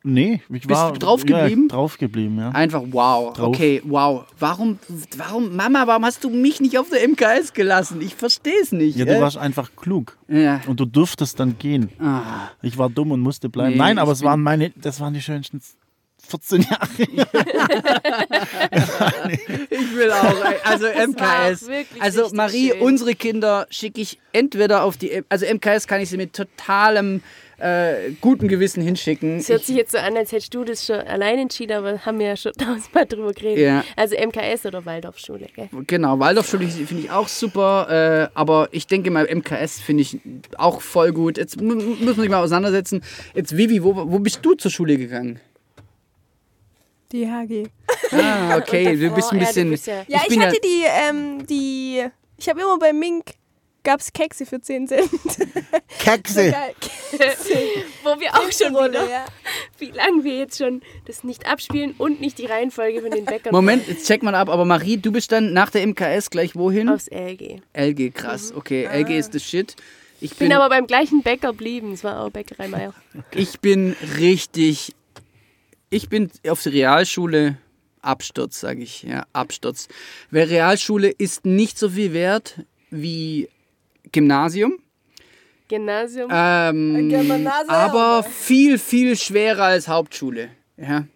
Nee, 0.06 0.42
ich 0.52 0.68
war 0.68 0.92
du 0.92 0.98
drauf 0.98 1.24
geblieben? 1.24 1.68
Ja, 1.70 1.76
drauf 1.76 1.96
geblieben, 1.96 2.38
ja. 2.38 2.50
Einfach 2.50 2.82
wow. 2.90 3.32
Drauf. 3.32 3.48
Okay, 3.48 3.80
wow. 3.86 4.26
Warum, 4.38 4.78
warum, 5.16 5.56
Mama, 5.56 5.86
warum 5.86 6.04
hast 6.04 6.22
du 6.22 6.28
mich 6.28 6.60
nicht 6.60 6.78
auf 6.78 6.90
der 6.90 7.08
MKS 7.08 7.54
gelassen? 7.54 8.02
Ich 8.02 8.14
verstehe 8.14 8.60
es 8.60 8.70
nicht. 8.70 8.96
Ja, 8.98 9.06
äh. 9.06 9.14
du 9.14 9.20
warst 9.22 9.38
einfach 9.38 9.70
klug. 9.76 10.18
ja. 10.28 10.60
Und 10.66 10.78
du 10.78 10.84
durftest 10.84 11.40
dann 11.40 11.58
gehen. 11.58 11.88
Ah, 11.98 12.48
Ich 12.60 12.76
war 12.76 12.90
dumm 12.90 13.12
und 13.12 13.20
musste 13.20 13.48
bleiben. 13.48 13.72
Nee, 13.72 13.78
Nein, 13.78 13.98
aber 13.98 14.12
es 14.12 14.22
waren 14.22 14.42
meine, 14.42 14.72
das 14.76 15.00
waren 15.00 15.14
die 15.14 15.22
schönsten 15.22 15.62
14 16.28 16.62
Jahre. 16.62 16.88
ich 19.70 19.94
will 19.94 20.10
auch. 20.10 20.36
Also 20.64 20.86
MKS. 20.86 21.68
Also 22.00 22.30
Marie, 22.34 22.70
schön. 22.70 22.80
unsere 22.80 23.14
Kinder 23.14 23.66
schicke 23.70 24.00
ich 24.00 24.18
entweder 24.32 24.82
auf 24.84 24.96
die. 24.96 25.22
Also 25.28 25.46
MKS 25.46 25.86
kann 25.86 26.00
ich 26.00 26.08
sie 26.10 26.16
mit 26.16 26.32
totalem 26.34 27.22
äh, 27.58 28.10
guten 28.20 28.48
Gewissen 28.48 28.82
hinschicken. 28.82 29.38
Es 29.38 29.48
hört 29.48 29.60
Ich, 29.60 29.66
sich 29.66 29.76
jetzt 29.76 29.92
so 29.92 29.98
an, 29.98 30.16
als 30.16 30.32
hättest 30.32 30.54
du 30.54 30.64
das 30.64 30.84
schon 30.84 30.96
allein 30.96 31.38
entschieden, 31.38 31.76
aber 31.76 31.98
haben 32.04 32.18
wir 32.18 32.26
ja 32.28 32.36
schon 32.36 32.52
tausendmal 32.58 33.06
drüber 33.06 33.32
geredet. 33.32 33.64
Ja. 33.64 33.84
Also 33.96 34.16
MKS 34.16 34.66
oder 34.66 34.84
Waldorfschule, 34.84 35.46
gell? 35.54 35.68
Genau, 35.86 36.18
Waldorfschule 36.18 36.66
finde 36.68 37.02
ich 37.04 37.10
auch 37.10 37.28
super, 37.28 38.30
äh, 38.32 38.38
aber 38.38 38.68
ich 38.72 38.86
denke 38.86 39.10
mal, 39.10 39.26
MKS 39.32 39.80
finde 39.80 40.02
ich 40.02 40.18
auch 40.56 40.80
voll 40.80 41.12
gut. 41.12 41.38
Jetzt 41.38 41.60
muss 41.60 41.82
man 42.00 42.14
sich 42.14 42.28
mal 42.28 42.42
auseinandersetzen. 42.42 43.02
Jetzt, 43.34 43.56
Vivi, 43.56 43.82
wo, 43.82 43.94
wo 43.94 44.18
bist 44.18 44.40
du 44.42 44.54
zur 44.54 44.70
Schule 44.70 44.96
gegangen? 44.96 45.40
Die 47.12 47.26
HG. 47.28 47.68
Ah, 48.10 48.56
okay, 48.56 48.96
du 49.00 49.10
bist 49.14 49.30
ein 49.32 49.38
ja, 49.40 49.46
bisschen. 49.46 49.72
ja- 50.08 50.20
ich, 50.22 50.28
bin 50.28 50.42
hatte 50.42 50.58
die, 50.62 50.82
ähm, 51.08 51.46
die. 51.46 52.04
Ich 52.36 52.48
habe 52.48 52.60
immer 52.60 52.78
bei 52.78 52.92
Mink 52.92 53.26
gab's 53.84 54.12
Kekse 54.12 54.46
für 54.46 54.60
10 54.60 54.88
Cent. 54.88 55.10
Kekse. 55.98 56.50
Geil. 56.50 56.74
Wo 58.02 58.18
wir 58.18 58.34
auch 58.34 58.50
schon 58.50 58.72
wieder, 58.72 59.08
ja. 59.08 59.24
wie 59.78 59.90
lange 59.90 60.24
wir 60.24 60.38
jetzt 60.38 60.58
schon 60.58 60.82
das 61.04 61.22
nicht 61.22 61.46
abspielen 61.46 61.94
und 61.98 62.20
nicht 62.20 62.38
die 62.38 62.46
Reihenfolge 62.46 63.02
von 63.02 63.10
den 63.10 63.24
Bäckern 63.24 63.52
Moment, 63.52 63.86
jetzt 63.86 64.06
check 64.06 64.22
mal 64.22 64.34
ab, 64.34 64.48
aber 64.48 64.64
Marie, 64.64 64.96
du 64.96 65.12
bist 65.12 65.30
dann 65.30 65.52
nach 65.52 65.70
der 65.70 65.86
MKS 65.86 66.30
gleich 66.30 66.56
wohin? 66.56 66.88
aufs 66.88 67.08
LG. 67.08 67.60
LG, 67.72 68.10
krass. 68.12 68.52
Okay, 68.54 68.86
LG 68.86 69.18
ist 69.18 69.34
das 69.34 69.44
Shit. 69.44 69.76
Ich 70.20 70.32
Ich 70.32 70.38
bin 70.38 70.48
bin, 70.48 70.56
aber 70.56 70.68
beim 70.68 70.86
gleichen 70.86 71.22
Bäcker 71.22 71.52
blieben. 71.52 71.92
Es 71.92 72.02
war 72.02 72.20
auch 72.20 72.30
Bäckerei 72.30 72.68
Meier. 72.68 72.94
ich 73.32 73.60
bin 73.60 73.94
richtig. 74.18 74.94
Ich 75.90 76.08
bin 76.08 76.30
auf 76.48 76.62
der 76.62 76.72
Realschule. 76.72 77.58
Absturz, 78.00 78.60
sage 78.60 78.82
ich. 78.82 79.02
Ja, 79.02 79.26
Absturz. 79.32 79.88
Weil 80.30 80.48
Realschule 80.48 81.08
ist 81.08 81.46
nicht 81.46 81.78
so 81.78 81.88
viel 81.90 82.12
wert 82.12 82.60
wie 82.90 83.48
Gymnasium. 84.12 84.78
Gymnasium. 85.68 86.30
Ähm, 86.32 87.08
Gymnasium. 87.08 87.68
aber 87.68 88.22
viel, 88.22 88.78
viel 88.78 89.16
schwerer 89.16 89.64
als 89.64 89.88
Hauptschule. 89.88 90.50
Ja. 90.76 91.06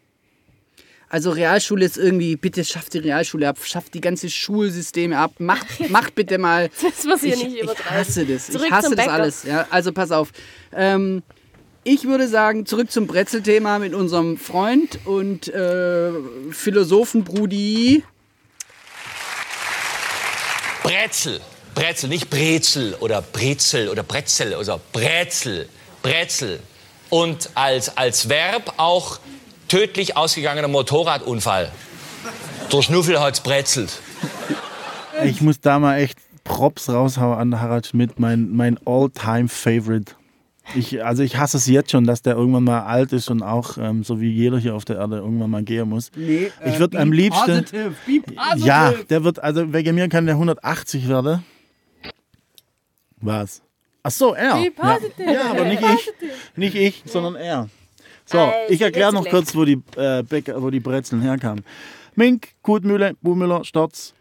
Also 1.11 1.31
Realschule 1.31 1.85
ist 1.85 1.97
irgendwie, 1.97 2.37
bitte 2.37 2.65
schafft 2.65 2.93
die 2.93 2.99
Realschule 2.99 3.49
ab, 3.49 3.59
schafft 3.63 3.95
die 3.95 4.01
ganze 4.01 4.29
Schulsysteme 4.29 5.17
ab, 5.17 5.33
macht, 5.39 5.67
macht 5.91 6.15
bitte 6.15 6.39
mal. 6.39 6.69
Das 6.83 7.05
muss 7.05 7.21
hier 7.21 7.35
ich, 7.35 7.45
nicht 7.45 7.57
ich 7.57 7.63
übertreiben. 7.63 7.99
hasse 7.99 8.27
das. 8.27 8.47
Zurück 8.47 8.67
ich 8.67 8.73
hasse 8.73 8.95
das 8.95 9.09
alles. 9.09 9.45
Ja, 9.45 9.67
also 9.71 9.93
pass 9.93 10.11
auf. 10.11 10.33
Ähm, 10.73 11.23
ich 11.85 12.05
würde 12.05 12.29
sagen, 12.29 12.67
zurück 12.67 12.91
zum 12.91 13.07
Brezelthema 13.07 13.79
mit 13.79 13.95
unserem 13.95 14.37
Freund 14.37 14.99
und 15.07 15.49
äh, 15.49 16.13
Philosophen 16.51 17.25
Brudi. 17.25 18.03
Brezel. 20.83 21.41
Brezel, 21.79 22.09
nicht 22.09 22.29
Brezel 22.29 22.95
oder 22.99 23.23
Brezel 23.23 23.89
oder 23.89 24.03
Brezel, 24.03 24.53
also 24.55 24.81
Brezel. 24.93 25.69
Brezel. 26.03 26.59
Und 27.09 27.51
als, 27.55 27.97
als 27.97 28.29
Verb 28.29 28.75
auch 28.79 29.21
tödlich 29.69 30.17
ausgegangener 30.17 30.67
Motorradunfall. 30.67 31.71
Der 32.73 32.83
Schnuffel 32.83 33.21
hat's 33.21 33.41
brezelt. 33.41 34.01
Ich 35.25 35.41
muss 35.41 35.61
da 35.61 35.79
mal 35.79 35.99
echt 35.99 36.19
Props 36.43 36.89
raushauen 36.89 37.39
an 37.39 37.61
Harald 37.61 37.87
Schmidt, 37.87 38.19
mein, 38.19 38.51
mein 38.57 38.79
All-Time-Favorite. 38.85 40.13
Ich, 40.75 41.03
also 41.05 41.23
ich 41.23 41.37
hasse 41.37 41.59
es 41.59 41.67
jetzt 41.67 41.93
schon, 41.93 42.05
dass 42.05 42.23
der 42.23 42.35
irgendwann 42.35 42.65
mal 42.65 42.83
alt 42.83 43.13
ist 43.13 43.31
und 43.31 43.43
auch, 43.43 43.79
ähm, 43.79 44.03
so 44.03 44.21
wie 44.21 44.31
jeder 44.31 44.59
hier 44.59 44.75
auf 44.75 44.85
der 44.85 44.97
Erde, 44.97 45.17
irgendwann 45.19 45.51
mal 45.51 45.63
gehen 45.63 45.89
muss. 45.89 46.11
Nee, 46.17 46.51
äh, 46.63 46.71
Ich 46.73 46.79
würd 46.81 46.91
be 46.91 46.99
am 46.99 47.13
liebsten- 47.13 47.47
Positive, 47.63 47.93
positive. 48.05 48.67
Ja, 48.67 48.93
der 49.09 49.23
wird, 49.25 49.39
also 49.39 49.73
wegen 49.73 49.95
mir 49.95 50.09
kann 50.09 50.27
der 50.27 50.35
180 50.35 51.09
werden. 51.09 51.45
Was? 53.21 53.63
Ach 54.03 54.11
so, 54.11 54.35
er. 54.35 54.63
Be 54.63 54.71
positive. 54.71 55.25
Ja, 55.25 55.33
ja 55.33 55.51
aber 55.51 55.65
nicht 55.65 55.83
ich. 55.83 56.13
Nicht 56.57 56.75
ich, 56.75 57.03
sondern 57.07 57.35
er. 57.35 57.69
So, 58.25 58.39
Also, 58.39 58.53
ich 58.69 58.81
erkläre 58.81 59.13
noch 59.13 59.27
kurz, 59.29 59.55
wo 59.55 59.65
die, 59.65 59.83
äh, 59.97 60.23
Bäcker, 60.23 60.63
wo 60.63 60.71
die 60.71 60.81
Brezeln 60.81 61.23
herkamen. 61.23 61.65
Mink, 62.15 62.49
Kutmühle, 62.63 63.15
Buhmüller, 63.23 63.65
Storz. 63.65 64.15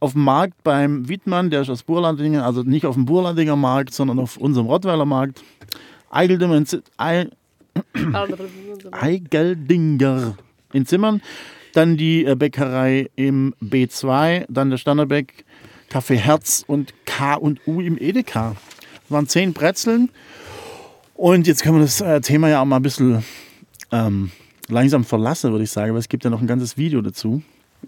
Auf 0.00 0.12
dem 0.12 0.24
Markt 0.24 0.62
beim 0.64 1.08
Wittmann, 1.08 1.50
der 1.50 1.62
ist 1.62 1.70
aus 1.70 1.82
Burlandingen, 1.82 2.40
also 2.40 2.62
nicht 2.62 2.86
auf 2.86 2.94
dem 2.94 3.04
Burlandinger 3.04 3.56
Markt, 3.56 3.94
sondern 3.94 4.18
auf 4.18 4.36
unserem 4.36 4.66
Rottweiler 4.66 5.04
Markt. 5.04 5.42
In, 6.12 7.30
Eigeldinger 8.92 10.36
in 10.72 10.86
Zimmern. 10.86 11.22
Dann 11.72 11.96
die 11.96 12.24
äh, 12.24 12.36
Bäckerei 12.36 13.10
im 13.16 13.54
B2, 13.62 14.46
dann 14.48 14.70
der 14.70 14.76
Standardbäck, 14.78 15.44
Kaffee 15.88 16.16
Herz 16.16 16.64
und 16.66 16.94
K 17.04 17.34
und 17.34 17.60
U 17.66 17.80
im 17.80 17.98
Edeka. 17.98 18.56
Das 19.02 19.10
waren 19.10 19.28
zehn 19.28 19.52
Brezeln. 19.52 20.10
Und 21.14 21.46
jetzt 21.46 21.62
können 21.62 21.76
wir 21.76 21.82
das 21.82 22.00
äh, 22.00 22.20
Thema 22.20 22.48
ja 22.48 22.60
auch 22.60 22.64
mal 22.64 22.76
ein 22.76 22.82
bisschen 22.82 23.24
ähm, 23.92 24.30
langsam 24.68 25.04
verlassen, 25.04 25.52
würde 25.52 25.64
ich 25.64 25.70
sagen, 25.70 25.92
weil 25.92 26.00
es 26.00 26.08
gibt 26.08 26.24
ja 26.24 26.30
noch 26.30 26.40
ein 26.40 26.46
ganzes 26.46 26.76
Video 26.76 27.00
dazu. 27.00 27.42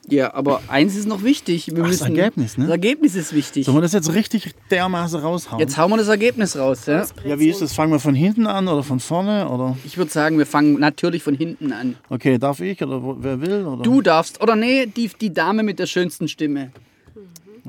Ja, 0.08 0.34
aber 0.34 0.60
eins 0.68 0.94
ist 0.94 1.06
noch 1.06 1.22
wichtig. 1.22 1.68
Wir 1.68 1.82
Ach, 1.82 1.88
das 1.88 2.00
müssen, 2.00 2.16
Ergebnis, 2.16 2.58
ne? 2.58 2.64
Das 2.64 2.72
Ergebnis 2.72 3.14
ist 3.14 3.34
wichtig. 3.34 3.64
Sollen 3.64 3.78
wir 3.78 3.82
das 3.82 3.92
jetzt 3.92 4.12
richtig 4.12 4.54
dermaßen 4.70 5.20
raushauen? 5.20 5.58
Jetzt 5.58 5.78
hauen 5.78 5.90
wir 5.90 5.96
das 5.96 6.08
Ergebnis 6.08 6.56
raus. 6.56 6.86
Ja? 6.86 7.06
ja, 7.24 7.38
wie 7.38 7.48
ist 7.48 7.62
das? 7.62 7.72
Fangen 7.72 7.92
wir 7.92 8.00
von 8.00 8.14
hinten 8.14 8.46
an 8.46 8.68
oder 8.68 8.82
von 8.82 9.00
vorne? 9.00 9.48
Oder? 9.48 9.76
Ich 9.84 9.96
würde 9.96 10.10
sagen, 10.10 10.38
wir 10.38 10.46
fangen 10.46 10.78
natürlich 10.78 11.22
von 11.22 11.34
hinten 11.34 11.72
an. 11.72 11.96
Okay, 12.08 12.38
darf 12.38 12.60
ich 12.60 12.82
oder 12.82 13.00
wer 13.20 13.40
will? 13.40 13.64
Oder? 13.64 13.82
Du 13.82 14.02
darfst, 14.02 14.42
oder 14.42 14.56
nee, 14.56 14.86
die, 14.86 15.10
die 15.20 15.32
Dame 15.32 15.62
mit 15.62 15.78
der 15.78 15.86
schönsten 15.86 16.28
Stimme. 16.28 16.72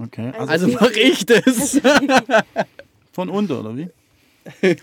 Okay, 0.04 0.32
also 0.38 0.52
Also 0.52 0.68
mach 0.70 0.92
ich 0.92 1.26
das. 1.26 1.82
von 3.12 3.30
unten 3.30 3.52
oder 3.54 3.76
wie? 3.78 3.90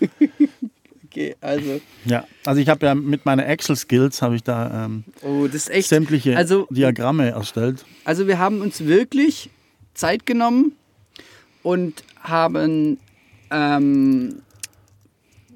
Okay, 1.05 1.33
also. 1.39 1.79
Ja, 2.03 2.27
also 2.45 2.59
ich 2.59 2.67
habe 2.67 2.85
ja 2.87 2.93
mit 2.93 3.25
meinen 3.25 3.39
Excel-Skills 3.39 4.21
habe 4.21 4.35
ich 4.35 4.43
da 4.43 4.83
ähm, 4.85 5.05
Oh, 5.21 5.47
sämtliche 5.47 6.35
Also, 6.35 6.67
Diagramme 6.69 7.29
erstellt. 7.29 7.85
also 8.03 8.27
wir 8.27 8.37
haben 8.37 8.59
uns 8.59 8.83
wirklich 8.85 9.49
Zeit 9.93 10.25
genommen 10.25 10.73
und 11.63 12.03
haben 12.21 12.97
ähm, 13.49 14.41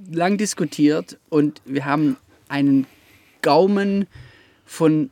lang 0.10 0.38
diskutiert 0.38 1.18
und 1.28 1.62
wir 1.66 1.84
haben 1.84 2.16
einen 2.48 2.88
Gaumen 3.42 4.08
von, 4.66 5.10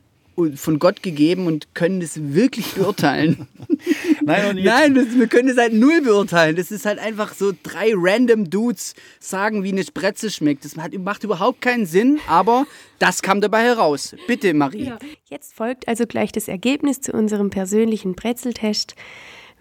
von 0.54 0.78
Gott 0.78 1.02
gegeben 1.02 1.46
und 1.46 1.74
können 1.74 2.00
das 2.00 2.32
wirklich 2.32 2.72
beurteilen. 2.72 3.48
Nein, 4.28 4.60
Nein, 4.62 4.94
das, 4.94 5.18
wir 5.18 5.26
können 5.26 5.48
das 5.48 5.56
halt 5.56 5.72
null 5.72 6.02
beurteilen. 6.02 6.56
Das 6.56 6.70
ist 6.70 6.86
halt 6.86 6.98
einfach 6.98 7.34
so 7.34 7.52
drei 7.62 7.92
random 7.94 8.50
Dudes 8.50 8.94
sagen, 9.20 9.64
wie 9.64 9.72
eine 9.72 9.84
Spretze 9.84 10.30
schmeckt. 10.30 10.64
Das 10.64 10.76
hat, 10.76 10.92
macht 10.94 11.24
überhaupt 11.24 11.60
keinen 11.60 11.86
Sinn, 11.86 12.20
aber 12.28 12.66
das 12.98 13.22
kam 13.22 13.40
dabei 13.40 13.62
heraus. 13.62 14.14
Bitte, 14.26 14.54
Marie. 14.54 14.92
Jetzt 15.28 15.54
folgt 15.54 15.88
also 15.88 16.06
gleich 16.06 16.32
das 16.32 16.48
Ergebnis 16.48 17.00
zu 17.00 17.12
unserem 17.12 17.50
persönlichen 17.50 18.14
Brezeltest. 18.14 18.94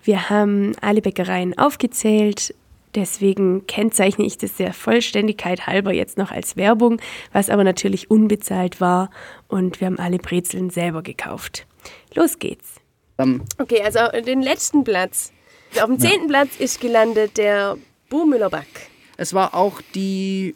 Wir 0.04 0.30
haben 0.30 0.74
alle 0.82 1.02
Bäckereien 1.02 1.58
aufgezählt. 1.58 2.54
Deswegen 2.96 3.68
kennzeichne 3.68 4.26
ich 4.26 4.38
das 4.38 4.56
der 4.56 4.74
Vollständigkeit 4.74 5.68
halber 5.68 5.94
jetzt 5.94 6.18
noch 6.18 6.32
als 6.32 6.58
Werbung, 6.58 7.00
was 7.32 7.50
aber 7.50 7.64
natürlich 7.64 8.10
unbezahlt 8.10 8.82
war. 8.82 9.12
Und 9.48 9.82
wir 9.82 9.88
haben 9.88 10.00
alle 10.00 10.18
Brezeln 10.18 10.70
selber 10.70 11.04
gekauft. 11.04 11.68
Los 12.16 12.40
geht's. 12.40 12.77
Ähm, 13.20 13.42
Okay, 13.58 13.82
also 13.84 14.00
den 14.26 14.42
letzten 14.42 14.84
Platz. 14.84 15.32
Auf 15.80 15.86
dem 15.88 16.00
zehnten 16.00 16.28
Platz 16.28 16.50
ist 16.60 16.80
gelandet 16.82 17.38
der 17.38 17.78
Buhmüller 18.10 18.50
Back. 18.50 18.68
Es 19.18 19.34
war 19.34 19.54
auch 19.56 19.82
die 19.96 20.56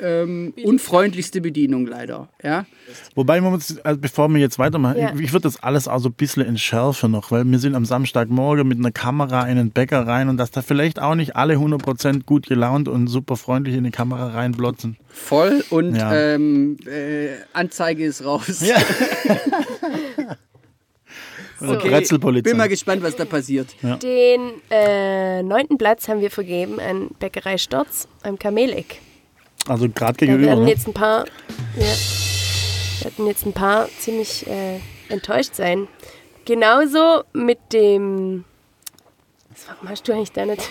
ähm, 0.00 0.52
unfreundlichste 0.64 1.40
Bedienung 1.40 1.86
leider. 1.86 2.28
Ja? 2.42 2.66
wobei, 3.14 3.40
wir 3.40 3.48
uns, 3.48 3.78
also 3.84 3.98
bevor 4.00 4.28
wir 4.28 4.40
jetzt 4.40 4.58
weitermachen, 4.58 4.98
Ja. 4.98 5.12
ich, 5.14 5.20
ich 5.20 5.32
würde 5.32 5.44
das 5.44 5.62
alles 5.62 5.86
auch 5.86 6.00
so 6.00 6.08
ein 6.08 6.14
bisschen 6.14 6.44
entschärfen 6.44 7.12
noch, 7.12 7.30
weil 7.30 7.44
wir 7.44 7.58
sind 7.60 7.76
am 7.76 7.84
Samstagmorgen 7.84 8.66
mit 8.66 8.78
einer 8.78 8.90
Kamera 8.90 9.46
in 9.46 9.56
den 9.56 9.70
Bäcker 9.70 10.04
rein 10.06 10.28
und 10.28 10.36
dass 10.36 10.50
da 10.50 10.62
vielleicht 10.62 11.00
auch 11.00 11.14
nicht 11.14 11.36
alle 11.36 11.54
100% 11.54 12.24
gut 12.24 12.46
gelaunt 12.48 12.88
und 12.88 13.06
super 13.06 13.36
freundlich 13.36 13.76
in 13.76 13.84
die 13.84 13.92
Kamera 13.92 14.28
reinblotzen. 14.32 14.96
Voll 15.08 15.64
und 15.70 15.94
Ja. 15.94 16.12
ähm, 16.12 16.76
äh, 16.86 17.28
Anzeige 17.52 18.04
ist 18.04 18.24
raus. 18.24 18.62
Ja. 18.66 18.76
So. 21.60 21.78
Brezelpolizei. 21.78 22.50
Bin 22.50 22.56
mal 22.58 22.68
gespannt, 22.68 23.02
was 23.02 23.14
da 23.16 23.24
passiert. 23.24 23.68
Den 24.02 24.60
äh, 24.70 25.42
neunten 25.42 25.78
Platz 25.78 26.08
haben 26.08 26.20
wir 26.20 26.30
vergeben 26.30 26.80
an 26.80 27.10
Bäckerei 27.18 27.58
Storz 27.58 28.08
am 28.22 28.38
Kameleck. 28.38 29.00
Also 29.68 29.88
gerade 29.88 30.14
gegenüber. 30.16 30.48
werden 30.48 30.64
Ne? 30.64 30.70
jetzt 30.70 30.86
ein 30.86 30.92
paar, 30.94 31.24
ja, 31.76 33.04
werden 33.04 33.26
jetzt 33.26 33.46
ein 33.46 33.52
paar 33.52 33.88
ziemlich 33.98 34.46
äh, 34.46 34.80
enttäuscht 35.08 35.54
sein. 35.54 35.88
Genauso 36.44 37.22
mit 37.32 37.58
dem. 37.72 38.44
Was, 39.50 39.68
warum 39.68 39.88
hast 39.88 40.06
du 40.08 40.12
eigentlich 40.12 40.32
da 40.32 40.44
nicht? 40.44 40.68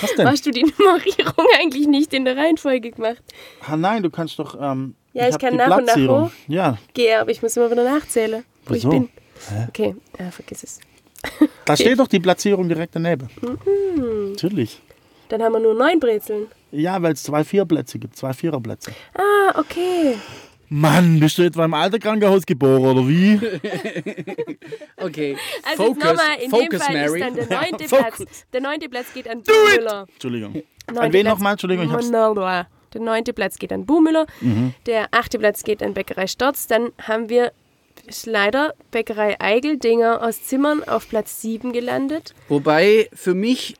Was 0.00 0.14
denn? 0.14 0.26
Hast 0.28 0.46
du 0.46 0.50
die 0.50 0.62
Nummerierung 0.64 1.46
eigentlich 1.60 1.86
nicht 1.86 2.14
in 2.14 2.24
der 2.24 2.36
Reihenfolge 2.36 2.90
gemacht? 2.92 3.22
Ah, 3.68 3.76
nein, 3.76 4.02
du 4.02 4.10
kannst 4.10 4.38
doch. 4.38 4.56
Ähm, 4.60 4.94
Ja, 5.12 5.28
ich 5.28 5.34
hab 5.34 5.40
kann 5.42 5.56
nach 5.56 5.76
und 5.76 5.84
nach 5.86 5.96
hoch. 5.96 6.30
Ja, 6.48 6.78
Gehe, 6.94 7.20
aber 7.20 7.30
ich 7.30 7.42
muss 7.42 7.56
immer 7.56 7.70
wieder 7.70 7.84
nachzählen, 7.84 8.44
wo 8.66 8.74
Wieso? 8.74 8.88
ich 8.90 8.98
bin. 8.98 9.08
Okay, 9.68 9.94
ja, 10.18 10.30
vergiss 10.30 10.62
es. 10.62 10.80
da 11.64 11.76
steht 11.76 11.98
doch 11.98 12.08
die 12.08 12.20
Platzierung 12.20 12.68
direkt 12.68 12.94
daneben. 12.96 13.28
Mhm. 13.40 14.32
Natürlich. 14.32 14.80
Dann 15.28 15.42
haben 15.42 15.52
wir 15.52 15.60
nur 15.60 15.74
neun 15.74 15.98
Brezeln. 16.00 16.46
Ja, 16.70 17.00
weil 17.02 17.12
es 17.14 17.22
zwei 17.22 17.44
Vierplätze 17.44 17.98
gibt, 17.98 18.16
zwei 18.16 18.32
Viererplätze. 18.32 18.92
Ah, 19.14 19.58
okay. 19.58 20.16
Mann, 20.68 21.20
bist 21.20 21.38
du 21.38 21.42
etwa 21.42 21.64
im 21.66 21.74
alten 21.74 21.98
Krankenhaus 22.00 22.44
geboren 22.46 22.84
oder 22.84 23.06
wie? 23.08 23.38
Okay. 24.96 25.36
Also 25.68 25.84
Focus, 25.84 25.96
jetzt 26.02 26.04
nochmal, 26.16 26.36
in 26.42 26.50
Focus, 26.50 26.68
dem 26.68 26.80
Fall 26.80 26.94
Mary. 26.94 27.20
ist 27.20 27.26
dann 27.26 27.34
der 27.34 27.46
neunte. 27.60 27.84
Platz. 27.86 28.46
Der 28.52 28.60
neunte 28.60 28.88
Platz 28.88 29.06
geht 29.12 29.28
an 29.28 29.42
Buhmüller. 29.42 30.06
Entschuldigung. 30.12 30.52
Neunte 30.86 31.00
An 31.00 31.12
wen 31.12 31.22
Platz- 31.24 31.34
nochmal? 31.34 31.52
Entschuldigung, 31.52 31.84
ich 31.86 31.92
hab's. 31.92 32.10
Der 32.94 33.00
neunte 33.00 33.32
Platz 33.32 33.58
geht 33.58 33.72
an 33.72 33.84
Buhmüller. 33.86 34.26
Mhm. 34.40 34.72
Der 34.86 35.08
achte 35.10 35.38
Platz 35.38 35.62
geht 35.64 35.82
an 35.82 35.94
Bäckerei 35.94 36.26
Storz. 36.26 36.66
Dann 36.66 36.92
haben 37.02 37.28
wir 37.28 37.52
ist 38.06 38.26
leider 38.26 38.74
Bäckerei 38.90 39.40
Eigeldinger 39.40 40.22
aus 40.22 40.42
Zimmern 40.42 40.82
auf 40.84 41.08
Platz 41.08 41.40
7 41.40 41.72
gelandet. 41.72 42.34
Wobei 42.48 43.08
für 43.12 43.34
mich 43.34 43.76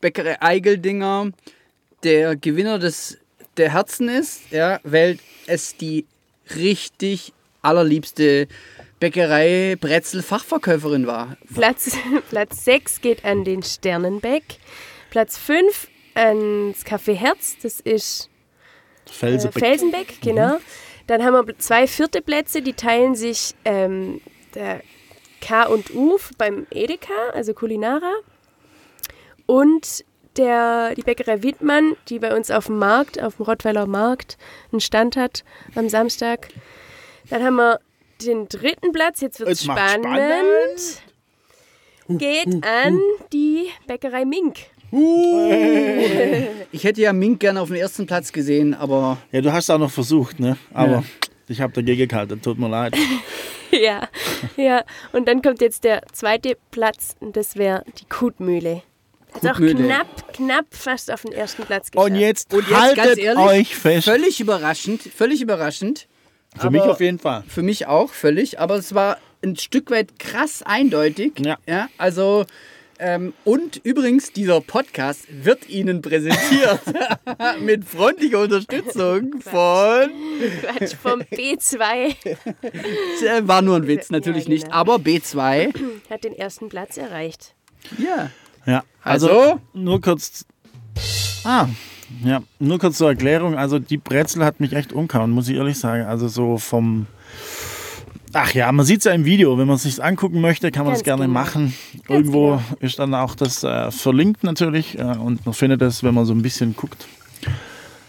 Bäckerei 0.00 0.40
Eigeldinger 0.40 1.30
der 2.02 2.36
Gewinner 2.36 2.78
des, 2.78 3.18
der 3.56 3.72
Herzen 3.72 4.08
ist, 4.08 4.50
ja, 4.50 4.80
weil 4.84 5.18
es 5.46 5.76
die 5.76 6.06
richtig 6.54 7.32
allerliebste 7.62 8.48
Bäckerei 8.98 9.76
Brezel 9.80 10.22
Fachverkäuferin 10.22 11.06
war. 11.06 11.36
Platz, 11.54 11.96
Platz 12.30 12.64
6 12.64 13.00
geht 13.00 13.24
an 13.24 13.44
den 13.44 13.62
Sternenbeck. 13.62 14.44
Platz 15.10 15.36
5 15.38 15.88
ans 16.14 16.84
Café 16.84 17.14
Herz. 17.14 17.56
Das 17.62 17.80
ist 17.80 18.28
äh, 19.06 19.10
Felsebeck. 19.10 19.58
Felsenbeck, 19.58 20.20
genau. 20.20 20.58
Dann 21.10 21.24
haben 21.24 21.44
wir 21.44 21.58
zwei 21.58 21.88
vierte 21.88 22.22
Plätze, 22.22 22.62
die 22.62 22.72
teilen 22.72 23.16
sich 23.16 23.56
ähm, 23.64 24.20
der 24.54 24.80
K 25.40 25.64
und 25.64 25.92
U 25.92 26.16
beim 26.38 26.68
Edeka, 26.70 27.30
also 27.34 27.52
Kulinara. 27.52 28.12
Und 29.44 30.04
der, 30.36 30.94
die 30.94 31.02
Bäckerei 31.02 31.42
Wittmann, 31.42 31.96
die 32.08 32.20
bei 32.20 32.32
uns 32.36 32.52
auf 32.52 32.66
dem 32.66 32.78
Markt, 32.78 33.20
auf 33.20 33.38
dem 33.38 33.46
Rottweiler 33.46 33.88
Markt, 33.88 34.38
einen 34.70 34.80
Stand 34.80 35.16
hat 35.16 35.42
am 35.74 35.88
Samstag. 35.88 36.46
Dann 37.28 37.42
haben 37.42 37.56
wir 37.56 37.80
den 38.24 38.46
dritten 38.46 38.92
Platz, 38.92 39.20
jetzt 39.20 39.40
wird 39.40 39.48
es 39.48 39.64
macht's 39.64 39.94
spannend. 39.94 41.02
Geht 42.06 42.64
an 42.64 43.00
die 43.32 43.68
Bäckerei 43.88 44.24
Mink. 44.24 44.58
Ich 46.72 46.84
hätte 46.84 47.00
ja 47.00 47.12
Mink 47.12 47.40
gerne 47.40 47.60
auf 47.60 47.68
dem 47.68 47.76
ersten 47.76 48.06
Platz 48.06 48.32
gesehen, 48.32 48.74
aber 48.74 49.18
Ja, 49.32 49.40
du 49.40 49.52
hast 49.52 49.70
auch 49.70 49.78
noch 49.78 49.90
versucht, 49.90 50.40
ne? 50.40 50.56
Aber 50.72 50.92
Ja. 50.92 51.02
ich 51.48 51.60
habe 51.60 51.72
dagegen 51.72 52.08
gehalten, 52.08 52.40
tut 52.42 52.58
mir 52.58 52.68
leid. 52.68 52.94
Ja, 53.72 54.08
ja. 54.56 54.82
Und 55.12 55.28
dann 55.28 55.42
kommt 55.42 55.60
jetzt 55.60 55.84
der 55.84 56.02
zweite 56.12 56.56
Platz 56.72 57.14
und 57.20 57.36
das 57.36 57.54
wäre 57.54 57.84
die 58.00 58.04
Kutmühle. 58.08 58.82
Hat 59.32 59.46
auch 59.46 59.50
Kutmühle. 59.52 59.84
knapp, 59.84 60.32
knapp 60.32 60.64
fast 60.70 61.08
auf 61.12 61.22
den 61.22 61.30
ersten 61.30 61.62
Platz 61.62 61.88
geschafft. 61.92 62.10
Und 62.10 62.16
jetzt, 62.16 62.52
Und 62.52 62.68
jetzt 62.68 62.80
haltet 62.80 62.96
ganz 63.04 63.18
ehrlich, 63.18 63.44
euch 63.44 63.76
fest. 63.76 64.06
völlig 64.08 64.40
überraschend, 64.40 65.02
völlig 65.02 65.40
überraschend. 65.40 66.08
Für 66.58 66.68
mich 66.70 66.82
aber- 66.82 66.90
auf 66.90 67.00
jeden 67.00 67.20
Fall. 67.20 67.44
Für 67.46 67.62
mich 67.62 67.86
auch, 67.86 68.10
völlig. 68.12 68.58
Aber 68.58 68.74
es 68.74 68.92
war 68.92 69.18
ein 69.44 69.54
Stück 69.54 69.92
weit 69.92 70.18
krass 70.18 70.64
eindeutig. 70.64 71.34
Ja. 71.38 71.56
ja 71.68 71.86
also, 71.96 72.46
ähm, 73.00 73.32
und 73.44 73.80
übrigens, 73.84 74.32
dieser 74.32 74.60
Podcast 74.60 75.26
wird 75.30 75.68
Ihnen 75.68 76.02
präsentiert 76.02 76.80
mit 77.60 77.84
freundlicher 77.84 78.40
Unterstützung 78.40 79.40
von. 79.40 80.10
Quatsch, 80.60 80.94
vom 81.02 81.20
B2 81.22 82.14
Äh, 83.26 83.46
war 83.48 83.62
nur 83.62 83.76
ein 83.76 83.86
Witz, 83.86 84.10
natürlich 84.10 84.44
Ja, 84.44 84.50
nicht. 84.50 84.64
genau. 84.64 84.76
Aber 84.76 84.96
B2, 84.96 85.72
hat 86.10 86.24
den 86.24 86.34
ersten 86.34 86.68
Platz 86.68 86.96
erreicht. 86.96 87.54
ja. 87.98 88.30
Ja, 88.66 88.84
also, 89.02 89.30
Also? 89.30 89.60
nur 89.72 90.00
kurz. 90.02 90.44
Ah, 91.44 91.66
ja, 92.22 92.42
nur 92.58 92.78
kurz 92.78 92.98
zur 92.98 93.08
Erklärung. 93.08 93.56
Also 93.56 93.78
die 93.78 93.96
Brezel 93.96 94.44
hat 94.44 94.60
mich 94.60 94.74
echt 94.74 94.92
umgehauen, 94.92 95.30
muss 95.30 95.48
ich 95.48 95.56
ehrlich 95.56 95.78
sagen. 95.78 96.04
Also 96.04 96.28
so 96.28 96.58
vom. 96.58 97.06
Ach 98.32 98.54
ja, 98.54 98.70
man 98.70 98.86
sieht 98.86 98.98
es 98.98 99.04
ja 99.04 99.12
im 99.12 99.24
Video. 99.24 99.58
Wenn 99.58 99.66
man 99.66 99.76
es 99.76 99.82
sich 99.82 100.02
angucken 100.02 100.40
möchte, 100.40 100.70
kann 100.70 100.84
man 100.84 100.94
es 100.94 101.00
Ganz 101.00 101.04
gerne 101.04 101.22
genau. 101.22 101.40
machen. 101.40 101.74
Irgendwo 102.08 102.50
genau. 102.50 102.62
ist 102.80 102.98
dann 102.98 103.14
auch 103.14 103.34
das 103.34 103.64
äh, 103.64 103.90
verlinkt 103.90 104.44
natürlich. 104.44 104.98
Äh, 104.98 105.02
und 105.02 105.44
man 105.44 105.54
findet 105.54 105.82
es, 105.82 106.04
wenn 106.04 106.14
man 106.14 106.26
so 106.26 106.32
ein 106.32 106.42
bisschen 106.42 106.76
guckt, 106.76 107.08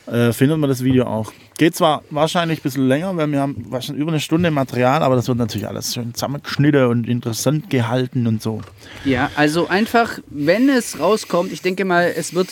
äh, 0.05 0.32
findet 0.32 0.59
man 0.59 0.69
das 0.69 0.84
Video 0.84 1.05
auch. 1.05 1.32
Geht 1.57 1.76
zwar 1.76 2.03
wahrscheinlich 2.09 2.59
ein 2.59 2.63
bisschen 2.63 2.88
länger, 2.88 3.15
weil 3.17 3.32
wir 3.32 3.39
haben 3.39 3.65
wahrscheinlich 3.69 4.01
über 4.01 4.11
eine 4.11 4.19
Stunde 4.19 4.51
Material, 4.51 5.03
aber 5.03 5.15
das 5.15 5.28
wird 5.28 5.38
natürlich 5.38 5.67
alles 5.67 5.93
schön 5.93 6.13
zusammengeschnitten 6.13 6.86
und 6.86 7.07
interessant 7.07 7.69
gehalten 7.69 8.28
und 8.28 8.41
so. 8.41 8.61
Ja, 9.05 9.30
also 9.36 9.67
einfach, 9.67 10.19
wenn 10.28 10.69
es 10.69 10.99
rauskommt, 10.99 11.51
ich 11.51 11.61
denke 11.61 11.86
mal, 11.86 12.11
es 12.15 12.34
wird 12.34 12.49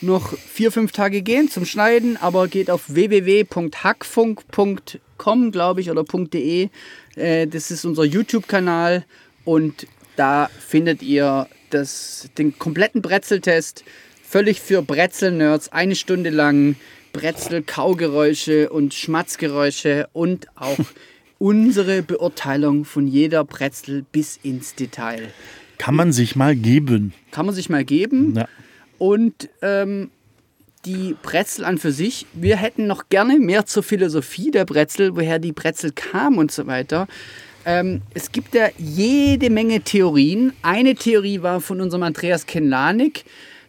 noch 0.00 0.32
vier, 0.38 0.70
fünf 0.72 0.92
Tage 0.92 1.22
gehen 1.22 1.48
zum 1.48 1.64
Schneiden, 1.64 2.18
aber 2.20 2.48
geht 2.48 2.70
auf 2.70 2.92
www.hackfunk.com, 2.92 5.52
glaube 5.52 5.80
ich, 5.80 5.90
oder 5.90 6.04
.de. 6.04 6.68
Äh, 7.16 7.46
das 7.46 7.70
ist 7.70 7.84
unser 7.84 8.04
YouTube-Kanal 8.04 9.04
und 9.44 9.86
da 10.16 10.50
findet 10.58 11.02
ihr 11.02 11.48
das, 11.70 12.28
den 12.38 12.58
kompletten 12.58 13.02
Brezeltest, 13.02 13.84
völlig 14.22 14.60
für 14.60 14.82
Brezel-Nerds, 14.82 15.70
eine 15.72 15.94
Stunde 15.94 16.30
lang 16.30 16.76
Brezel-Kaugeräusche 17.12 18.70
und 18.70 18.94
Schmatzgeräusche 18.94 20.08
und 20.12 20.46
auch 20.54 20.78
unsere 21.38 22.02
Beurteilung 22.02 22.84
von 22.84 23.06
jeder 23.06 23.44
Brezel 23.44 24.04
bis 24.12 24.38
ins 24.42 24.74
Detail. 24.74 25.28
Kann 25.78 25.94
man 25.94 26.12
sich 26.12 26.36
mal 26.36 26.54
geben. 26.54 27.12
Kann 27.32 27.46
man 27.46 27.54
sich 27.54 27.68
mal 27.68 27.84
geben. 27.84 28.34
Ja. 28.36 28.48
Und 28.98 29.48
ähm, 29.62 30.10
die 30.84 31.16
Brezel 31.22 31.64
an 31.64 31.78
für 31.78 31.92
sich, 31.92 32.26
wir 32.32 32.56
hätten 32.56 32.86
noch 32.86 33.08
gerne 33.08 33.38
mehr 33.38 33.66
zur 33.66 33.82
Philosophie 33.82 34.50
der 34.50 34.64
Brezel, 34.64 35.14
woher 35.14 35.38
die 35.38 35.52
Brezel 35.52 35.92
kam 35.92 36.38
und 36.38 36.50
so 36.50 36.66
weiter. 36.66 37.06
Ähm, 37.64 38.02
es 38.14 38.32
gibt 38.32 38.54
ja 38.54 38.68
jede 38.76 39.50
Menge 39.50 39.82
Theorien. 39.82 40.52
Eine 40.62 40.94
Theorie 40.94 41.42
war 41.42 41.60
von 41.60 41.80
unserem 41.80 42.02
Andreas 42.02 42.46
Kenlanik, 42.46 43.24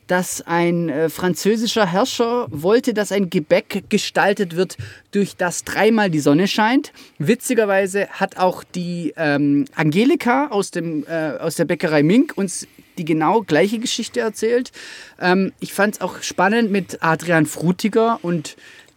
dass 0.07 0.41
ein 0.41 0.89
äh, 0.89 1.09
französischer 1.09 1.91
Herrscher 1.91 2.47
wollte, 2.49 2.93
dass 2.93 3.11
ein 3.11 3.29
Gebäck 3.29 3.83
gestaltet 3.89 4.55
wird, 4.55 4.77
durch 5.11 5.35
das 5.35 5.63
dreimal 5.63 6.09
die 6.09 6.19
Sonne 6.19 6.47
scheint. 6.47 6.91
Witzigerweise 7.19 8.07
hat 8.09 8.37
auch 8.37 8.63
die 8.63 9.13
ähm, 9.15 9.65
Angelika 9.75 10.47
aus, 10.47 10.71
dem, 10.71 11.05
äh, 11.07 11.37
aus 11.37 11.55
der 11.55 11.65
Bäckerei 11.65 12.01
Mink 12.01 12.33
uns 12.35 12.67
die 12.97 13.05
genau 13.05 13.41
gleiche 13.41 13.79
Geschichte 13.79 14.19
erzählt. 14.19 14.71
Ähm, 15.19 15.53
ich 15.59 15.73
fand 15.73 15.95
es 15.95 16.01
auch 16.01 16.21
spannend 16.21 16.71
mit 16.71 17.01
Adrian 17.01 17.45
Frutiger 17.45 18.19
und 18.21 18.55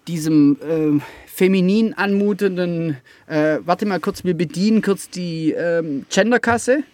diesem 0.08 0.56
äh, 0.62 1.02
feminin 1.26 1.94
anmutenden, 1.94 2.96
äh, 3.26 3.58
warte 3.64 3.86
mal 3.86 4.00
kurz, 4.00 4.24
wir 4.24 4.34
bedienen 4.34 4.82
kurz 4.82 5.10
die 5.10 5.52
ähm, 5.52 6.06
Genderkasse. 6.08 6.84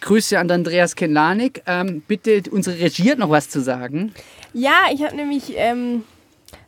Grüße 0.00 0.38
an 0.38 0.50
Andreas 0.50 0.96
Kenlanik. 0.96 1.62
Ähm, 1.66 2.02
bitte, 2.06 2.42
unsere 2.50 2.78
Regie 2.78 3.10
hat 3.10 3.18
noch 3.18 3.30
was 3.30 3.48
zu 3.48 3.60
sagen. 3.60 4.12
Ja, 4.52 4.82
ich 4.92 5.02
habe 5.02 5.16
nämlich 5.16 5.54
ähm, 5.56 6.04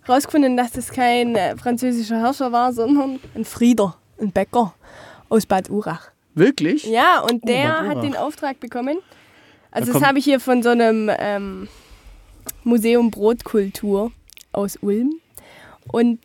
rausgefunden, 0.09 0.57
dass 0.57 0.73
das 0.73 0.91
kein 0.91 1.37
äh, 1.37 1.57
französischer 1.57 2.19
Herrscher 2.19 2.53
war, 2.53 2.73
sondern 2.73 3.21
ein 3.35 3.45
Frieder, 3.45 3.97
ein 4.21 4.33
Bäcker 4.33 4.75
aus 5.29 5.45
Bad 5.45 5.69
Urach. 5.69 6.11
Wirklich? 6.37 6.85
Ja, 6.85 7.21
und 7.21 7.49
der 7.49 7.69
Bad 7.69 7.87
hat 7.89 8.03
den 8.05 8.15
Auftrag 8.17 8.61
bekommen. 8.61 8.99
Da 8.99 9.79
Also 9.79 9.87
das 9.87 9.95
kommt- 9.95 10.07
habe 10.07 10.19
ich 10.19 10.25
hier 10.25 10.39
von 10.39 10.63
so 10.63 10.69
einem 10.69 11.11
ähm, 11.19 11.69
Museum 12.63 13.11
Brotkultur 13.11 14.13
aus 14.53 14.77
Ulm. 14.83 15.15
Und 15.91 16.21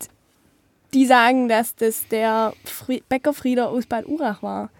die 0.94 1.06
sagen, 1.06 1.48
dass 1.48 1.74
das 1.76 2.06
der 2.08 2.52
Fri 2.64 3.02
Bäcker 3.08 3.32
Frieder 3.32 3.70
aus 3.70 3.86
Bad 3.86 4.06
Urach 4.06 4.42
war. 4.42 4.70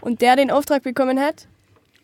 Und 0.00 0.20
der 0.22 0.36
den 0.36 0.50
Auftrag 0.50 0.82
bekommen 0.84 1.18
hat, 1.20 1.48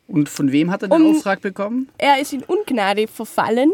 Und 0.09 0.29
von 0.29 0.51
wem 0.51 0.71
hat 0.73 0.83
er 0.83 0.89
den 0.89 1.03
Um- 1.03 1.17
Auftrag 1.17 1.41
bekommen? 1.41 1.89
er 1.99 2.19
ist 2.21 2.33
in 2.33 2.43
Ungnade 2.43 3.07
verfallen 3.07 3.71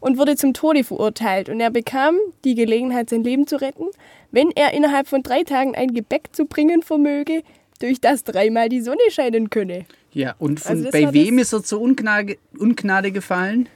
und 0.00 0.18
wurde 0.18 0.36
zum 0.36 0.52
Tode 0.52 0.84
verurteilt. 0.84 1.48
Und 1.48 1.60
er 1.60 1.70
bekam 1.70 2.16
die 2.44 2.54
Gelegenheit, 2.54 3.08
sein 3.08 3.24
Leben 3.24 3.46
zu 3.46 3.56
retten, 3.60 3.86
wenn 4.32 4.50
er 4.50 4.74
innerhalb 4.74 5.08
von 5.08 5.22
drei 5.22 5.44
Tagen 5.44 5.74
ein 5.74 5.94
Gebäck 5.94 6.28
zu 6.32 6.44
bringen 6.44 6.82
vermöge, 6.82 7.42
durch 7.80 8.00
das 8.00 8.22
dreimal 8.24 8.68
die 8.68 8.80
Sonne 8.80 9.00
scheinen 9.10 9.50
könne. 9.50 9.84
Ja, 10.12 10.34
und 10.38 10.60
von, 10.60 10.70
Also 10.78 10.90
bei 10.90 11.12
wem 11.12 11.38
ist 11.38 11.52
er 11.52 11.62
zur 11.62 11.80
Ungnade, 11.80 12.36
Ungnade 12.58 13.12
gefallen? 13.12 13.68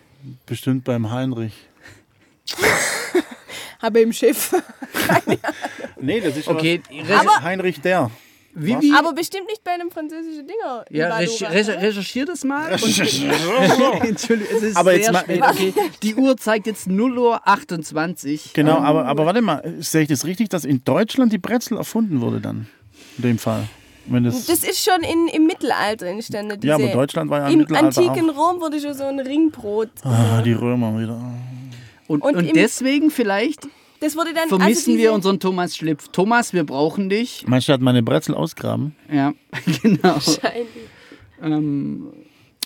Bestimmt 0.47 0.85
beim 0.85 1.11
Heinrich. 1.11 1.53
Habe 3.81 4.01
im 4.01 4.13
Schiff. 4.13 4.55
Nee, 6.01 6.21
das 6.21 6.37
ist 6.37 6.49
Okay, 6.49 6.81
aber 7.11 7.21
aber 7.21 7.43
Heinrich 7.43 7.81
der. 7.81 8.11
wie, 8.55 8.79
wie, 8.81 8.93
Aber 8.95 9.13
bestimmt 9.13 9.47
nicht 9.47 9.63
bei 9.65 9.73
einem 9.73 9.91
französischen 9.91 10.47
Dinger. 10.47 10.85
in 10.89 10.97
ja, 10.97 11.09
Bad 11.11 11.21
recher- 11.23 11.45
Urach, 11.47 11.55
recher- 11.55 11.73
oder? 11.73 11.83
recherchier 11.83 12.25
das 12.27 12.45
mal. 12.45 12.73
Entschuldigung, 14.03 14.57
es 14.57 14.63
ist 14.63 14.77
Aber 14.77 14.91
sehr 14.93 15.01
jetzt 15.01 15.13
mal- 15.13 15.21
spät. 15.25 15.43
Okay, 15.43 15.75
die 16.03 16.15
Uhr 16.15 16.37
zeigt 16.37 16.67
jetzt 16.67 16.87
0 16.89 17.19
Uhr 17.19 17.47
28. 17.49 18.53
Genau, 18.55 18.79
aber, 18.79 19.07
aber 19.07 19.27
warte 19.27 19.41
mal, 19.43 19.75
sehe 19.81 20.03
ich 20.03 20.09
das 20.09 20.25
richtig, 20.25 20.49
dass 20.51 20.65
in 20.65 20.83
Deutschland 20.85 21.33
die 21.33 21.39
Brezel 21.39 21.77
erfunden 21.79 22.21
wurde 22.21 22.41
dann? 22.41 22.67
In 23.19 23.23
dem 23.25 23.39
Fall. 23.39 23.69
Wenn 24.07 24.25
das, 24.25 24.47
Das 24.47 24.63
ist 24.65 24.85
schon 24.85 25.03
in, 25.03 25.29
im 25.29 25.47
Mittelalter 25.47 26.07
entstanden. 26.07 26.59
ja, 26.63 26.75
aber 26.75 26.89
Deutschland 26.89 27.31
war 27.31 27.41
ja 27.41 27.47
im, 27.47 27.53
Im 27.55 27.59
Mittelalter 27.61 27.87
antiken 28.03 28.31
auch. 28.31 28.53
Rom 28.53 28.61
wurde 28.61 28.81
schon 28.81 28.95
so 28.95 29.05
ein 29.05 29.19
Ringbrot. 29.21 29.89
Ah, 30.03 30.43
die 30.43 30.53
Römer 30.53 30.99
wieder. 30.99 31.21
Und, 32.07 32.23
und 32.23 32.37
und 32.37 32.47
im- 32.47 32.53
deswegen 32.55 33.11
vielleicht 33.11 33.67
Das 34.01 34.15
wurde 34.17 34.35
dann. 34.35 34.49
vermissen 34.49 34.67
also 34.69 34.91
diese, 34.91 34.99
wir 35.03 35.13
unseren 35.15 35.41
Thomas 35.41 35.75
Schlipf. 35.77 36.09
Thomas, 36.09 36.53
wir 36.53 36.65
brauchen 36.65 37.09
dich. 37.09 37.45
Meinst 37.47 37.69
du, 37.69 37.73
hat 37.73 37.81
meine 37.81 38.03
Brezel 38.03 38.35
ausgraben? 38.35 38.95
Ja, 39.11 39.33
genau. 39.83 40.03
Wahrscheinlich. 40.03 40.67
Ähm, 41.43 42.07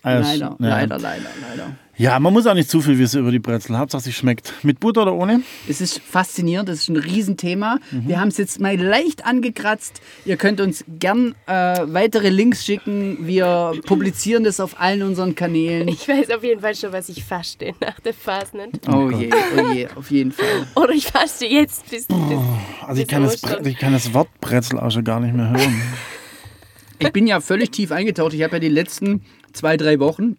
ja, 0.04 0.18
leider, 0.20 0.38
ja. 0.38 0.56
leider, 0.58 0.98
leider, 0.98 1.28
leider. 1.48 1.76
Ja, 1.98 2.20
man 2.20 2.32
muss 2.32 2.46
auch 2.46 2.54
nicht 2.54 2.70
zu 2.70 2.80
viel 2.80 2.96
wissen 2.96 3.18
über 3.18 3.32
die 3.32 3.40
Brezel. 3.40 3.76
Hauptsache, 3.76 4.02
sie 4.02 4.12
schmeckt. 4.12 4.52
Mit 4.62 4.78
Butter 4.78 5.02
oder 5.02 5.14
ohne? 5.14 5.42
Es 5.68 5.80
ist 5.80 5.98
faszinierend, 5.98 6.68
das 6.68 6.78
ist 6.78 6.88
ein 6.88 6.96
Riesenthema. 6.96 7.80
Mhm. 7.90 8.08
Wir 8.08 8.20
haben 8.20 8.28
es 8.28 8.36
jetzt 8.36 8.60
mal 8.60 8.76
leicht 8.76 9.26
angekratzt. 9.26 10.00
Ihr 10.24 10.36
könnt 10.36 10.60
uns 10.60 10.84
gern 11.00 11.34
äh, 11.46 11.52
weitere 11.86 12.28
Links 12.28 12.64
schicken. 12.64 13.26
Wir 13.26 13.72
publizieren 13.84 14.44
das 14.44 14.60
auf 14.60 14.80
allen 14.80 15.02
unseren 15.02 15.34
Kanälen. 15.34 15.88
Ich 15.88 16.06
weiß 16.06 16.30
auf 16.30 16.44
jeden 16.44 16.60
Fall 16.60 16.76
schon, 16.76 16.92
was 16.92 17.08
ich 17.08 17.24
faste 17.24 17.72
nach 17.80 17.98
der 17.98 18.14
Fasnet. 18.14 18.80
Oh 18.88 19.10
je, 19.10 19.30
oh 19.56 19.72
je, 19.72 19.88
auf 19.96 20.08
jeden 20.12 20.30
Fall. 20.30 20.68
Oder 20.76 20.92
ich 20.92 21.06
faste 21.06 21.46
jetzt 21.46 21.90
bis. 21.90 22.06
bis 22.06 22.16
Also 22.86 23.02
ich 23.02 23.08
kann, 23.08 23.24
das, 23.24 23.42
ich 23.64 23.76
kann 23.76 23.92
das 23.92 24.14
Wort 24.14 24.28
Brezel 24.40 24.78
auch 24.78 24.92
schon 24.92 25.02
gar 25.02 25.18
nicht 25.18 25.34
mehr 25.34 25.50
hören. 25.50 25.82
Ich 27.00 27.12
bin 27.12 27.26
ja 27.26 27.40
völlig 27.40 27.72
tief 27.72 27.90
eingetaucht. 27.90 28.34
Ich 28.34 28.42
habe 28.44 28.56
ja 28.56 28.60
die 28.60 28.68
letzten 28.68 29.22
zwei, 29.52 29.76
drei 29.76 29.98
Wochen, 29.98 30.36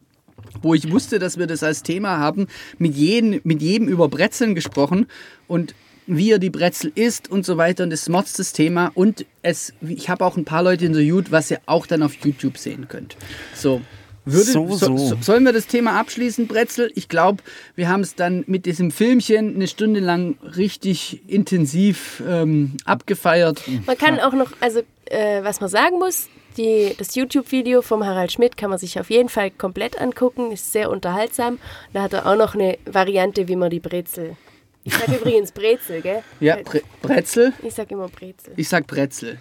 wo 0.61 0.73
ich 0.73 0.91
wusste, 0.91 1.19
dass 1.19 1.37
wir 1.37 1.47
das 1.47 1.63
als 1.63 1.83
Thema 1.83 2.17
haben, 2.17 2.47
mit 2.77 2.95
jedem, 2.95 3.41
mit 3.43 3.61
jedem 3.61 3.87
über 3.87 4.07
Brezeln 4.09 4.55
gesprochen 4.55 5.07
und 5.47 5.73
wie 6.11 6.31
er 6.31 6.39
die 6.39 6.49
Brezel 6.49 6.91
isst 6.95 7.29
und 7.29 7.45
so 7.45 7.57
weiter. 7.57 7.83
Und 7.83 7.93
es 7.93 8.09
motzt 8.09 8.39
das 8.39 8.51
Thema. 8.51 8.91
Und 8.95 9.25
es, 9.43 9.73
ich 9.81 10.09
habe 10.09 10.25
auch 10.25 10.37
ein 10.37 10.45
paar 10.45 10.63
Leute 10.63 10.85
interviewt, 10.85 11.31
was 11.31 11.51
ihr 11.51 11.59
auch 11.67 11.85
dann 11.85 12.01
auf 12.01 12.13
YouTube 12.15 12.57
sehen 12.57 12.87
könnt. 12.87 13.15
So. 13.53 13.81
Würde, 14.25 14.43
So, 14.51 14.67
so, 14.69 14.75
so. 14.75 14.97
so- 14.97 15.17
sollen 15.21 15.43
wir 15.45 15.53
das 15.53 15.65
Thema 15.67 15.99
abschließen, 15.99 16.47
Brezel? 16.47 16.91
Ich 16.93 17.09
glaube, 17.09 17.41
wir 17.75 17.89
haben 17.89 18.01
es 18.01 18.15
dann 18.15 18.43
mit 18.47 18.65
diesem 18.65 18.91
Filmchen 18.91 19.55
eine 19.55 19.67
Stunde 19.67 19.99
lang 20.01 20.37
richtig 20.57 21.21
intensiv 21.27 22.21
ähm, 22.27 22.73
abgefeiert. 22.85 23.61
Man 23.87 23.97
kann 23.97 24.19
auch 24.19 24.33
noch, 24.33 24.51
also 24.59 24.81
äh, 25.05 25.41
was 25.43 25.61
man 25.61 25.69
sagen 25.69 25.97
muss, 25.99 26.27
die, 26.59 26.93
das 26.97 27.15
YouTube-Video 27.15 27.81
vom 27.81 28.05
Harald 28.05 28.31
Schmidt 28.31 28.57
kann 28.57 28.69
man 28.69 28.77
sich 28.77 28.99
auf 28.99 29.09
jeden 29.09 29.29
Fall 29.29 29.49
komplett 29.49 29.99
angucken, 29.99 30.51
ist 30.51 30.71
sehr 30.71 30.91
unterhaltsam. 30.91 31.57
Da 31.93 32.03
hat 32.03 32.13
er 32.13 32.27
auch 32.27 32.35
noch 32.35 32.53
eine 32.53 32.77
Variante, 32.85 33.47
wie 33.47 33.55
man 33.55 33.69
die 33.69 33.79
Brezel. 33.79 34.35
Ich 34.83 34.93
sage 34.93 35.15
übrigens 35.15 35.51
Brezel, 35.51 36.01
gell? 36.01 36.23
Ja, 36.39 36.57
Bre 36.57 36.81
Brezel. 37.01 37.53
Ich 37.63 37.73
sage 37.73 37.93
immer 37.93 38.09
Brezel. 38.09 38.53
Ich 38.55 38.67
sag 38.67 38.85
Brezel. 38.87 39.39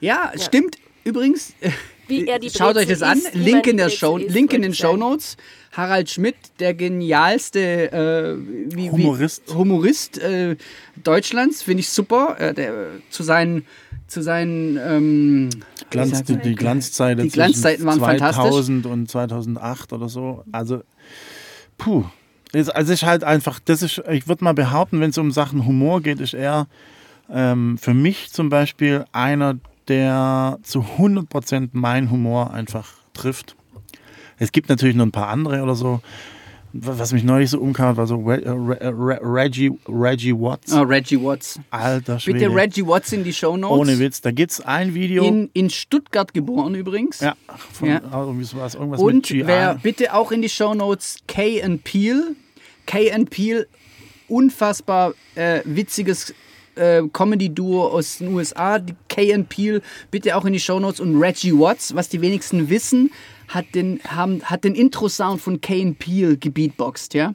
Ja, 0.00 0.32
stimmt. 0.36 0.76
Übrigens, 1.02 1.54
Wie 2.08 2.26
die 2.40 2.50
schaut 2.50 2.76
euch 2.76 2.86
das 2.86 3.02
an. 3.02 3.20
Link 3.32 3.66
in, 3.66 3.78
der 3.78 3.88
Show, 3.88 4.18
Link 4.18 4.52
in 4.52 4.62
den 4.62 4.72
ich 4.72 4.78
sagen. 4.78 4.98
Shownotes. 4.98 5.36
Harald 5.72 6.10
Schmidt, 6.10 6.36
der 6.58 6.74
genialste 6.74 7.92
äh, 7.92 8.74
wie, 8.74 8.90
Humorist. 8.90 9.44
Wie, 9.46 9.54
Humorist 9.54 10.18
äh, 10.18 10.56
Deutschlands, 11.02 11.62
finde 11.62 11.80
ich 11.80 11.88
super. 11.88 12.36
Äh, 12.38 12.54
der, 12.54 12.86
zu 13.08 13.22
seinen, 13.22 13.64
zu 14.10 14.22
seinen 14.22 14.76
ähm, 14.76 15.48
Glanz, 15.90 16.24
die, 16.24 16.36
die 16.36 16.54
Glanzzeiten, 16.54 17.22
Die 17.24 17.30
Glanzzeiten 17.30 17.84
waren 17.86 17.98
zwischen 17.98 18.18
fantastisch. 18.18 18.44
2000 18.44 18.86
und 18.86 19.10
2008 19.10 19.92
oder 19.92 20.08
so. 20.08 20.44
Also, 20.52 20.82
puh. 21.78 22.04
Also 22.52 22.92
ist 22.92 23.04
halt 23.04 23.22
einfach, 23.22 23.60
das 23.60 23.82
ist, 23.82 24.02
ich 24.10 24.26
würde 24.26 24.42
mal 24.42 24.54
behaupten, 24.54 25.00
wenn 25.00 25.10
es 25.10 25.18
um 25.18 25.30
Sachen 25.30 25.66
Humor 25.66 26.00
geht, 26.00 26.18
ist 26.18 26.34
er 26.34 26.66
ähm, 27.32 27.78
für 27.78 27.94
mich 27.94 28.32
zum 28.32 28.48
Beispiel 28.48 29.04
einer, 29.12 29.56
der 29.86 30.58
zu 30.62 30.84
100% 30.98 31.70
mein 31.72 32.10
Humor 32.10 32.52
einfach 32.52 32.92
trifft. 33.14 33.54
Es 34.38 34.50
gibt 34.50 34.68
natürlich 34.68 34.96
noch 34.96 35.06
ein 35.06 35.12
paar 35.12 35.28
andere 35.28 35.62
oder 35.62 35.76
so. 35.76 36.00
Was 36.72 37.12
mich 37.12 37.24
neulich 37.24 37.50
so 37.50 37.58
umkam, 37.58 37.96
war 37.96 38.06
so 38.06 38.16
Re 38.16 38.42
Re 38.44 38.78
Re 38.96 39.18
Reggie, 39.22 39.72
Reggie 39.88 40.32
Watts. 40.32 40.72
Oh, 40.72 40.82
Reggie 40.82 41.20
Watts. 41.20 41.58
Alter 41.70 42.20
Schwede. 42.20 42.38
Bitte 42.38 42.54
Reggie 42.54 42.86
Watts 42.86 43.12
in 43.12 43.24
die 43.24 43.32
Show 43.32 43.56
Notes. 43.56 43.76
Ohne 43.78 43.98
Witz. 43.98 44.20
Da 44.20 44.30
gibt 44.30 44.52
es 44.52 44.60
ein 44.60 44.94
Video. 44.94 45.24
In, 45.24 45.50
in 45.52 45.68
Stuttgart 45.70 46.32
geboren 46.32 46.74
übrigens. 46.76 47.20
ja, 47.20 47.34
von, 47.72 47.88
Ja. 47.88 48.00
irgendwie 48.12 48.44
sowas, 48.44 48.74
irgendwas 48.76 49.00
mit 49.00 49.14
Und 49.14 49.26
GI. 49.26 49.46
wer 49.46 49.74
bitte 49.82 50.14
auch 50.14 50.30
in 50.30 50.42
die 50.42 50.48
Show 50.48 50.74
Notes 50.74 51.18
Kay 51.26 51.60
and 51.62 51.82
Peel. 51.82 52.36
Kay 52.86 53.10
and 53.12 53.30
Peel, 53.30 53.66
unfassbar 54.28 55.14
äh, 55.34 55.60
witziges 55.64 56.34
äh, 56.76 57.02
Comedy-Duo 57.12 57.88
aus 57.88 58.18
den 58.18 58.32
USA. 58.34 58.80
Kay 59.08 59.34
and 59.34 59.48
Peel, 59.48 59.82
bitte 60.10 60.36
auch 60.36 60.44
in 60.44 60.52
die 60.52 60.60
Show 60.60 60.78
Notes. 60.80 61.00
Und 61.00 61.20
Reggie 61.20 61.52
Watts, 61.52 61.94
was 61.94 62.08
die 62.08 62.20
wenigsten 62.20 62.68
wissen, 62.70 63.10
hat 63.50 63.74
den, 63.74 64.00
haben, 64.06 64.42
hat 64.44 64.62
den 64.64 64.74
Intro-Sound 64.74 65.40
von 65.40 65.60
Kay 65.60 65.82
and 65.82 65.98
Peel 65.98 66.36
gebeatboxt. 66.36 67.14
Ja? 67.14 67.34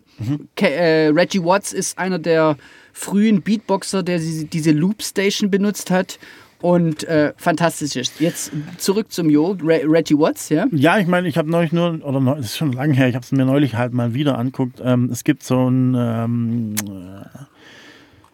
Kay, 0.55 0.73
äh, 0.73 1.07
Reggie 1.09 1.43
Watts 1.43 1.73
ist 1.73 1.97
einer 1.97 2.19
der 2.19 2.57
frühen 2.93 3.41
Beatboxer, 3.41 4.01
der 4.01 4.19
diese 4.19 4.71
Loop-Station 4.71 5.51
benutzt 5.51 5.91
hat. 5.91 6.17
Und 6.61 7.03
äh, 7.03 7.33
fantastisch 7.35 7.97
ist. 7.97 8.19
Jetzt 8.19 8.51
zurück 8.77 9.11
zum 9.11 9.29
Jo, 9.29 9.57
Re 9.61 9.81
Reggie 9.85 10.17
Watts, 10.17 10.49
ja? 10.49 10.65
Ja, 10.71 10.97
ich 10.97 11.05
meine, 11.05 11.27
ich 11.27 11.37
habe 11.37 11.51
neulich 11.51 11.73
nur, 11.73 12.03
oder 12.03 12.21
neu, 12.21 12.37
das 12.37 12.45
ist 12.45 12.57
schon 12.57 12.71
lange 12.71 12.93
her, 12.93 13.09
ich 13.09 13.15
habe 13.15 13.23
es 13.23 13.31
mir 13.33 13.45
neulich 13.45 13.75
halt 13.75 13.93
mal 13.93 14.13
wieder 14.13 14.39
anguckt. 14.39 14.81
Ähm, 14.83 15.09
es 15.11 15.25
gibt 15.25 15.43
so 15.43 15.69
ein, 15.69 15.93
ähm, 15.95 16.75
äh, 16.87 17.27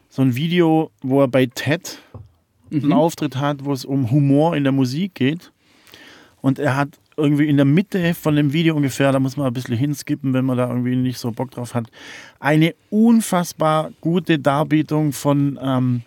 so 0.07 0.21
ein 0.21 0.35
Video, 0.35 0.91
wo 1.01 1.21
er 1.21 1.27
bei 1.27 1.47
TED 1.47 1.97
einen 2.71 2.93
Auftritt 2.93 3.37
hat, 3.37 3.65
wo 3.65 3.73
es 3.73 3.83
um 3.83 4.11
Humor 4.11 4.55
in 4.55 4.63
der 4.63 4.71
Musik 4.71 5.15
geht. 5.15 5.51
Und 6.41 6.57
er 6.57 6.77
hat 6.77 7.00
irgendwie 7.21 7.47
in 7.47 7.57
der 7.57 7.65
Mitte 7.65 8.13
von 8.13 8.35
dem 8.35 8.53
Video 8.53 8.75
ungefähr, 8.75 9.11
da 9.11 9.19
muss 9.19 9.37
man 9.37 9.47
ein 9.47 9.53
bisschen 9.53 9.77
hinskippen, 9.77 10.33
wenn 10.33 10.45
man 10.45 10.57
da 10.57 10.69
irgendwie 10.69 10.95
nicht 10.95 11.17
so 11.17 11.31
Bock 11.31 11.51
drauf 11.51 11.73
hat, 11.73 11.87
eine 12.39 12.73
unfassbar 12.89 13.91
gute 14.01 14.39
Darbietung 14.39 15.13
von, 15.13 15.59
ähm, 15.61 16.01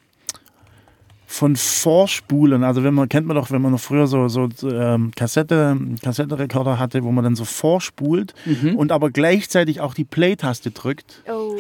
von 1.37 1.57
Vorspulen. 1.57 2.63
Also 2.63 2.85
wenn 2.85 2.95
man, 2.95 3.09
kennt 3.09 3.27
man 3.27 3.35
doch, 3.35 3.51
wenn 3.51 3.61
man 3.61 3.73
noch 3.73 3.81
früher 3.81 4.07
so, 4.07 4.29
so 4.29 4.49
ähm, 4.71 5.11
Kassette, 5.17 5.77
Kassettenrekorder 6.01 6.79
hatte, 6.79 7.03
wo 7.03 7.11
man 7.11 7.25
dann 7.25 7.35
so 7.35 7.45
vorspult 7.45 8.35
und 8.77 8.93
aber 8.93 9.11
gleichzeitig 9.11 9.81
auch 9.81 9.95
die 9.95 10.05
Play-Taste 10.05 10.71
drückt. 10.71 11.23
Oh, 11.29 11.57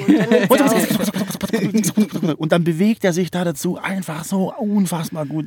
und 0.49 0.61
dann 0.61 2.35
Und 2.37 2.53
dann 2.53 2.64
bewegt 2.64 3.05
er 3.05 3.12
sich 3.12 3.31
da 3.31 3.45
dazu 3.45 3.79
einfach 3.81 4.25
so 4.25 4.53
unfassbar 4.55 5.27
gut. 5.27 5.47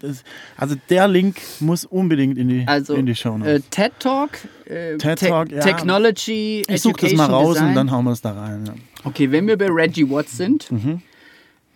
Also 0.58 0.76
der 0.90 1.08
Link 1.08 1.38
muss 1.60 1.86
unbedingt 1.86 2.38
in 2.38 2.50
die, 2.50 2.64
Also 2.68 2.96
in 2.96 3.06
die 3.06 3.16
Show 3.16 3.38
äh, 3.44 3.62
TED 3.70 3.92
Talk, 4.00 4.32
äh, 4.66 4.98
TED 4.98 5.20
Te- 5.20 5.28
Talk, 5.28 5.52
ja. 5.52 5.60
Technology, 5.62 6.64
Ich 6.68 6.82
suche 6.82 7.02
das 7.02 7.14
mal 7.14 7.26
raus 7.26 7.54
Design. 7.56 7.70
und 7.70 7.76
dann 7.76 7.92
hauen 7.92 8.06
wir 8.06 8.12
es 8.12 8.22
da 8.22 8.32
rein. 8.34 8.64
Ja. 8.68 8.74
Okay, 9.04 9.32
wenn 9.32 9.48
wir 9.48 9.58
bei 9.58 9.68
Reggie 9.70 10.10
Watts 10.10 10.38
sind, 10.38 10.72
Mhm. 10.72 11.02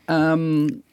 ähm, 0.07 0.83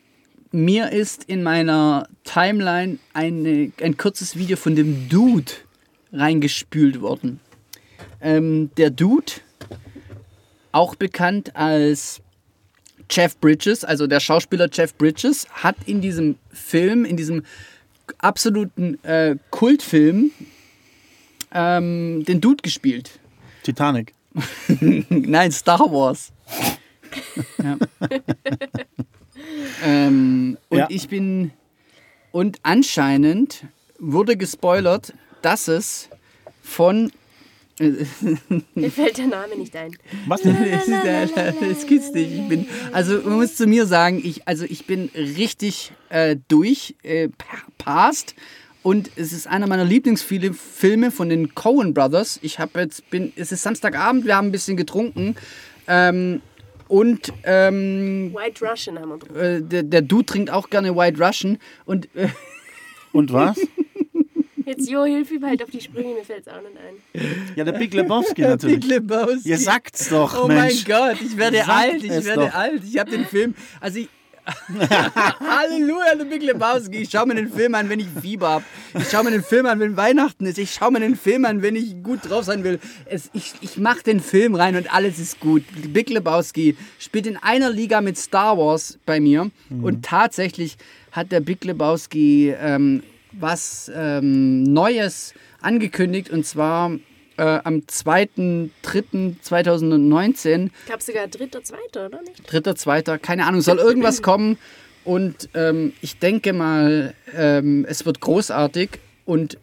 mir 0.53 0.93
ist 0.93 1.25
in 1.25 1.43
meiner 1.43 2.09
Timeline 2.25 2.99
eine, 3.13 3.73
ein 3.83 3.97
kurzes 3.97 4.37
Video 4.37 4.57
von 4.57 4.77
dem 4.77 5.09
Dude 5.09 5.53
reingespült 6.13 7.01
worden. 7.01 7.41
Ähm, 8.21 8.71
der 8.77 8.91
Dude, 8.91 9.33
auch 10.73 10.95
bekannt 10.95 11.55
als 11.57 12.21
Jeff 13.11 13.39
Bridges, 13.39 13.85
also 13.85 14.07
der 14.07 14.21
Schauspieler 14.21 14.69
Jeff 14.73 14.95
Bridges, 14.95 15.47
hat 15.51 15.77
in 15.87 16.01
diesem 16.01 16.37
Film, 16.51 17.05
in 17.05 17.17
diesem 17.17 17.45
absoluten 18.19 19.03
äh, 19.05 19.37
Kultfilm, 19.51 20.31
ähm, 21.53 22.25
den 22.27 22.41
Dude 22.41 22.63
gespielt. 22.63 23.19
Titanic. 23.63 24.13
Nein, 25.09 25.53
Star 25.53 25.81
Wars. 25.81 26.33
ja. 27.63 27.79
ähm. 29.85 30.38
Ich 30.89 31.09
bin. 31.09 31.53
Und 32.30 32.59
anscheinend 32.62 33.64
wurde 33.99 34.36
gespoilert, 34.36 35.14
dass 35.43 35.68
es 35.68 36.09
von. 36.62 37.12
Mir 38.74 38.91
fällt 38.91 39.18
der 39.18 39.28
Name 39.28 39.57
nicht 39.57 39.74
ein. 39.76 39.97
Was 40.26 40.43
denn? 40.43 40.57
Es 40.62 40.89
ist, 40.89 41.05
äh, 41.05 41.70
es 41.70 41.86
gibt's 41.86 42.12
nicht. 42.12 42.32
Ich 42.32 42.49
bin, 42.49 42.66
also 42.93 43.20
man 43.20 43.34
muss 43.34 43.55
zu 43.55 43.68
mir 43.68 43.86
sagen, 43.86 44.20
ich, 44.22 44.49
also 44.49 44.64
ich 44.64 44.86
bin 44.86 45.11
richtig 45.14 45.93
äh, 46.09 46.36
durch, 46.49 46.97
äh, 47.05 47.28
past. 47.78 48.34
Und 48.82 49.11
es 49.16 49.32
ist 49.32 49.47
einer 49.47 49.66
meiner 49.66 49.84
Lieblingsfilme 49.84 51.11
von 51.11 51.28
den 51.28 51.55
Coen 51.55 51.95
Brothers. 51.95 52.39
Ich 52.43 52.59
habe 52.59 52.80
jetzt 52.80 53.09
bin, 53.11 53.32
es 53.36 53.53
ist 53.53 53.62
Samstagabend, 53.62 54.24
wir 54.24 54.36
haben 54.36 54.49
ein 54.49 54.53
bisschen 54.53 54.76
getrunken. 54.76 55.36
Ähm, 55.86 56.41
und 56.89 57.32
ähm, 57.45 58.34
White 58.34 58.64
Russian 58.64 58.99
haben 58.99 59.11
wir 59.11 59.18
drüber. 59.18 59.41
äh, 59.43 59.62
der, 59.62 59.82
der 59.82 60.03
Dude 60.03 60.26
trinkt 60.26 60.51
auch 60.51 60.68
gerne 60.70 60.97
White 60.97 61.22
Russian. 61.24 61.59
Und 61.84 62.09
äh, 62.16 62.28
Und 63.12 63.32
was? 63.32 63.59
Jetzt, 64.64 64.91
Jo, 64.91 65.05
hilf 65.07 65.30
ihm 65.30 65.47
halt 65.47 65.62
auf 65.62 65.70
die 65.70 65.80
Sprünge, 65.80 66.12
mir 66.12 66.24
fällt 66.24 66.47
es 66.47 66.49
auch 66.53 66.61
nicht 66.61 66.76
ein. 66.76 67.53
Ja, 67.57 67.64
der 67.64 67.72
Big 67.72 67.95
Lebowski 67.95 68.43
natürlich. 68.43 68.80
Big 68.80 68.89
Lebowski. 68.91 69.49
Ihr 69.49 69.57
sagt's 69.59 70.11
doch, 70.11 70.45
Oh 70.45 70.47
Mensch. 70.47 70.86
mein 70.86 71.14
Gott, 71.14 71.22
ich 71.22 71.36
werde 71.39 71.57
Sagt 71.59 71.68
alt, 71.70 72.05
ich 72.05 72.11
werde 72.24 72.34
doch. 72.47 72.55
alt. 72.55 72.82
Ich 72.84 72.99
habe 72.99 73.11
den 73.11 73.24
Film, 73.24 73.55
also 73.80 74.01
ich, 74.01 74.09
Halleluja, 75.41 76.15
der 76.17 76.25
Big 76.25 76.43
Lebowski. 76.43 76.99
Ich 76.99 77.11
schaue 77.11 77.27
mir 77.27 77.35
den 77.35 77.51
Film 77.51 77.75
an, 77.75 77.89
wenn 77.89 78.01
ich 78.01 78.09
Fieber 78.21 78.49
habe. 78.49 78.65
Ich 78.99 79.11
schaue 79.11 79.25
mir 79.25 79.31
den 79.31 79.43
Film 79.43 79.67
an, 79.67 79.81
wenn 79.81 79.97
Weihnachten 79.97 80.47
ist. 80.47 80.59
Ich 80.59 80.73
schaue 80.73 80.91
mir 80.93 81.01
den 81.01 81.17
Film 81.17 81.45
an, 81.45 81.63
wenn 81.63 81.77
ich 81.77 82.03
gut 82.03 82.29
drauf 82.29 82.45
sein 82.45 82.65
will. 82.65 82.79
Es, 83.05 83.31
ich 83.35 83.53
ich 83.61 83.77
mache 83.77 84.03
den 84.03 84.21
Film 84.21 84.55
rein 84.55 84.77
und 84.77 84.93
alles 84.93 85.19
ist 85.19 85.41
gut. 85.41 85.63
Big 85.93 86.09
Lebowski 86.11 86.77
spielt 86.99 87.27
in 87.27 87.37
einer 87.37 87.71
Liga 87.71 88.01
mit 88.01 88.17
Star 88.17 88.57
Wars 88.57 88.99
bei 89.05 89.21
mir. 89.21 89.51
Und 89.83 90.05
tatsächlich 90.05 90.77
hat 91.13 91.33
der 91.33 91.41
Big 91.41 91.65
Lebowski 91.65 92.55
ähm, 92.59 93.03
was 93.33 93.91
ähm, 93.95 94.63
Neues 94.63 95.35
angekündigt. 95.61 96.31
Und 96.31 96.47
zwar 96.47 96.93
äh, 97.39 97.61
am 97.64 97.76
2.3.2019 97.80 100.66
Ich 100.66 100.72
glaube 100.86 101.03
sogar 101.03 101.26
dritter, 101.28 101.62
zweiter, 101.62 102.07
oder 102.07 102.22
nicht? 102.22 102.51
dritter, 102.51 102.74
zweiter, 102.76 103.18
keine 103.18 103.47
Ahnung, 103.47 103.61
soll 103.61 103.78
irgendwas 103.78 104.22
kommen. 104.22 104.59
Und 105.05 105.49
ähm, 105.55 105.93
ich 106.03 106.18
denke 106.18 106.53
mal, 106.53 107.14
ähm, 107.34 107.86
es 107.89 108.05
wird 108.05 108.20
großartig. 108.20 108.99
Und 109.24 109.59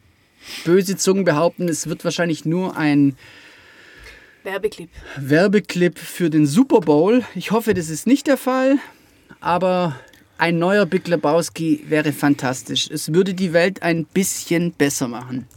böse 0.63 0.95
Zungen 0.97 1.25
behaupten, 1.25 1.67
es 1.69 1.87
wird 1.87 2.03
wahrscheinlich 2.03 2.45
nur 2.45 2.77
ein 2.77 3.15
Werbeclip. 4.43 4.89
Werbeclip 5.17 5.97
für 5.97 6.29
den 6.29 6.45
Super 6.45 6.81
Bowl. 6.81 7.23
Ich 7.35 7.51
hoffe, 7.51 7.73
das 7.73 7.89
ist 7.89 8.05
nicht 8.07 8.27
der 8.27 8.37
Fall. 8.37 8.77
Aber 9.39 9.99
ein 10.37 10.59
neuer 10.59 10.85
Big 10.85 11.07
Lebowski 11.07 11.85
wäre 11.87 12.13
fantastisch. 12.13 12.89
Es 12.91 13.13
würde 13.13 13.33
die 13.33 13.53
Welt 13.53 13.81
ein 13.81 14.05
bisschen 14.05 14.71
besser 14.71 15.07
machen. 15.07 15.47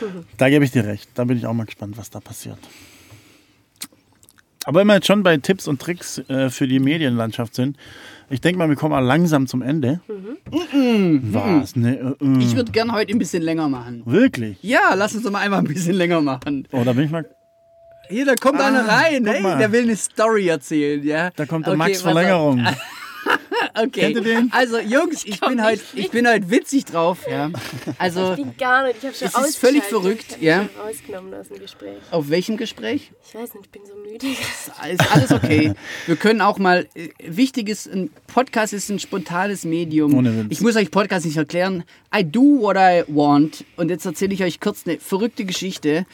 Da 0.36 0.48
gebe 0.48 0.64
ich 0.64 0.70
dir 0.70 0.84
recht. 0.84 1.08
Da 1.14 1.24
bin 1.24 1.36
ich 1.36 1.46
auch 1.46 1.52
mal 1.52 1.66
gespannt, 1.66 1.96
was 1.96 2.10
da 2.10 2.20
passiert. 2.20 2.58
Aber 4.66 4.80
wenn 4.80 4.86
wir 4.86 4.94
jetzt 4.94 5.06
schon 5.06 5.22
bei 5.22 5.36
Tipps 5.36 5.68
und 5.68 5.80
Tricks 5.80 6.18
äh, 6.28 6.48
für 6.48 6.66
die 6.66 6.78
Medienlandschaft 6.78 7.54
sind, 7.54 7.76
ich 8.30 8.40
denke 8.40 8.58
mal, 8.58 8.68
wir 8.68 8.76
kommen 8.76 8.92
mal 8.92 9.00
langsam 9.00 9.46
zum 9.46 9.60
Ende. 9.60 10.00
Was? 10.50 11.76
Ne, 11.76 12.16
äh, 12.20 12.24
äh. 12.24 12.38
Ich 12.38 12.56
würde 12.56 12.72
gern 12.72 12.92
heute 12.92 13.12
ein 13.12 13.18
bisschen 13.18 13.42
länger 13.42 13.68
machen. 13.68 14.02
Wirklich? 14.06 14.56
Ja, 14.62 14.94
lass 14.94 15.14
uns 15.14 15.24
doch 15.24 15.30
mal 15.30 15.40
einmal 15.40 15.58
ein 15.58 15.66
bisschen 15.66 15.94
länger 15.94 16.22
machen. 16.22 16.66
Oh, 16.72 16.82
da 16.82 16.94
bin 16.94 17.04
ich 17.04 17.10
mal. 17.10 17.28
Hier, 18.08 18.24
da 18.26 18.34
kommt 18.34 18.60
einer 18.60 18.86
rein, 18.86 19.26
ey, 19.26 19.42
der 19.42 19.72
will 19.72 19.82
eine 19.84 19.96
Story 19.96 20.48
erzählen, 20.48 21.02
ja. 21.02 21.30
Da 21.36 21.46
kommt 21.46 21.66
der 21.66 21.74
Okay, 21.74 21.78
Max. 21.78 22.02
Verlängerung. 22.02 22.66
Okay. 23.76 24.00
Kennt 24.12 24.16
ihr 24.16 24.22
den? 24.22 24.52
Also 24.52 24.78
Jungs, 24.78 25.24
ich 25.24 25.40
bin 25.40 25.64
heute, 25.64 25.80
ich 25.94 26.10
bin 26.10 26.28
heute 26.28 26.48
witzig 26.50 26.84
drauf, 26.84 27.20
ja. 27.28 27.50
Also 27.98 28.32
Ich 28.32 28.36
bin 28.36 28.56
gar 28.56 28.84
nicht. 28.86 28.98
Ich 28.98 29.04
habe 29.06 29.16
schon 29.16 29.42
Es 29.42 29.48
ist 29.48 29.58
völlig 29.58 29.82
verrückt, 29.84 30.26
ich 30.28 30.34
hab 30.36 30.42
ja. 30.42 30.68
rausgenommen 30.80 31.34
aus 31.34 31.48
dem 31.48 31.58
Gespräch. 31.58 31.96
auf 32.10 32.28
welchem 32.30 32.56
Gespräch? 32.56 33.10
Ich 33.26 33.34
weiß 33.34 33.54
nicht, 33.54 33.64
ich 33.66 33.70
bin 33.70 33.82
so 33.86 33.94
müde. 33.96 34.26
Ist 34.26 35.12
alles 35.12 35.32
okay. 35.32 35.72
Wir 36.06 36.16
können 36.16 36.40
auch 36.40 36.58
mal. 36.58 36.86
äh, 36.94 37.08
Wichtig 37.18 37.68
ist, 37.68 37.86
ein 37.88 38.10
Podcast 38.28 38.72
ist 38.74 38.90
ein 38.90 38.98
spontanes 39.00 39.64
Medium. 39.64 40.14
Ohne 40.14 40.36
Witz. 40.44 40.46
Ich 40.50 40.60
muss 40.60 40.76
euch 40.76 40.90
Podcast 40.92 41.24
nicht 41.26 41.36
erklären. 41.36 41.82
I 42.14 42.22
do 42.24 42.42
what 42.60 42.76
I 42.76 43.02
want. 43.08 43.64
Und 43.76 43.88
jetzt 43.88 44.04
erzähle 44.06 44.34
ich 44.34 44.44
euch 44.44 44.60
kurz 44.60 44.86
eine 44.86 44.98
verrückte 45.00 45.44
Geschichte. 45.44 46.06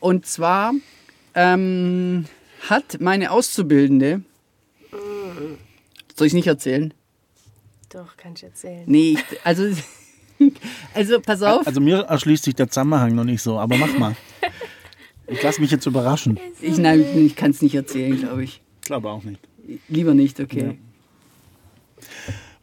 Und 0.00 0.26
zwar 0.26 0.72
ähm, 1.34 2.26
hat 2.68 3.00
meine 3.00 3.30
Auszubildende. 3.30 4.22
Soll 6.16 6.26
ich 6.26 6.34
nicht 6.34 6.46
erzählen? 6.46 6.94
Doch, 7.90 8.16
kann 8.16 8.32
ich 8.34 8.42
erzählen. 8.42 8.84
Nee, 8.86 9.18
ich, 9.18 9.24
also. 9.44 9.64
Also 10.92 11.18
pass 11.18 11.40
auf. 11.40 11.66
Also 11.66 11.80
mir 11.80 12.00
erschließt 12.00 12.44
sich 12.44 12.54
der 12.54 12.68
Zusammenhang 12.68 13.14
noch 13.14 13.24
nicht 13.24 13.40
so, 13.40 13.58
aber 13.58 13.78
mach 13.78 13.96
mal. 13.98 14.14
Ich 15.28 15.42
lasse 15.42 15.62
mich 15.62 15.70
jetzt 15.70 15.86
überraschen. 15.86 16.38
Ich, 16.60 16.76
nein, 16.76 17.02
ich 17.24 17.34
kann 17.36 17.52
es 17.52 17.62
nicht 17.62 17.74
erzählen, 17.74 18.18
glaube 18.18 18.44
ich. 18.44 18.60
Ich 18.82 18.86
glaube 18.86 19.08
auch 19.08 19.22
nicht. 19.22 19.40
Lieber 19.88 20.12
nicht, 20.12 20.38
okay. 20.38 20.78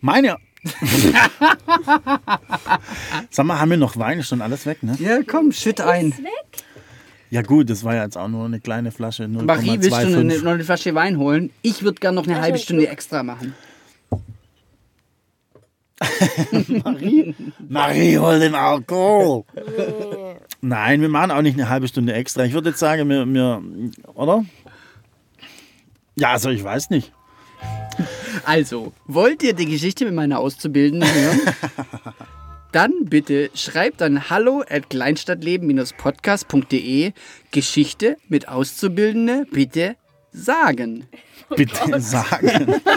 Meine. 0.01 0.38
Sag 3.32 3.45
mal, 3.47 3.60
haben 3.60 3.72
wir 3.72 3.78
noch 3.78 3.97
Wein? 3.97 4.20
Ist 4.20 4.28
schon 4.28 4.43
alles 4.43 4.68
weg, 4.68 4.84
ne? 4.84 4.95
Ja, 4.99 5.24
komm, 5.26 5.51
schütt 5.51 5.82
ein. 5.82 6.12
Ist 6.12 6.20
weg? 6.20 6.64
Ja 7.34 7.41
gut, 7.41 7.67
das 7.71 7.84
war 7.84 7.95
ja 7.95 8.03
jetzt 8.03 8.15
auch 8.15 8.27
nur 8.27 8.45
eine 8.45 8.59
kleine 8.59 8.91
Flasche. 8.91 9.27
Marie, 9.27 9.71
willst 9.79 9.89
du 9.89 9.95
eine, 9.95 10.17
0,25. 10.17 10.43
noch 10.43 10.51
eine 10.51 10.63
Flasche 10.63 10.93
Wein 10.93 11.17
holen? 11.17 11.49
Ich 11.63 11.81
würde 11.81 11.99
gerne 11.99 12.13
noch 12.13 12.27
eine 12.27 12.39
halbe 12.39 12.59
Stunde 12.59 12.88
extra 12.88 13.23
machen. 13.23 13.55
Marie, 16.84 17.34
Marie, 17.67 18.19
hol 18.19 18.39
den 18.39 18.53
Alkohol. 18.53 19.45
Nein, 20.61 21.01
wir 21.01 21.09
machen 21.09 21.31
auch 21.31 21.41
nicht 21.41 21.55
eine 21.55 21.69
halbe 21.69 21.88
Stunde 21.88 22.13
extra. 22.13 22.43
Ich 22.43 22.53
würde 22.53 22.69
jetzt 22.69 22.77
sagen, 22.77 23.09
wir, 23.09 23.25
wir, 23.25 23.63
oder? 24.13 24.45
Ja, 26.15 26.34
also 26.34 26.51
ich 26.51 26.63
weiß 26.63 26.91
nicht. 26.91 27.11
Also, 28.45 28.93
wollt 29.07 29.41
ihr 29.41 29.53
die 29.53 29.65
Geschichte 29.65 30.05
mit 30.05 30.13
meiner 30.13 30.38
Auszubildenden 30.38 31.11
hören? 31.11 31.39
Dann 32.74 33.05
bitte 33.05 33.49
schreibt 33.53 34.01
an 34.01 34.30
hallo 34.32 34.63
at 34.67 34.89
kleinstadtleben-podcast.de 34.89 37.13
Geschichte 37.51 38.17
mit 38.28 38.49
Auszubildende 38.49 39.45
bitte 39.51 39.95
sagen. 40.32 41.05
Bitte 41.55 42.01
sagen. 42.01 42.82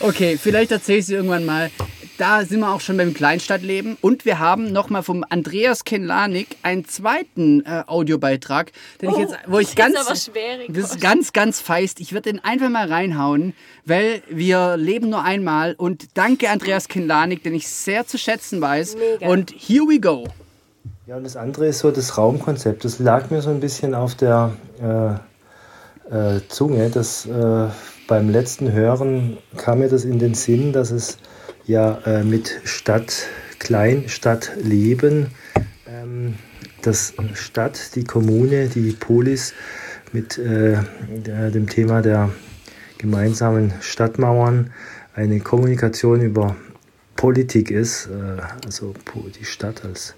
Okay, 0.00 0.38
vielleicht 0.40 0.70
erzähle 0.70 0.98
ich 0.98 1.06
sie 1.06 1.14
irgendwann 1.14 1.44
mal. 1.46 1.70
Da 2.18 2.44
sind 2.44 2.60
wir 2.60 2.74
auch 2.74 2.80
schon 2.80 2.96
beim 2.96 3.14
Kleinstadtleben. 3.14 3.96
Und 4.00 4.24
wir 4.24 4.40
haben 4.40 4.72
nochmal 4.72 5.04
vom 5.04 5.24
Andreas 5.28 5.84
Kenlanik 5.84 6.56
einen 6.64 6.84
zweiten 6.84 7.64
äh, 7.64 7.84
Audiobeitrag, 7.86 8.72
den 9.00 9.10
ich 9.10 9.18
jetzt, 9.18 9.34
wo 9.46 9.60
ich 9.60 9.68
Oh, 9.78 9.82
das 9.82 9.94
ganz, 9.94 10.10
ist 10.10 10.30
das 10.68 10.90
ist 10.90 11.00
ganz, 11.00 11.32
ganz 11.32 11.60
feist. 11.60 12.00
Ich 12.00 12.12
würde 12.12 12.32
den 12.32 12.42
einfach 12.44 12.68
mal 12.70 12.88
reinhauen, 12.88 13.54
weil 13.84 14.22
wir 14.28 14.76
leben 14.76 15.10
nur 15.10 15.22
einmal. 15.22 15.74
Und 15.74 16.08
danke 16.14 16.50
Andreas 16.50 16.88
Kenlanik, 16.88 17.44
den 17.44 17.54
ich 17.54 17.68
sehr 17.68 18.04
zu 18.06 18.18
schätzen 18.18 18.60
weiß. 18.60 18.96
Mega. 18.96 19.28
Und 19.30 19.52
here 19.56 19.84
we 19.84 20.00
go. 20.00 20.26
Ja, 21.06 21.16
und 21.16 21.24
das 21.24 21.36
andere 21.36 21.68
ist 21.68 21.78
so 21.78 21.92
das 21.92 22.18
Raumkonzept. 22.18 22.84
Das 22.84 22.98
lag 22.98 23.30
mir 23.30 23.42
so 23.42 23.50
ein 23.50 23.60
bisschen 23.60 23.94
auf 23.94 24.16
der 24.16 24.52
äh, 24.82 26.36
äh, 26.36 26.40
Zunge. 26.48 26.90
Das, 26.90 27.26
äh, 27.26 27.68
beim 28.08 28.28
letzten 28.28 28.72
Hören 28.72 29.38
kam 29.56 29.78
mir 29.78 29.88
das 29.88 30.04
in 30.04 30.18
den 30.18 30.34
Sinn, 30.34 30.72
dass 30.72 30.90
es 30.90 31.18
ja 31.68 32.00
äh, 32.06 32.24
mit 32.24 32.60
Stadt, 32.64 33.28
Kleinstadtleben, 33.60 35.28
ähm, 35.86 36.34
das 36.82 37.14
Stadt, 37.34 37.94
die 37.94 38.04
Kommune, 38.04 38.68
die 38.68 38.92
Polis 38.92 39.52
mit 40.12 40.38
äh, 40.38 40.78
der, 41.08 41.50
dem 41.50 41.68
Thema 41.68 42.00
der 42.00 42.30
gemeinsamen 42.96 43.72
Stadtmauern 43.80 44.70
eine 45.14 45.40
Kommunikation 45.40 46.22
über 46.22 46.56
Politik 47.16 47.70
ist, 47.70 48.06
äh, 48.06 48.40
also 48.64 48.94
die 49.38 49.44
Stadt 49.44 49.84
als 49.84 50.14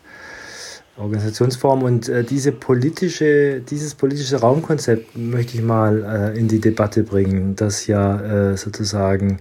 Organisationsform 1.01 1.83
und 1.83 2.09
äh, 2.09 2.25
diese 2.25 2.53
politische, 2.53 3.61
dieses 3.61 3.95
politische 3.95 4.37
Raumkonzept 4.41 5.17
möchte 5.17 5.57
ich 5.57 5.63
mal 5.63 6.33
äh, 6.35 6.39
in 6.39 6.49
die 6.49 6.61
Debatte 6.61 7.03
bringen, 7.03 7.57
dass 7.57 7.87
ja 7.87 8.51
äh, 8.51 8.57
sozusagen 8.57 9.39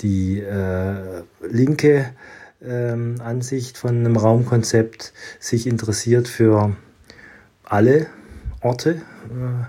die 0.00 0.40
äh, 0.40 1.22
linke 1.48 2.06
ähm, 2.62 3.16
Ansicht 3.22 3.78
von 3.78 3.96
einem 3.96 4.16
Raumkonzept 4.16 5.12
sich 5.38 5.66
interessiert 5.66 6.28
für 6.28 6.76
alle 7.64 8.06
Orte, 8.62 8.90
äh, 8.90 9.64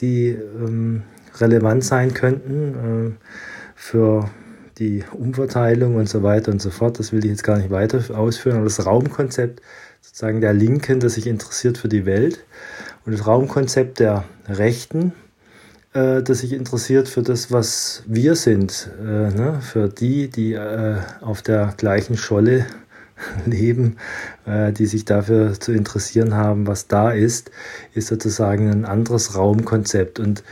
die 0.00 0.28
ähm, 0.28 1.02
relevant 1.38 1.84
sein 1.84 2.14
könnten 2.14 3.16
äh, 3.18 3.26
für 3.74 4.30
die 4.78 5.04
Umverteilung 5.12 5.96
und 5.96 6.08
so 6.08 6.22
weiter 6.22 6.52
und 6.52 6.60
so 6.60 6.70
fort. 6.70 6.98
Das 6.98 7.12
will 7.12 7.24
ich 7.24 7.30
jetzt 7.30 7.44
gar 7.44 7.58
nicht 7.58 7.70
weiter 7.70 8.02
ausführen. 8.16 8.56
Aber 8.56 8.64
das 8.64 8.84
Raumkonzept 8.84 9.62
sozusagen 10.06 10.40
der 10.40 10.54
Linken, 10.54 11.00
das 11.00 11.14
sich 11.14 11.26
interessiert 11.26 11.78
für 11.78 11.88
die 11.88 12.06
Welt 12.06 12.44
und 13.04 13.12
das 13.12 13.26
Raumkonzept 13.26 13.98
der 13.98 14.24
Rechten, 14.48 15.12
äh, 15.94 16.22
das 16.22 16.38
sich 16.38 16.52
interessiert 16.52 17.08
für 17.08 17.22
das, 17.22 17.50
was 17.50 18.04
wir 18.06 18.36
sind, 18.36 18.88
äh, 19.00 19.02
ne? 19.02 19.58
für 19.60 19.88
die, 19.88 20.28
die 20.28 20.52
äh, 20.52 20.98
auf 21.20 21.42
der 21.42 21.74
gleichen 21.76 22.16
Scholle 22.16 22.66
leben, 23.46 23.96
äh, 24.46 24.72
die 24.72 24.86
sich 24.86 25.04
dafür 25.04 25.58
zu 25.58 25.72
interessieren 25.72 26.34
haben, 26.34 26.68
was 26.68 26.86
da 26.86 27.10
ist, 27.10 27.50
ist 27.92 28.06
sozusagen 28.06 28.70
ein 28.70 28.84
anderes 28.84 29.34
Raumkonzept. 29.34 30.20
Und 30.20 30.44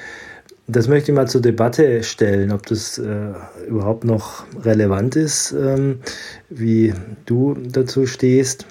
das 0.66 0.88
möchte 0.88 1.12
ich 1.12 1.16
mal 1.16 1.28
zur 1.28 1.42
Debatte 1.42 2.02
stellen, 2.02 2.50
ob 2.50 2.66
das 2.66 2.98
äh, 2.98 3.34
überhaupt 3.68 4.02
noch 4.02 4.44
relevant 4.64 5.14
ist, 5.14 5.52
ähm, 5.52 6.00
wie 6.50 6.92
du 7.24 7.54
dazu 7.54 8.06
stehst 8.06 8.66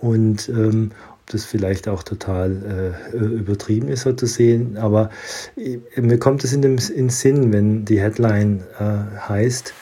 und 0.00 0.48
ähm, 0.48 0.90
ob 1.24 1.30
das 1.30 1.44
vielleicht 1.44 1.88
auch 1.88 2.02
total 2.02 2.94
äh, 3.12 3.16
übertrieben 3.16 3.88
ist, 3.88 4.02
so 4.02 4.12
zu 4.12 4.26
sehen. 4.26 4.76
Aber 4.76 5.10
äh, 5.56 5.78
mir 6.00 6.18
kommt 6.18 6.44
es 6.44 6.52
in 6.52 6.62
dem 6.62 6.78
in 6.94 7.08
Sinn, 7.10 7.52
wenn 7.52 7.84
die 7.84 8.00
Headline 8.00 8.62
äh, 8.78 9.18
heißt, 9.28 9.74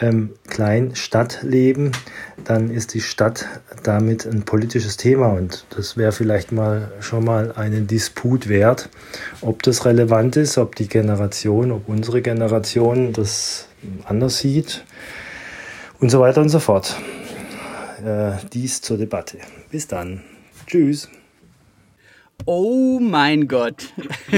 ähm, 0.00 0.30
Klein-Stadtleben, 0.48 1.92
dann 2.44 2.70
ist 2.70 2.94
die 2.94 3.00
Stadt 3.00 3.46
damit 3.82 4.26
ein 4.26 4.44
politisches 4.44 4.96
Thema 4.96 5.28
und 5.28 5.64
das 5.70 5.96
wäre 5.96 6.12
vielleicht 6.12 6.52
mal 6.52 6.92
schon 7.00 7.24
mal 7.24 7.52
einen 7.52 7.86
Disput 7.86 8.48
wert, 8.48 8.90
ob 9.40 9.62
das 9.62 9.84
relevant 9.84 10.36
ist, 10.36 10.58
ob 10.58 10.76
die 10.76 10.88
Generation, 10.88 11.72
ob 11.72 11.88
unsere 11.88 12.20
Generation 12.20 13.12
das 13.12 13.68
anders 14.04 14.38
sieht 14.38 14.84
und 16.00 16.10
so 16.10 16.20
weiter 16.20 16.42
und 16.42 16.50
so 16.50 16.58
fort. 16.58 16.96
Äh, 18.06 18.36
dies 18.52 18.80
zur 18.82 18.98
Debatte. 18.98 19.38
Bis 19.68 19.88
dann. 19.88 20.22
Tschüss. 20.68 21.08
Oh 22.44 23.00
mein 23.00 23.48
Gott. 23.48 23.92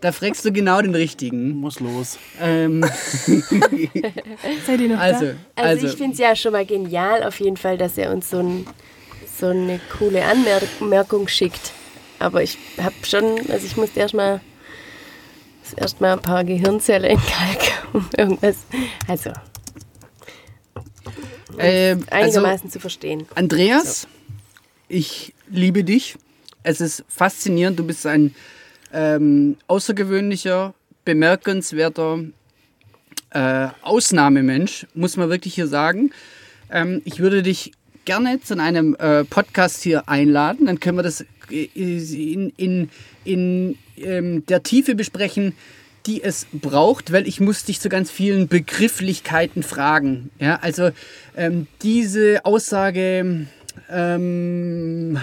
da 0.00 0.12
fragst 0.12 0.44
du 0.44 0.52
genau 0.52 0.80
den 0.82 0.94
richtigen. 0.94 1.56
Muss 1.56 1.80
los. 1.80 2.16
Ähm, 2.40 2.82
Seid 4.66 4.82
ihr 4.82 4.88
noch 4.88 5.00
also, 5.00 5.24
da? 5.24 5.32
Also, 5.56 5.56
also, 5.56 5.86
ich 5.88 5.96
finde 5.96 6.12
es 6.12 6.20
ja 6.20 6.36
schon 6.36 6.52
mal 6.52 6.64
genial 6.64 7.24
auf 7.24 7.40
jeden 7.40 7.56
Fall, 7.56 7.76
dass 7.76 7.98
er 7.98 8.12
uns 8.12 8.30
so, 8.30 8.38
ein, 8.38 8.68
so 9.36 9.48
eine 9.48 9.80
coole 9.98 10.22
Anmerkung 10.24 11.26
schickt. 11.26 11.72
Aber 12.20 12.40
ich 12.40 12.56
habe 12.78 12.94
schon, 13.02 13.50
also 13.50 13.66
ich 13.66 13.76
musste 13.76 13.98
erstmal 13.98 14.40
erstmal 15.76 16.12
ein 16.12 16.22
paar 16.22 16.44
Gehirnzellen 16.44 17.10
in 17.10 17.18
Kalk, 17.18 17.72
um 17.92 18.08
irgendwas, 18.16 18.58
also 19.08 19.32
ähm, 21.58 22.04
also 22.10 22.38
einigermaßen 22.38 22.70
zu 22.70 22.80
verstehen. 22.80 23.26
Andreas, 23.34 24.06
ich 24.88 25.34
liebe 25.48 25.84
dich. 25.84 26.16
Es 26.62 26.80
ist 26.80 27.04
faszinierend. 27.08 27.78
Du 27.78 27.84
bist 27.84 28.06
ein 28.06 28.34
ähm, 28.92 29.56
außergewöhnlicher, 29.66 30.74
bemerkenswerter 31.04 32.20
äh, 33.30 33.68
Ausnahmemensch, 33.82 34.86
muss 34.94 35.16
man 35.16 35.28
wirklich 35.28 35.54
hier 35.54 35.66
sagen. 35.66 36.12
Ähm, 36.70 37.02
ich 37.04 37.18
würde 37.18 37.42
dich 37.42 37.72
gerne 38.04 38.40
zu 38.40 38.58
einem 38.58 38.94
äh, 38.96 39.24
Podcast 39.24 39.82
hier 39.82 40.08
einladen. 40.08 40.66
Dann 40.66 40.80
können 40.80 40.98
wir 40.98 41.02
das 41.02 41.24
in, 41.50 42.52
in, 42.56 42.90
in 43.24 43.78
ähm, 43.96 44.46
der 44.46 44.62
Tiefe 44.62 44.94
besprechen, 44.94 45.54
die 46.06 46.22
es 46.22 46.46
braucht, 46.52 47.12
weil 47.12 47.26
ich 47.26 47.40
muss 47.40 47.64
dich 47.64 47.80
zu 47.80 47.88
ganz 47.88 48.10
vielen 48.10 48.48
Begrifflichkeiten 48.48 49.62
fragen. 49.62 50.30
Ja, 50.38 50.58
also 50.60 50.90
ähm, 51.36 51.66
diese 51.82 52.44
Aussage 52.44 53.46
ähm, 53.90 55.18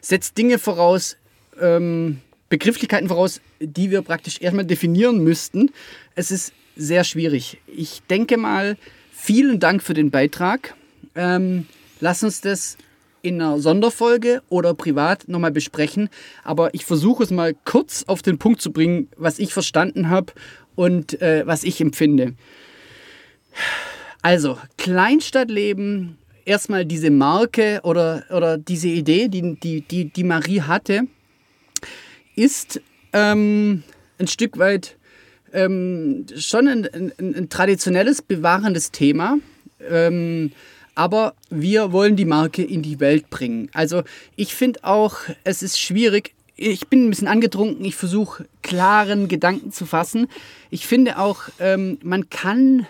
setzt 0.00 0.38
Dinge 0.38 0.58
voraus, 0.58 1.16
ähm, 1.60 2.20
Begrifflichkeiten 2.48 3.08
voraus, 3.08 3.40
die 3.60 3.90
wir 3.90 4.02
praktisch 4.02 4.40
erstmal 4.40 4.66
definieren 4.66 5.24
müssten. 5.24 5.70
Es 6.14 6.30
ist 6.30 6.52
sehr 6.76 7.04
schwierig. 7.04 7.58
Ich 7.66 8.02
denke 8.10 8.36
mal, 8.36 8.76
vielen 9.12 9.58
Dank 9.58 9.82
für 9.82 9.94
den 9.94 10.10
Beitrag. 10.10 10.74
Ähm, 11.14 11.66
lass 12.00 12.22
uns 12.22 12.40
das 12.40 12.76
in 13.22 13.40
einer 13.40 13.58
Sonderfolge 13.58 14.42
oder 14.48 14.74
privat 14.74 15.28
nochmal 15.28 15.52
besprechen. 15.52 16.08
Aber 16.44 16.74
ich 16.74 16.84
versuche 16.84 17.22
es 17.22 17.30
mal 17.30 17.54
kurz 17.64 18.04
auf 18.06 18.22
den 18.22 18.38
Punkt 18.38 18.60
zu 18.60 18.72
bringen, 18.72 19.08
was 19.16 19.38
ich 19.38 19.52
verstanden 19.52 20.10
habe 20.10 20.32
und 20.74 21.20
äh, 21.22 21.46
was 21.46 21.64
ich 21.64 21.80
empfinde. 21.80 22.34
Also, 24.22 24.58
Kleinstadtleben, 24.76 26.18
erstmal 26.44 26.84
diese 26.84 27.10
Marke 27.10 27.80
oder, 27.82 28.24
oder 28.30 28.58
diese 28.58 28.88
Idee, 28.88 29.28
die, 29.28 29.58
die, 29.58 29.80
die, 29.82 30.06
die 30.06 30.24
Marie 30.24 30.62
hatte, 30.62 31.02
ist 32.36 32.80
ähm, 33.12 33.82
ein 34.18 34.26
Stück 34.26 34.58
weit 34.58 34.96
ähm, 35.52 36.26
schon 36.36 36.68
ein, 36.68 36.86
ein, 36.86 37.12
ein 37.18 37.48
traditionelles, 37.48 38.22
bewahrendes 38.22 38.90
Thema. 38.90 39.38
Ähm, 39.88 40.52
aber 40.94 41.34
wir 41.50 41.92
wollen 41.92 42.16
die 42.16 42.24
Marke 42.24 42.62
in 42.62 42.82
die 42.82 43.00
Welt 43.00 43.30
bringen. 43.30 43.70
Also 43.72 44.02
ich 44.36 44.54
finde 44.54 44.84
auch, 44.84 45.16
es 45.44 45.62
ist 45.62 45.80
schwierig. 45.80 46.34
Ich 46.56 46.88
bin 46.88 47.06
ein 47.06 47.10
bisschen 47.10 47.28
angetrunken, 47.28 47.84
ich 47.84 47.96
versuche 47.96 48.46
klaren 48.62 49.28
Gedanken 49.28 49.72
zu 49.72 49.86
fassen. 49.86 50.28
Ich 50.70 50.86
finde 50.86 51.18
auch, 51.18 51.42
ähm, 51.58 51.98
man 52.02 52.28
kann, 52.30 52.86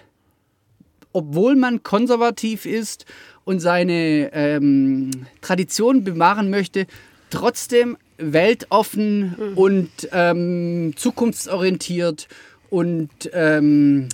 obwohl 1.12 1.56
man 1.56 1.82
konservativ 1.82 2.66
ist 2.66 3.06
und 3.44 3.60
seine 3.60 4.30
ähm, 4.32 5.10
Tradition 5.40 6.04
bewahren 6.04 6.50
möchte, 6.50 6.86
trotzdem 7.30 7.96
weltoffen 8.18 9.54
und 9.54 9.90
ähm, 10.12 10.92
zukunftsorientiert 10.96 12.28
und 12.68 13.10
ähm, 13.32 14.08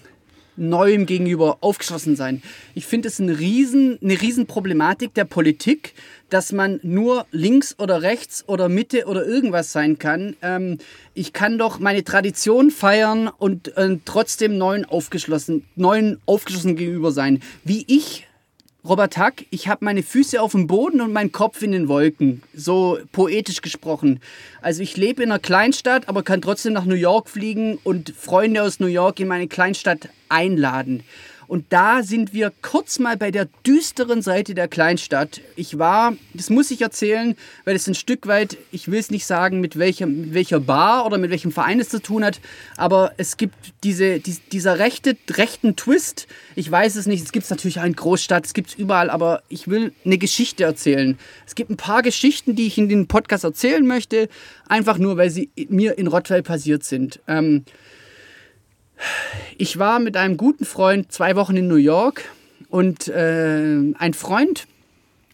Neuem 0.59 1.07
gegenüber 1.07 1.59
aufgeschlossen 1.61 2.17
sein. 2.17 2.43
Ich 2.75 2.87
finde 2.87 3.09
es 3.09 3.19
ein 3.19 3.31
riesen, 3.31 3.99
eine 4.03 4.21
Riesenproblematik 4.21 5.15
der 5.15 5.25
Politik, 5.25 5.95
dass 6.31 6.53
man 6.53 6.79
nur 6.83 7.27
links 7.33 7.75
oder 7.79 8.03
rechts 8.03 8.47
oder 8.47 8.69
Mitte 8.69 9.07
oder 9.07 9.27
irgendwas 9.27 9.73
sein 9.73 9.99
kann. 9.99 10.37
Ähm, 10.43 10.79
ich 11.15 11.33
kann 11.33 11.59
doch 11.59 11.79
meine 11.79 12.05
Tradition 12.05 12.71
feiern 12.71 13.29
und 13.29 13.77
äh, 13.77 13.97
trotzdem 14.05 14.59
neuen 14.59 14.85
aufgeschlossen, 14.85 15.65
neuen 15.77 16.21
aufgeschlossen 16.27 16.77
gegenüber 16.77 17.13
sein. 17.13 17.41
Wie 17.65 17.85
ich 17.89 18.28
Robert 18.85 19.19
Hack, 19.19 19.45
ich 19.51 19.67
habe 19.67 19.85
meine 19.85 20.05
Füße 20.05 20.41
auf 20.41 20.53
dem 20.53 20.69
Boden 20.69 21.01
und 21.01 21.13
meinen 21.13 21.33
Kopf 21.33 21.63
in 21.63 21.73
den 21.73 21.89
Wolken. 21.89 22.43
So 22.55 22.99
poetisch 23.11 23.61
gesprochen. 23.61 24.21
Also 24.63 24.83
ich 24.83 24.97
lebe 24.97 25.23
in 25.23 25.33
einer 25.33 25.41
Kleinstadt, 25.41 26.09
aber 26.09 26.23
kann 26.23 26.41
trotzdem 26.41 26.75
nach 26.75 26.85
New 26.85 26.95
York 26.95 27.29
fliegen 27.29 27.79
und 27.83 28.15
Freunde 28.17 28.63
aus 28.63 28.79
New 28.79 28.87
York 28.87 29.19
in 29.19 29.27
meine 29.27 29.49
Kleinstadt 29.49 30.09
einladen. 30.29 31.03
Und 31.49 31.65
da 31.71 32.03
sind 32.03 32.35
wir 32.35 32.53
kurz 32.61 32.99
mal 32.99 33.17
bei 33.17 33.31
der 33.31 33.49
düsteren 33.67 34.21
Seite 34.21 34.55
der 34.55 34.69
Kleinstadt. 34.69 35.41
Ich 35.57 35.79
war, 35.79 36.15
das 36.35 36.51
muss 36.51 36.71
ich 36.71 36.83
erzählen, 36.83 37.35
weil 37.65 37.75
es 37.75 37.89
ein 37.89 37.95
Stück 37.95 38.27
weit, 38.27 38.59
ich 38.71 38.89
will 38.91 39.01
es 39.01 39.11
nicht 39.11 39.25
sagen, 39.25 39.61
mit, 39.61 39.79
welchem, 39.79 40.21
mit 40.21 40.35
welcher 40.35 40.61
Bar 40.61 41.07
oder 41.07 41.17
mit 41.17 41.31
welchem 41.31 41.51
Verein 41.51 41.81
es 41.81 41.89
zu 41.89 42.03
tun 42.03 42.23
hat, 42.23 42.41
aber 42.77 43.13
es 43.17 43.39
gibt 43.39 43.55
diese, 43.83 44.21
die, 44.21 44.37
dieser 44.53 44.79
rechte, 44.79 45.17
rechten 45.31 45.75
Twist. 45.75 46.27
Ich 46.55 46.71
weiß 46.71 46.97
es 46.97 47.07
nicht, 47.07 47.25
es 47.25 47.33
gibt 47.33 47.45
es 47.45 47.51
natürlich 47.51 47.81
auch 47.81 47.85
in 47.85 47.97
Großstadt, 47.97 48.45
es 48.45 48.53
gibt 48.53 48.69
es 48.69 48.75
überall, 48.75 49.09
aber 49.09 49.43
ich 49.49 49.69
will 49.69 49.93
eine 50.05 50.19
Geschichte 50.19 50.65
erzählen. 50.65 51.19
Es 51.47 51.55
gibt 51.55 51.71
ein 51.71 51.79
paar 51.79 52.03
Geschichten, 52.03 52.57
die 52.57 52.67
ich 52.67 52.77
in 52.77 52.91
den 52.91 53.09
Podcast 53.09 53.45
erzählen 53.45 53.87
möchte, 53.87 54.29
einfach 54.69 54.99
nur, 54.99 55.17
weil 55.17 55.31
sie 55.31 55.49
mir 55.71 55.97
in 55.97 56.09
Rottweil 56.09 56.43
passiert 56.43 56.85
sind. 56.85 57.21
Ähm, 57.27 57.65
ich 59.57 59.79
war 59.79 59.99
mit 59.99 60.17
einem 60.17 60.37
guten 60.37 60.65
Freund 60.65 61.13
zwei 61.13 61.37
Wochen 61.37 61.57
in 61.57 61.69
New 61.69 61.77
York 61.77 62.25
und 62.69 63.09
äh, 63.09 63.93
ein 63.99 64.15
Freund 64.15 64.67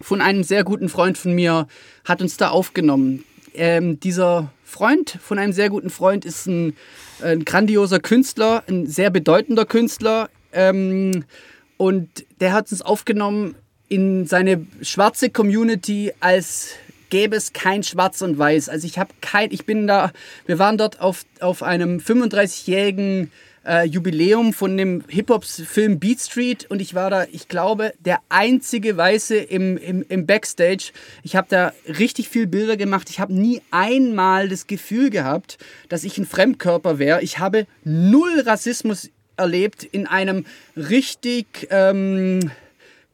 von 0.01 0.21
einem 0.21 0.43
sehr 0.43 0.65
guten 0.65 0.89
Freund 0.89 1.19
von 1.19 1.35
mir 1.35 1.67
hat 2.05 2.21
uns 2.21 2.37
da 2.37 2.49
aufgenommen. 2.49 3.25
Ähm, 3.55 4.01
dieser 4.01 4.53
Freund 4.65 5.19
von 5.23 5.39
einem 5.39 5.53
sehr 5.53 5.71
guten 5.71 5.91
Freund 5.91 6.25
ist 6.25 6.47
ein, 6.47 6.77
ein 7.23 7.45
grandioser 7.45 8.01
Künstler, 8.01 8.65
ein 8.69 8.87
sehr 8.87 9.11
bedeutender 9.11 9.65
Künstler 9.65 10.29
ähm, 10.53 11.25
und 11.77 12.09
der 12.41 12.53
hat 12.53 12.71
uns 12.71 12.83
aufgenommen 12.83 13.55
in 13.89 14.27
seine 14.27 14.67
schwarze 14.83 15.31
Community 15.31 16.12
als 16.21 16.71
gäbe 17.11 17.37
es 17.37 17.53
kein 17.53 17.85
Schwarz 17.85 18.23
und 18.23 18.39
Weiß. 18.39 18.69
Also 18.69 18.89
ich 18.89 18.99
habe 18.99 19.15
kein, 19.21 19.53
ich 19.53 19.67
bin 19.67 19.87
da, 19.87 20.11
wir 20.47 20.59
waren 20.59 20.79
dort 20.79 21.01
auf, 21.01 21.25
auf 21.39 21.62
einem 21.62 21.99
35-jährigen 21.99 23.31
äh, 23.67 23.85
Jubiläum 23.85 24.53
von 24.53 24.77
dem 24.77 25.05
Hip-Hop-Film 25.09 25.99
Beat 25.99 26.21
Street 26.21 26.67
und 26.71 26.81
ich 26.81 26.95
war 26.95 27.11
da, 27.11 27.25
ich 27.33 27.49
glaube, 27.49 27.93
der 27.99 28.21
einzige 28.29 28.97
Weiße 28.97 29.37
im, 29.37 29.77
im, 29.77 30.05
im 30.09 30.27
Backstage. 30.27 30.93
Ich 31.23 31.37
habe 31.37 31.47
da 31.51 31.73
richtig 31.87 32.29
viel 32.29 32.47
Bilder 32.47 32.77
gemacht. 32.77 33.11
Ich 33.11 33.21
habe 33.21 33.33
nie 33.33 33.62
einmal 33.71 34.49
das 34.49 34.67
Gefühl 34.67 35.11
gehabt, 35.11 35.59
dass 35.89 36.05
ich 36.05 36.19
ein 36.19 36.27
Fremdkörper 36.27 36.99
wäre. 36.99 37.23
Ich 37.23 37.39
habe 37.39 37.67
null 37.85 38.41
Rassismus 38.41 39.11
erlebt 39.37 39.85
in 39.85 40.07
einem 40.07 40.47
richtig... 40.77 41.69
Ähm, 41.71 42.51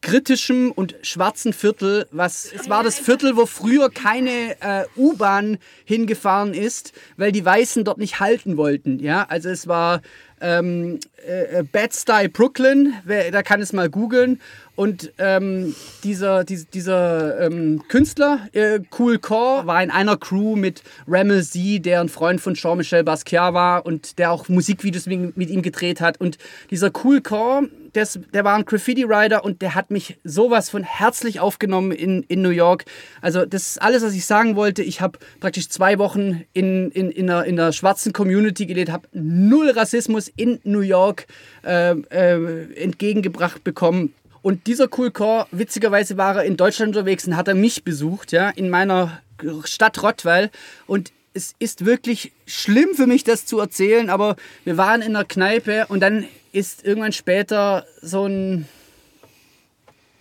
kritischem 0.01 0.71
und 0.71 0.95
schwarzen 1.03 1.53
Viertel, 1.53 2.07
was 2.11 2.51
es 2.51 2.69
war 2.69 2.83
das 2.83 2.99
Viertel, 2.99 3.37
wo 3.37 3.45
früher 3.45 3.89
keine 3.89 4.55
äh, 4.59 4.85
U-Bahn 4.97 5.59
hingefahren 5.85 6.53
ist, 6.53 6.93
weil 7.17 7.31
die 7.31 7.45
Weißen 7.45 7.83
dort 7.83 7.99
nicht 7.99 8.19
halten 8.19 8.57
wollten. 8.57 8.99
Ja, 8.99 9.25
also 9.29 9.49
es 9.49 9.67
war 9.67 10.01
ähm, 10.41 10.99
äh, 11.25 11.63
Bad 11.63 11.93
Style 11.93 12.29
Brooklyn, 12.29 12.93
wer, 13.05 13.31
da 13.31 13.43
kann 13.43 13.61
es 13.61 13.73
mal 13.73 13.89
googeln. 13.89 14.41
Und 14.81 15.13
ähm, 15.19 15.75
dieser, 16.03 16.43
dieser, 16.43 16.65
dieser 16.73 17.39
ähm, 17.39 17.83
Künstler, 17.87 18.49
äh, 18.51 18.79
Cool 18.97 19.19
Core, 19.19 19.67
war 19.67 19.83
in 19.83 19.91
einer 19.91 20.17
Crew 20.17 20.55
mit 20.55 20.81
Ramel 21.07 21.43
Z, 21.43 21.85
der 21.85 22.01
ein 22.01 22.09
Freund 22.09 22.41
von 22.41 22.55
Jean-Michel 22.55 23.03
Basquiat 23.03 23.53
war 23.53 23.85
und 23.85 24.17
der 24.17 24.31
auch 24.31 24.49
Musikvideos 24.49 25.05
mit, 25.05 25.37
mit 25.37 25.51
ihm 25.51 25.61
gedreht 25.61 26.01
hat. 26.01 26.19
Und 26.19 26.39
dieser 26.71 26.89
Cool 27.03 27.21
Core, 27.21 27.69
des, 27.93 28.19
der 28.33 28.43
war 28.43 28.55
ein 28.55 28.65
Graffiti-Rider 28.65 29.45
und 29.45 29.61
der 29.61 29.75
hat 29.75 29.91
mich 29.91 30.17
sowas 30.23 30.71
von 30.71 30.81
herzlich 30.81 31.39
aufgenommen 31.39 31.91
in, 31.91 32.23
in 32.23 32.41
New 32.41 32.49
York. 32.49 32.85
Also 33.21 33.45
das 33.45 33.67
ist 33.67 33.81
alles, 33.83 34.01
was 34.01 34.15
ich 34.15 34.25
sagen 34.25 34.55
wollte. 34.55 34.81
Ich 34.81 34.99
habe 34.99 35.19
praktisch 35.41 35.69
zwei 35.69 35.99
Wochen 35.99 36.41
in, 36.53 36.89
in, 36.89 37.11
in, 37.11 37.29
einer, 37.29 37.45
in 37.45 37.59
einer 37.59 37.71
schwarzen 37.71 38.13
Community 38.13 38.65
gelebt, 38.65 38.91
habe 38.91 39.07
null 39.11 39.69
Rassismus 39.69 40.27
in 40.27 40.59
New 40.63 40.79
York 40.79 41.27
äh, 41.63 41.91
äh, 41.91 42.73
entgegengebracht 42.81 43.63
bekommen. 43.63 44.15
Und 44.41 44.67
dieser 44.67 44.87
Cool 44.97 45.11
Core, 45.11 45.47
witzigerweise 45.51 46.17
war 46.17 46.37
er 46.37 46.43
in 46.43 46.57
Deutschland 46.57 46.95
unterwegs 46.95 47.27
und 47.27 47.35
hat 47.37 47.47
er 47.47 47.55
mich 47.55 47.83
besucht, 47.83 48.31
ja, 48.31 48.49
in 48.49 48.69
meiner 48.69 49.21
Stadt 49.65 50.01
Rottweil. 50.01 50.49
Und 50.87 51.11
es 51.33 51.53
ist 51.59 51.85
wirklich 51.85 52.31
schlimm 52.45 52.89
für 52.95 53.07
mich, 53.07 53.23
das 53.23 53.45
zu 53.45 53.59
erzählen, 53.59 54.09
aber 54.09 54.35
wir 54.63 54.77
waren 54.77 55.01
in 55.01 55.15
einer 55.15 55.25
Kneipe 55.25 55.85
und 55.87 56.01
dann 56.01 56.25
ist 56.51 56.83
irgendwann 56.83 57.13
später 57.13 57.85
so 58.01 58.25
ein 58.25 58.67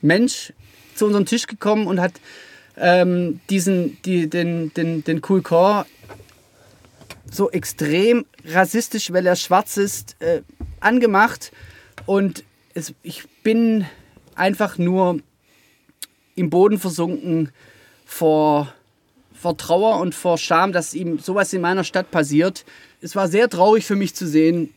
Mensch 0.01 0.53
zu 0.95 1.07
unserem 1.07 1.27
Tisch 1.27 1.47
gekommen 1.47 1.87
und 1.87 2.01
hat 2.01 2.12
ähm, 2.77 3.41
diesen, 3.51 4.01
die, 4.03 4.29
den, 4.29 4.73
den, 4.75 5.03
den 5.03 5.21
Cool 5.29 5.43
Core 5.43 5.87
so 7.31 7.51
extrem 7.51 8.25
rassistisch, 8.45 9.12
weil 9.12 9.27
er 9.27 9.37
schwarz 9.37 9.77
ist, 9.77 10.16
äh, 10.21 10.43
angemacht. 10.81 11.53
Und 12.07 12.45
es, 12.75 12.95
ich 13.03 13.25
bin 13.43 13.87
einfach 14.41 14.78
nur 14.78 15.20
im 16.34 16.51
Boden 16.51 16.78
versunken 16.78 17.51
vor, 18.07 18.72
vor 19.32 19.57
Trauer 19.57 20.01
und 20.01 20.14
vor 20.14 20.38
Scham, 20.38 20.72
dass 20.72 20.95
ihm 20.95 21.18
sowas 21.18 21.53
in 21.53 21.61
meiner 21.61 21.84
Stadt 21.84 22.11
passiert. 22.11 22.64
Es 23.01 23.14
war 23.14 23.28
sehr 23.28 23.49
traurig 23.49 23.84
für 23.84 23.97
mich 23.97 24.14
zu 24.14 24.26
sehen, 24.26 24.72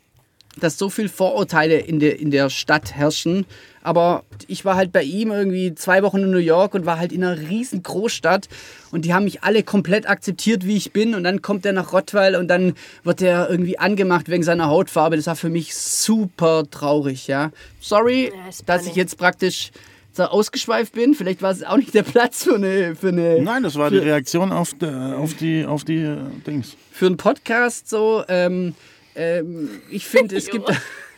dass 0.59 0.77
so 0.77 0.89
viel 0.89 1.09
Vorurteile 1.09 1.77
in 1.77 1.99
der, 1.99 2.19
in 2.19 2.31
der 2.31 2.49
Stadt 2.49 2.93
herrschen. 2.93 3.45
Aber 3.81 4.23
ich 4.47 4.63
war 4.63 4.75
halt 4.75 4.91
bei 4.91 5.03
ihm 5.03 5.31
irgendwie 5.31 5.75
zwei 5.75 6.03
Wochen 6.03 6.19
in 6.19 6.31
New 6.31 6.37
York 6.37 6.73
und 6.73 6.85
war 6.85 6.99
halt 6.99 7.11
in 7.11 7.23
einer 7.23 7.37
riesen 7.49 7.83
Großstadt 7.83 8.47
und 8.91 9.03
die 9.03 9.13
haben 9.13 9.25
mich 9.25 9.43
alle 9.43 9.63
komplett 9.63 10.07
akzeptiert, 10.07 10.65
wie 10.65 10.77
ich 10.77 10.93
bin. 10.93 11.15
Und 11.15 11.23
dann 11.23 11.41
kommt 11.41 11.65
er 11.65 11.73
nach 11.73 11.91
Rottweil 11.91 12.35
und 12.35 12.47
dann 12.47 12.75
wird 13.03 13.21
er 13.21 13.49
irgendwie 13.49 13.77
angemacht 13.79 14.29
wegen 14.29 14.43
seiner 14.43 14.67
Hautfarbe. 14.67 15.17
Das 15.17 15.27
war 15.27 15.35
für 15.35 15.49
mich 15.49 15.75
super 15.75 16.63
traurig, 16.69 17.27
ja. 17.27 17.51
Sorry, 17.81 18.25
Ja, 18.33 18.51
dass 18.65 18.87
ich 18.87 18.95
jetzt 18.95 19.17
praktisch 19.17 19.71
so 20.13 20.23
ausgeschweift 20.23 20.93
bin. 20.93 21.15
Vielleicht 21.15 21.41
war 21.41 21.51
es 21.51 21.63
auch 21.63 21.77
nicht 21.77 21.93
der 21.93 22.03
Platz 22.03 22.43
für 22.43 22.55
eine, 22.55 22.95
für 22.95 23.09
eine 23.09 23.41
Nein, 23.41 23.63
das 23.63 23.75
war 23.75 23.89
die 23.89 23.97
Reaktion 23.97 24.51
auf, 24.51 24.73
der, 24.75 25.17
auf 25.17 25.33
die, 25.33 25.65
auf 25.65 25.83
die 25.83 26.03
äh, 26.03 26.17
Dings. 26.45 26.77
für 26.91 27.07
einen 27.07 27.17
Podcast 27.17 27.89
so. 27.89 28.23
Ähm, 28.29 28.75
ähm, 29.15 29.81
ich 29.89 30.05
finde, 30.05 30.37
es 30.37 30.47
gibt. 30.49 30.69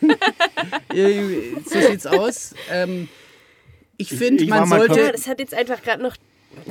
so 0.92 1.80
sieht's 1.80 2.06
aus. 2.06 2.54
Ähm, 2.70 3.08
ich 3.96 4.08
finde, 4.10 4.44
man 4.46 4.68
sollte. 4.68 5.00
Ja, 5.00 5.12
das 5.12 5.26
hat 5.26 5.40
jetzt 5.40 5.54
einfach 5.54 5.82
gerade 5.82 6.02
noch, 6.02 6.16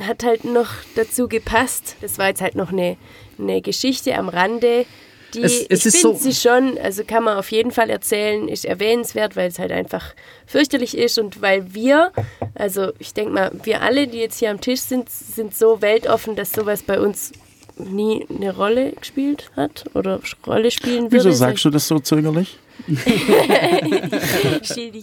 hat 0.00 0.22
halt 0.24 0.44
noch 0.44 0.70
dazu 0.94 1.28
gepasst. 1.28 1.96
Das 2.00 2.18
war 2.18 2.28
jetzt 2.28 2.40
halt 2.40 2.54
noch 2.54 2.70
eine, 2.72 2.96
eine 3.38 3.60
Geschichte 3.62 4.14
am 4.16 4.28
Rande, 4.28 4.86
die 5.34 5.42
Es- 5.42 5.66
es 5.68 5.86
ich 5.86 5.92
finde 6.00 6.16
so- 6.18 6.22
sie 6.22 6.34
schon, 6.34 6.78
also 6.78 7.02
kann 7.04 7.24
man 7.24 7.36
auf 7.36 7.50
jeden 7.50 7.72
Fall 7.72 7.90
erzählen, 7.90 8.48
ist 8.48 8.64
erwähnenswert, 8.64 9.34
weil 9.34 9.48
es 9.48 9.58
halt 9.58 9.72
einfach 9.72 10.14
fürchterlich 10.46 10.96
ist 10.96 11.18
und 11.18 11.42
weil 11.42 11.74
wir, 11.74 12.12
also 12.54 12.92
ich 13.00 13.12
denke 13.12 13.32
mal, 13.32 13.50
wir 13.64 13.82
alle, 13.82 14.06
die 14.06 14.18
jetzt 14.18 14.38
hier 14.38 14.50
am 14.50 14.60
Tisch 14.60 14.80
sind, 14.80 15.10
sind 15.10 15.54
so 15.54 15.82
weltoffen, 15.82 16.36
dass 16.36 16.52
sowas 16.52 16.82
bei 16.84 17.00
uns 17.00 17.32
nie 17.78 18.26
eine 18.34 18.54
Rolle 18.54 18.92
gespielt 18.92 19.50
hat 19.56 19.84
oder 19.94 20.20
Rolle 20.46 20.70
spielen 20.70 21.04
würde. 21.04 21.16
Wieso 21.16 21.30
sagst 21.32 21.64
du 21.64 21.70
das 21.70 21.88
so 21.88 21.98
zögerlich? 21.98 22.58
Dich 22.88 23.08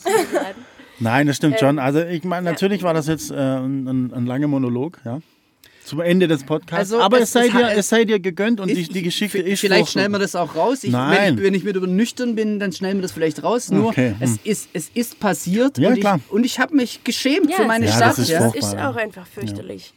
an. 0.05 0.55
Nein, 0.99 1.28
das 1.28 1.38
stimmt 1.38 1.59
schon. 1.59 1.80
Also 1.80 2.01
ich 2.03 2.24
meine, 2.24 2.49
natürlich 2.49 2.84
war 2.84 2.93
das 2.93 3.07
jetzt 3.07 3.32
äh, 3.32 3.36
ein, 3.36 3.88
ein, 3.88 4.13
ein 4.13 4.26
langer 4.26 4.47
Monolog, 4.47 4.99
ja. 5.05 5.19
Zum 5.84 5.99
Ende 5.99 6.30
des 6.30 6.45
Podcasts. 6.45 6.93
Also, 6.93 7.01
Aber 7.01 7.17
es- 7.17 7.24
es, 7.24 7.32
sei 7.34 7.47
es 7.47 7.51
dir, 7.51 7.65
hat- 7.65 7.76
es 7.78 7.89
sei 7.89 8.05
dir 8.05 8.19
gegönnt 8.19 8.61
und 8.61 8.69
die, 8.69 8.74
Ich- 8.82 8.89
die 8.89 9.01
Geschichte 9.01 9.39
ist 9.39 9.59
Vielleicht 9.59 9.89
schnellen 9.89 10.13
wir 10.13 10.19
das 10.19 10.34
auch 10.34 10.55
raus. 10.55 10.84
Ich, 10.86 10.91
Nein. 10.91 11.36
Wenn, 11.36 11.38
ich, 11.39 11.43
wenn 11.43 11.53
ich 11.55 11.63
mir 11.65 11.74
darüber 11.74 11.91
nüchtern 11.91 12.36
bin, 12.36 12.57
dann 12.59 12.71
schnellen 12.71 12.99
wir 12.99 13.01
das 13.01 13.11
vielleicht 13.11 13.43
raus. 13.43 13.69
Nur, 13.69 13.89
Okay, 13.89 14.15
es, 14.21 14.30
hm. 14.32 14.39
ist, 14.45 14.69
es 14.71 14.89
ist 14.93 15.19
passiert 15.19 15.78
Ja, 15.78 15.89
und 15.89 15.99
klar. 15.99 16.21
ich, 16.26 16.32
und 16.32 16.45
ich 16.45 16.57
habe 16.59 16.74
mich 16.74 17.03
geschämt 17.03 17.49
Ja, 17.49 17.57
für 17.57 17.65
meine 17.65 17.86
es 17.86 17.91
Ja, 17.91 17.97
Stadt. 17.97 18.09
das 18.11 18.19
ist 18.19 18.30
ja. 18.30 18.39
furchtbar. 18.49 18.69
ist 18.69 18.74
ja. 18.76 18.89
auch 18.91 18.95
einfach 18.95 19.28
fürchterlich. 19.28 19.93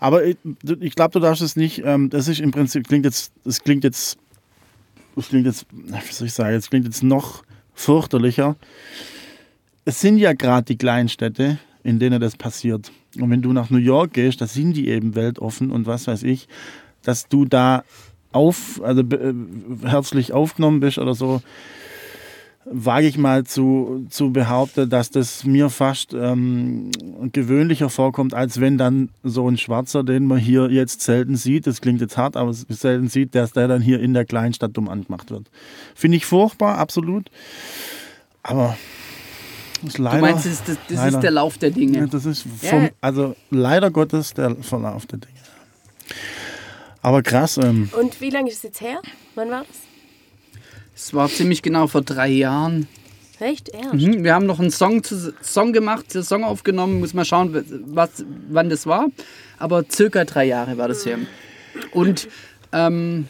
Aber 0.00 0.24
ich, 0.24 0.36
ich 0.80 0.94
glaube, 0.94 1.12
du 1.12 1.20
darfst 1.20 1.42
es 1.42 1.56
nicht. 1.56 1.82
Ähm, 1.84 2.10
das 2.10 2.28
ist 2.28 2.40
im 2.40 2.50
Prinzip 2.50 2.86
klingt 2.88 3.04
jetzt. 3.04 3.32
Das 3.44 3.60
klingt 3.60 3.84
jetzt. 3.84 4.18
Das 5.16 5.28
klingt 5.28 5.46
jetzt. 5.46 5.66
Wie 5.70 6.12
soll 6.12 6.28
ich 6.28 6.34
sagen? 6.34 6.54
Es 6.54 6.70
klingt 6.70 6.86
jetzt 6.86 7.02
noch 7.02 7.42
fürchterlicher. 7.74 8.56
Es 9.84 10.00
sind 10.00 10.18
ja 10.18 10.32
gerade 10.32 10.64
die 10.64 10.76
Kleinstädte 10.76 11.58
in 11.88 11.98
denen 11.98 12.20
das 12.20 12.36
passiert. 12.36 12.92
Und 13.18 13.30
wenn 13.30 13.40
du 13.40 13.52
nach 13.54 13.70
New 13.70 13.78
York 13.78 14.12
gehst, 14.12 14.42
da 14.42 14.46
sind 14.46 14.74
die 14.74 14.88
eben 14.88 15.14
weltoffen 15.14 15.70
und 15.70 15.86
was 15.86 16.06
weiß 16.06 16.22
ich, 16.22 16.48
dass 17.02 17.28
du 17.28 17.46
da 17.46 17.82
auf, 18.30 18.82
also 18.82 19.00
äh, 19.00 19.32
herzlich 19.84 20.34
aufgenommen 20.34 20.80
bist 20.80 20.98
oder 20.98 21.14
so, 21.14 21.40
wage 22.70 23.06
ich 23.06 23.18
mal 23.18 23.44
zu, 23.44 24.06
zu 24.10 24.32
behaupten, 24.32 24.90
dass 24.90 25.10
das 25.10 25.44
mir 25.44 25.70
fast 25.70 26.12
ähm, 26.12 26.90
gewöhnlicher 27.32 27.88
vorkommt, 27.90 28.34
als 28.34 28.60
wenn 28.60 28.78
dann 28.78 29.08
so 29.22 29.48
ein 29.48 29.56
Schwarzer, 29.56 30.04
den 30.04 30.26
man 30.26 30.38
hier 30.38 30.70
jetzt 30.70 31.00
selten 31.00 31.36
sieht, 31.36 31.66
das 31.66 31.80
klingt 31.80 32.00
jetzt 32.00 32.16
hart, 32.16 32.36
aber 32.36 32.52
selten 32.52 33.08
sieht, 33.08 33.34
dass 33.34 33.52
der 33.52 33.68
dann 33.68 33.80
hier 33.80 34.00
in 34.00 34.14
der 34.14 34.24
Kleinstadt 34.24 34.76
dumm 34.76 34.88
angemacht 34.88 35.30
wird. 35.30 35.46
Finde 35.94 36.16
ich 36.18 36.26
furchtbar, 36.26 36.78
absolut. 36.78 37.30
Aber 38.42 38.76
ist 39.86 39.98
leider, 39.98 40.16
du 40.16 40.22
meinst, 40.22 40.46
das, 40.46 40.64
das, 40.64 40.76
das 40.88 40.96
leider, 40.96 41.16
ist 41.18 41.22
der 41.22 41.30
Lauf 41.30 41.58
der 41.58 41.70
Dinge. 41.70 41.98
Ja, 41.98 42.06
das 42.06 42.26
ist 42.26 42.42
vom, 42.60 42.82
Ja. 42.84 42.88
also 43.00 43.36
leider 43.50 43.90
Gottes 43.90 44.34
der 44.34 44.56
Verlauf 44.56 45.06
der 45.06 45.20
Dinge. 45.20 45.34
Aber 47.00 47.22
krass, 47.22 47.58
ähm, 47.58 47.88
Und 47.98 48.20
wie 48.20 48.30
lange 48.30 48.50
ist 48.50 48.58
es 48.58 48.62
jetzt 48.64 48.80
her? 48.80 49.00
Wann 49.34 49.50
war 49.50 49.60
das? 49.60 49.87
Es 50.98 51.14
war 51.14 51.28
ziemlich 51.28 51.62
genau 51.62 51.86
vor 51.86 52.02
drei 52.02 52.26
Jahren. 52.26 52.88
Echt? 53.38 53.68
Ernst? 53.68 54.04
Mhm, 54.04 54.24
Wir 54.24 54.34
haben 54.34 54.46
noch 54.46 54.58
einen 54.58 54.72
Song, 54.72 55.04
zu, 55.04 55.32
Song 55.40 55.72
gemacht, 55.72 56.12
den 56.12 56.24
Song 56.24 56.42
aufgenommen, 56.42 56.98
muss 56.98 57.14
mal 57.14 57.24
schauen, 57.24 57.64
was, 57.86 58.24
wann 58.50 58.68
das 58.68 58.84
war. 58.84 59.06
Aber 59.58 59.84
circa 59.88 60.24
drei 60.24 60.46
Jahre 60.46 60.76
war 60.76 60.88
das 60.88 61.06
her. 61.06 61.18
Und 61.92 62.26
ähm, 62.72 63.28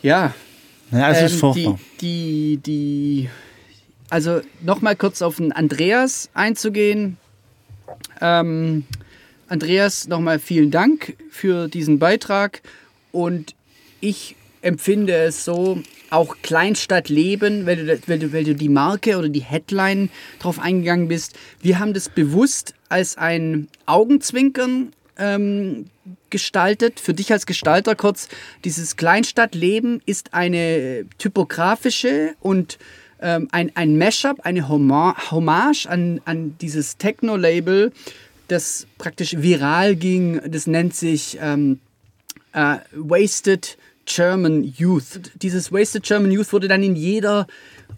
ja, 0.00 0.32
ja, 0.90 1.10
es 1.10 1.30
ist 1.30 1.34
ähm, 1.34 1.38
furchtbar. 1.40 1.78
die, 2.00 2.56
die, 2.56 3.26
die, 3.26 3.30
also 4.08 4.40
nochmal 4.62 4.96
kurz 4.96 5.20
auf 5.20 5.36
den 5.36 5.52
Andreas 5.52 6.30
einzugehen. 6.32 7.18
Ähm, 8.22 8.86
Andreas, 9.46 10.08
nochmal 10.08 10.38
vielen 10.38 10.70
Dank 10.70 11.18
für 11.30 11.68
diesen 11.68 11.98
Beitrag 11.98 12.62
und 13.12 13.54
ich 14.00 14.36
empfinde 14.62 15.14
es 15.14 15.44
so, 15.44 15.82
auch 16.10 16.36
Kleinstadtleben, 16.42 17.66
weil 17.66 17.76
du, 17.76 17.98
weil, 18.06 18.18
du, 18.18 18.32
weil 18.32 18.44
du 18.44 18.54
die 18.54 18.68
Marke 18.68 19.16
oder 19.18 19.28
die 19.28 19.42
Headline 19.42 20.10
drauf 20.38 20.58
eingegangen 20.58 21.08
bist. 21.08 21.36
Wir 21.60 21.78
haben 21.78 21.94
das 21.94 22.08
bewusst 22.08 22.74
als 22.88 23.16
ein 23.16 23.68
Augenzwinkern 23.86 24.92
ähm, 25.18 25.86
gestaltet. 26.30 27.00
Für 27.00 27.14
dich 27.14 27.32
als 27.32 27.46
Gestalter 27.46 27.94
kurz, 27.94 28.28
dieses 28.64 28.96
Kleinstadtleben 28.96 30.02
ist 30.06 30.34
eine 30.34 31.06
typografische 31.18 32.34
und 32.40 32.78
ähm, 33.20 33.48
ein, 33.52 33.72
ein 33.74 33.96
Mashup, 33.96 34.40
eine 34.40 34.68
Hommage 34.68 35.86
an, 35.86 36.20
an 36.24 36.56
dieses 36.60 36.98
Techno-Label, 36.98 37.92
das 38.48 38.86
praktisch 38.98 39.36
viral 39.38 39.96
ging. 39.96 40.40
Das 40.46 40.66
nennt 40.66 40.94
sich 40.94 41.38
ähm, 41.40 41.80
äh, 42.52 42.76
Wasted 42.92 43.78
German 44.06 44.64
Youth. 44.76 45.20
Dieses 45.34 45.72
Wasted 45.72 46.02
German 46.02 46.30
Youth 46.30 46.52
wurde 46.52 46.68
dann 46.68 46.82
in 46.82 46.96
jeder 46.96 47.46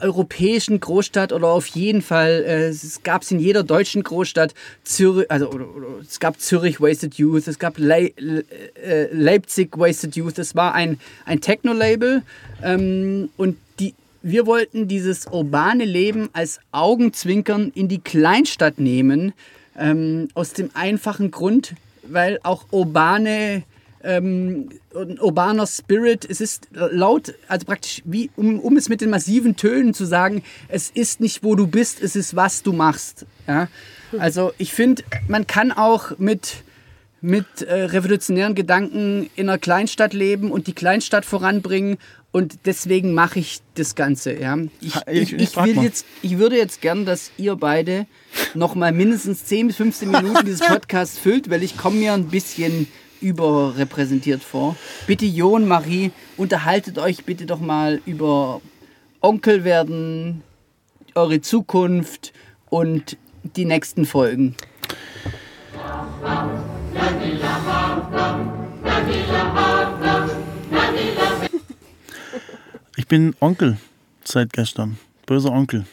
europäischen 0.01 0.81
Großstadt 0.81 1.33
oder 1.33 1.49
auf 1.49 1.67
jeden 1.69 2.03
Fall, 2.03 2.45
äh, 2.47 2.69
es 2.69 3.03
gab 3.03 3.23
es 3.23 3.31
in 3.31 3.39
jeder 3.39 3.63
deutschen 3.63 4.03
Großstadt, 4.03 4.55
Zürich, 4.85 5.31
also 5.31 5.51
oder, 5.51 5.75
oder, 5.75 5.87
es 6.03 6.21
gab 6.21 6.41
Zürich 6.41 6.81
Wasted 6.81 7.15
Youth, 7.15 7.49
es 7.49 7.59
gab 7.59 7.79
Le 7.79 8.13
Le 8.17 8.45
äh, 8.83 9.09
Leipzig 9.13 9.77
Wasted 9.79 10.17
Youth, 10.17 10.39
es 10.39 10.55
war 10.55 10.75
ein, 10.75 10.99
ein 11.25 11.41
Techno-Label 11.41 12.23
ähm, 12.63 13.31
und 13.37 13.57
die, 13.79 13.95
wir 14.23 14.47
wollten 14.47 14.89
dieses 14.89 15.27
urbane 15.27 15.85
Leben 15.85 16.29
als 16.33 16.61
Augenzwinkern 16.73 17.73
in 17.75 17.89
die 17.89 18.01
Kleinstadt 18.01 18.79
nehmen, 18.79 19.33
ähm, 19.79 20.29
aus 20.35 20.53
dem 20.53 20.71
einfachen 20.75 21.31
Grund, 21.31 21.75
weil 22.03 22.39
auch 22.43 22.67
urbane 22.71 23.63
ähm, 24.07 24.69
urbaner 25.21 25.67
Spirit. 25.67 26.25
Es 26.29 26.41
ist 26.41 26.69
laut, 26.73 27.35
also 27.49 27.67
praktisch 27.67 28.03
wie, 28.05 28.31
um, 28.37 28.61
um 28.61 28.77
es 28.77 28.89
mit 28.89 29.01
den 29.01 29.11
massiven 29.11 29.57
Tönen 29.57 29.93
zu 29.95 30.05
sagen, 30.05 30.43
es 30.69 30.91
ist 30.91 31.21
nicht, 31.21 31.43
wo 31.43 31.55
du 31.55 31.67
bist, 31.67 32.01
es 32.03 32.15
ist, 32.17 32.37
was 32.37 32.63
du 32.63 32.73
machst. 32.73 33.27
Ja? 33.49 33.69
Also 34.19 34.53
ich 34.59 34.73
finde, 34.73 35.03
man 35.29 35.47
kann 35.47 35.73
auch 35.73 36.19
mit, 36.19 36.63
mit 37.21 37.63
äh, 37.63 37.75
revolutionären 37.85 38.55
Gedanken 38.55 39.29
in 39.35 39.49
einer 39.49 39.59
Kleinstadt 39.59 40.13
leben 40.15 40.51
und 40.51 40.67
die 40.69 40.73
Kleinstadt 40.75 41.25
voranbringen. 41.25 41.99
Und 42.33 42.59
deswegen 42.67 43.15
mache 43.15 43.39
ich 43.39 43.61
das 43.77 43.95
Ganze. 43.95 44.35
Ja? 44.35 44.59
Ich, 44.81 44.95
ich- 45.07 45.33
ich, 45.33 45.41
ich 45.41 45.57
will 45.57 45.75
mal. 45.75 45.85
jetzt, 45.85 46.05
ich 46.23 46.39
würde 46.39 46.57
jetzt 46.57 46.83
gern, 46.83 47.07
dass 47.07 47.31
ihr 47.39 47.57
beide 47.57 48.07
noch 48.55 48.75
mal 48.75 48.93
mindestens 48.93 49.45
10 49.47 49.69
bis 49.69 49.77
15 49.77 50.11
Minuten 50.11 50.45
dieses 50.45 50.61
Podcast 50.67 51.19
füllt, 51.19 51.49
weil 51.51 51.63
ich 51.63 51.77
komme 51.79 51.97
mir 51.97 52.13
ein 52.13 52.27
bisschen 52.29 52.89
überrepräsentiert 53.21 54.43
vor. 54.43 54.77
Bitte 55.07 55.27
Jon, 55.27 55.67
Marie, 55.67 56.11
unterhaltet 56.37 56.99
euch 56.99 57.25
bitte 57.25 57.47
doch 57.47 57.61
mal 57.61 58.01
über 58.07 58.61
Onkel 59.21 59.64
werden, 59.64 60.43
eure 61.14 61.41
Zukunft 61.41 62.33
und 62.71 63.17
die 63.43 63.64
nächsten 63.64 64.05
Folgen. 64.07 64.55
Ich 72.97 73.07
bin 73.09 73.35
Onkel 73.41 73.79
seit 74.25 74.53
gestern. 74.53 74.99
Böser 75.27 75.53
Onkel. 75.53 75.87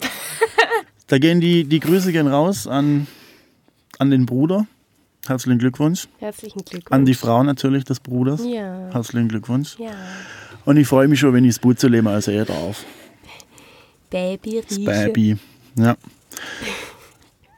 Da 1.08 1.18
gehen 1.18 1.40
die, 1.40 1.62
die 1.62 1.78
Grüße 1.78 2.10
gehen 2.10 2.26
raus 2.26 2.66
an, 2.66 3.06
an 4.00 4.10
den 4.10 4.26
Bruder. 4.26 4.66
Herzlichen 5.28 5.58
Glückwunsch. 5.58 6.08
Herzlichen 6.18 6.64
Glückwunsch. 6.64 6.92
An 6.92 7.04
die 7.04 7.14
Frau 7.14 7.42
natürlich 7.42 7.84
des 7.84 8.00
Bruders. 8.00 8.42
Ja. 8.44 8.88
Herzlichen 8.92 9.28
Glückwunsch. 9.28 9.78
Ja. 9.78 9.90
Und 10.64 10.76
ich 10.76 10.86
freue 10.86 11.08
mich 11.08 11.20
schon, 11.20 11.32
wenn 11.32 11.44
ich 11.44 11.54
das 11.54 11.58
Putzleben 11.60 12.06
als 12.06 12.28
er 12.28 12.44
darf. 12.44 12.84
Baby 14.10 14.62
Das 14.66 14.78
Rieche. 14.78 14.90
Baby. 14.90 15.36
Ja. 15.76 15.96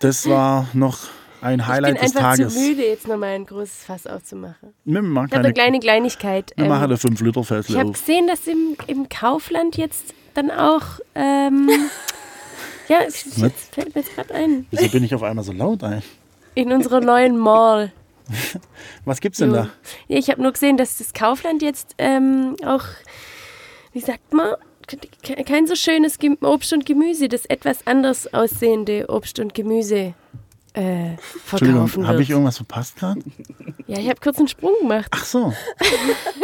Das 0.01 0.29
war 0.29 0.69
noch 0.73 0.99
ein 1.41 1.61
Ich 1.61 1.67
bin 1.67 1.67
Highlight 1.67 1.95
des 1.97 2.03
einfach 2.03 2.21
Tages. 2.21 2.55
zu 2.55 2.61
müde, 2.61 2.87
jetzt 2.87 3.07
nochmal 3.09 3.35
ein 3.35 3.47
großes 3.47 3.85
Fass 3.85 4.07
aufzumachen. 4.07 4.71
Wir 4.85 5.03
machen 5.03 5.29
Ich 5.29 5.33
habe 5.35 5.45
eine 5.47 5.55
keine, 5.55 5.55
kleine 5.55 5.81
Kleinigkeit. 5.81 6.53
wir 6.57 6.65
ähm, 6.65 6.71
machen 6.71 6.85
eine 6.85 6.97
5 6.97 7.21
Liter 7.21 7.41
ich 7.41 7.47
Fässle 7.47 7.79
habe 7.79 7.93
gesehen, 7.93 8.27
dass 8.27 8.47
im, 8.47 8.77
im 8.87 9.09
Kaufland 9.09 9.77
jetzt 9.77 10.15
dann 10.35 10.51
auch. 10.51 10.83
Ähm, 11.15 11.69
ja, 12.89 12.99
es 13.07 13.23
fällt 13.73 13.95
mir 13.95 14.03
jetzt 14.03 14.15
gerade 14.15 14.35
ein. 14.35 14.67
Wieso 14.71 14.89
bin 14.89 15.05
ich 15.05 15.15
auf 15.15 15.23
einmal 15.23 15.45
so 15.45 15.53
laut 15.53 15.83
ein? 15.85 16.03
In 16.59 16.73
unserer 16.73 17.01
neuen 17.01 17.37
Mall. 17.37 17.93
Was 19.05 19.21
gibt's 19.21 19.39
denn 19.39 19.53
da? 19.53 19.71
Ja, 20.09 20.19
ich 20.19 20.29
habe 20.29 20.43
nur 20.43 20.51
gesehen, 20.53 20.77
dass 20.77 20.99
das 20.99 21.13
Kaufland 21.13 21.63
jetzt 21.63 21.95
ähm, 21.99 22.57
auch, 22.67 22.83
wie 23.93 24.01
sagt 24.01 24.33
man, 24.35 24.55
ke- 25.23 25.45
kein 25.45 25.69
so 25.69 25.77
schönes 25.77 26.19
Obst 26.43 26.73
und 26.73 26.85
Gemüse, 26.85 27.29
das 27.29 27.47
etwas 27.47 27.87
anders 27.87 28.35
aussehende 28.35 29.07
Obst 29.09 29.39
und 29.39 29.55
Gemüse 29.55 30.15
äh, 30.75 31.17
verkaufen 31.45 31.69
Entschuldigung, 31.71 32.07
habe 32.09 32.23
ich 32.23 32.31
irgendwas 32.31 32.57
verpasst 32.57 32.97
gerade? 32.97 33.21
Ja, 33.87 33.99
ich 34.01 34.09
habe 34.09 34.21
kurz 34.21 34.39
einen 34.39 34.49
Sprung 34.49 34.75
gemacht. 34.81 35.07
Ach 35.13 35.25
so. 35.25 35.55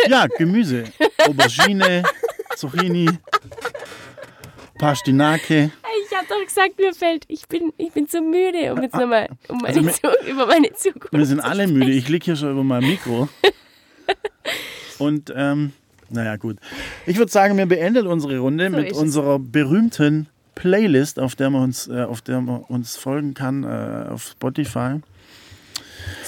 Ja, 0.08 0.26
Gemüse. 0.38 0.84
Aubergine, 1.28 2.04
Zucchini, 2.56 3.10
Pastinake. 4.78 5.70
Ich 6.06 6.16
habe 6.16 6.26
doch 6.28 6.44
gesagt, 6.44 6.78
mir 6.78 6.92
fällt, 6.94 7.24
ich 7.28 7.46
bin, 7.48 7.72
ich 7.76 7.92
bin 7.92 8.08
zu 8.08 8.20
müde, 8.20 8.72
um 8.72 8.82
jetzt 8.82 8.94
nochmal 8.94 9.28
um 9.48 9.58
meine 9.58 9.68
Also 9.68 9.82
mir- 9.82 9.92
Zu- 9.92 10.30
über 10.30 10.46
meine 10.46 10.72
Zukunft 10.72 11.12
Wir 11.12 11.26
sind 11.26 11.40
alle 11.40 11.66
müde. 11.66 11.90
Ich 11.92 12.08
liege 12.08 12.24
hier 12.24 12.36
schon 12.36 12.50
über 12.52 12.64
mein 12.64 12.82
Mikro. 12.84 13.28
Und, 14.98 15.32
ähm, 15.34 15.72
naja, 16.10 16.36
gut. 16.36 16.56
Ich 17.06 17.16
würde 17.18 17.32
sagen, 17.32 17.56
wir 17.56 17.66
beenden 17.66 18.06
unsere 18.06 18.38
Runde 18.38 18.70
So 18.70 18.76
mit 18.76 18.92
unserer 18.92 19.38
berühmten 19.38 20.28
Playlist, 20.54 21.18
auf 21.18 21.34
der 21.34 21.50
man 21.50 21.62
uns, 21.64 21.88
äh, 21.88 22.02
auf 22.04 22.20
der 22.22 22.40
man 22.40 22.60
uns 22.62 22.96
folgen 22.96 23.34
kann, 23.34 23.64
äh, 23.64 24.10
auf 24.12 24.22
Spotify. 24.24 25.00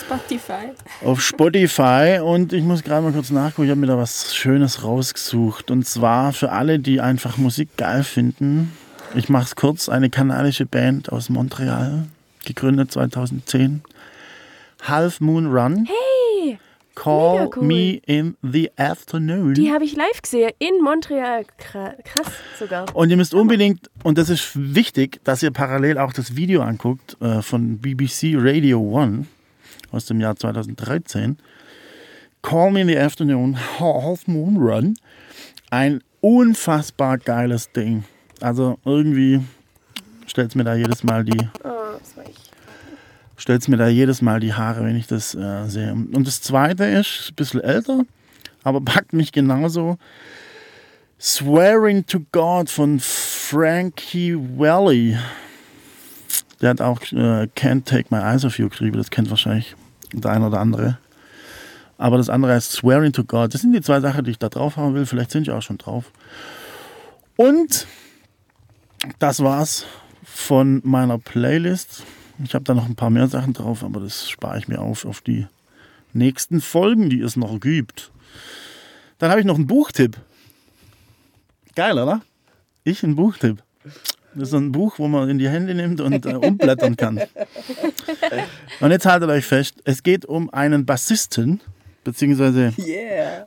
Spotify. 0.01 0.71
Auf 1.05 1.21
Spotify 1.23 2.21
und 2.23 2.53
ich 2.53 2.63
muss 2.63 2.83
gerade 2.83 3.03
mal 3.03 3.13
kurz 3.13 3.31
nachgucken, 3.31 3.65
ich 3.65 3.71
habe 3.71 3.81
mir 3.81 3.87
da 3.87 3.97
was 3.99 4.35
Schönes 4.35 4.83
rausgesucht. 4.85 5.71
Und 5.71 5.87
zwar 5.87 6.33
für 6.33 6.53
alle, 6.53 6.79
die 6.79 7.01
einfach 7.01 7.37
Musik 7.39 7.77
geil 7.77 8.05
finden. 8.05 8.73
Ich 9.15 9.29
mache 9.29 9.45
es 9.45 9.57
kurz, 9.57 9.89
eine 9.89 10.11
kanadische 10.11 10.67
Band 10.67 11.11
aus 11.13 11.29
Montreal, 11.29 12.05
gegründet 12.45 12.93
2010. 12.93 13.83
Half 14.83 15.21
Moon 15.21 15.47
Run. 15.47 15.87
Hey, 15.87 16.59
Call 16.95 17.51
cool. 17.57 17.63
Me 17.65 18.01
in 18.07 18.37
the 18.43 18.71
Afternoon. 18.79 19.53
die 19.55 19.71
habe 19.71 19.85
ich 19.85 19.95
live 19.97 20.23
gesehen, 20.23 20.51
in 20.59 20.83
Montreal. 20.83 21.45
Kra- 21.61 21.95
Krass 22.05 22.33
sogar. 22.59 22.87
Und 22.97 23.11
ihr 23.11 23.17
müsst 23.19 23.35
unbedingt, 23.35 23.91
und 24.03 24.17
das 24.17 24.31
ist 24.31 24.53
wichtig, 24.55 25.21
dass 25.25 25.43
ihr 25.43 25.51
parallel 25.51 25.99
auch 25.99 26.13
das 26.15 26.37
Video 26.37 26.63
anguckt 26.63 27.17
äh, 27.21 27.43
von 27.43 27.79
BBC 27.79 28.35
Radio 28.37 28.81
One 28.81 29.27
aus 29.93 30.07
dem 30.07 30.21
Jahr 30.21 30.37
2013. 30.37 31.39
Call 32.43 32.71
Me 32.71 32.81
in 32.83 32.89
the 32.89 32.99
Afternoon, 32.99 33.57
Half 33.79 34.29
Moon 34.29 34.57
Run. 34.57 34.97
Ein 35.71 36.03
unfassbar 36.21 37.19
geiles 37.19 37.73
Ding. 37.73 38.05
Also 38.41 38.79
irgendwie 38.85 39.41
stellt 40.27 40.51
es 40.51 40.55
mir 40.55 40.65
da 40.65 40.75
jedes 40.75 41.03
Mal 41.03 41.25
die 41.25 41.49
Oh, 41.65 41.99
stellt 43.37 43.63
es 43.63 43.69
mir 43.69 43.77
da 43.77 43.89
jedes 43.89 44.23
Mal 44.23 44.41
die 44.41 44.55
Haare, 44.55 44.85
wenn 44.85 44.97
ich 44.97 45.07
das 45.07 45.35
äh, 45.35 45.67
sehe. 45.69 45.93
Und 45.93 46.27
das 46.27 46.41
zweite 46.41 46.85
ist 46.85 47.31
ein 47.31 47.35
bisschen 47.35 47.61
älter, 47.61 48.03
aber 48.63 48.81
packt 48.81 49.13
mich 49.13 49.33
genauso. 49.33 49.99
Swearing 51.19 52.05
to 52.07 52.21
God 52.33 52.69
von 52.69 53.01
Frankie 53.01 54.37
Valli. 54.37 55.17
Der 56.61 56.71
hat 56.71 56.81
auch 56.81 57.01
äh, 57.13 57.49
Can't 57.55 57.85
Take 57.85 58.07
My 58.11 58.23
Eyes 58.23 58.45
Off 58.45 58.59
You 58.59 58.69
geschrieben, 58.69 58.97
das 58.97 59.11
kennt 59.11 59.31
wahrscheinlich 59.31 59.77
der 60.13 60.31
eine 60.31 60.47
oder 60.47 60.61
andere. 60.61 60.99
Aber 61.99 62.19
das 62.19 62.29
andere 62.29 62.53
heißt 62.53 62.73
Swearing 62.73 63.13
to 63.13 63.25
God. 63.25 63.55
Das 63.55 63.63
sind 63.63 63.73
die 63.73 63.81
zwei 63.81 64.01
Sachen, 64.01 64.25
die 64.25 64.33
ich 64.33 64.39
da 64.39 64.49
drauf 64.49 64.77
haben 64.77 64.95
will. 64.95 65.07
Vielleicht 65.07 65.31
sind 65.31 65.47
die 65.47 65.51
auch 65.51 65.63
schon 65.63 65.79
drauf. 65.79 66.13
Und 67.37 67.87
das 69.19 69.43
war's 69.43 69.87
von 70.25 70.81
meiner 70.85 71.19
Playlist. 71.19 72.03
Ich 72.45 72.55
habe 72.55 72.65
da 72.65 72.75
noch 72.75 72.87
ein 72.87 72.97
paar 72.97 73.11
mehr 73.11 73.29
Sachen 73.29 73.55
drauf, 73.55 73.83
aber 73.83 74.01
das 74.01 74.29
spare 74.29 74.59
ich 74.59 74.69
mir 74.69 74.81
auf 74.81 75.07
auf 75.07 75.21
die 75.23 75.47
nächsten 76.13 76.61
Folgen, 76.61 77.09
die 77.09 77.21
es 77.21 77.37
noch 77.37 77.59
gibt. 77.61 78.11
Dann 79.19 79.31
habe 79.31 79.41
ich 79.41 79.47
noch 79.47 79.57
einen 79.57 79.67
Buchtipp. 79.67 80.19
Geil, 81.75 81.99
oder? 81.99 82.23
Ich 82.85 83.03
ein 83.03 83.17
Buchtipp. 83.17 83.63
Das 84.39 84.49
ist 84.49 84.55
ein 84.55 84.71
Buch, 84.71 84.99
wo 84.99 85.09
man 85.09 85.31
in 85.31 85.39
die 85.39 85.49
Hände 85.49 85.75
nimmt 85.75 86.01
und 86.03 86.27
äh, 86.27 86.35
umblättern 86.35 86.97
kann. 86.97 87.23
Und 88.81 88.91
jetzt 88.91 89.07
haltet 89.07 89.31
euch 89.31 89.47
fest, 89.47 89.77
es 89.85 90.03
geht 90.03 90.27
um 90.27 90.53
einen 90.53 90.85
Bassisten, 90.85 91.61
beziehungsweise 92.05 92.75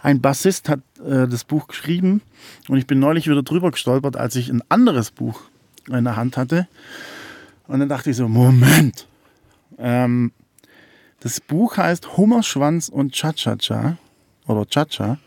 ein 0.02 0.22
Bassist 0.22 0.68
hat 0.68 0.80
äh, 1.06 1.28
das 1.28 1.44
Buch 1.44 1.68
geschrieben 1.68 2.22
und 2.68 2.80
ich 2.80 2.88
bin 2.88 3.00
neulich 3.00 3.28
wieder 3.28 3.44
drüber 3.44 3.70
gestolpert, 3.70 4.18
als 4.18 4.36
ich 4.36 4.50
ein 4.50 4.64
anderes 4.70 5.12
Buch 5.12 5.42
in 5.88 6.04
der 6.04 6.16
Hand 6.16 6.38
hatte. 6.38 6.68
Und 7.68 7.80
dann 7.80 7.90
dachte 7.90 8.10
ich 8.10 8.18
so, 8.18 8.28
Moment. 8.28 9.06
Ähm, 9.78 10.32
das 11.20 11.40
Buch 11.40 11.78
heißt 11.78 12.18
Hummerschwanz 12.18 12.90
und 12.90 13.14
Cha-Cha-Cha 13.14 13.98
oder 14.48 14.66
Cha-Cha 14.66 15.20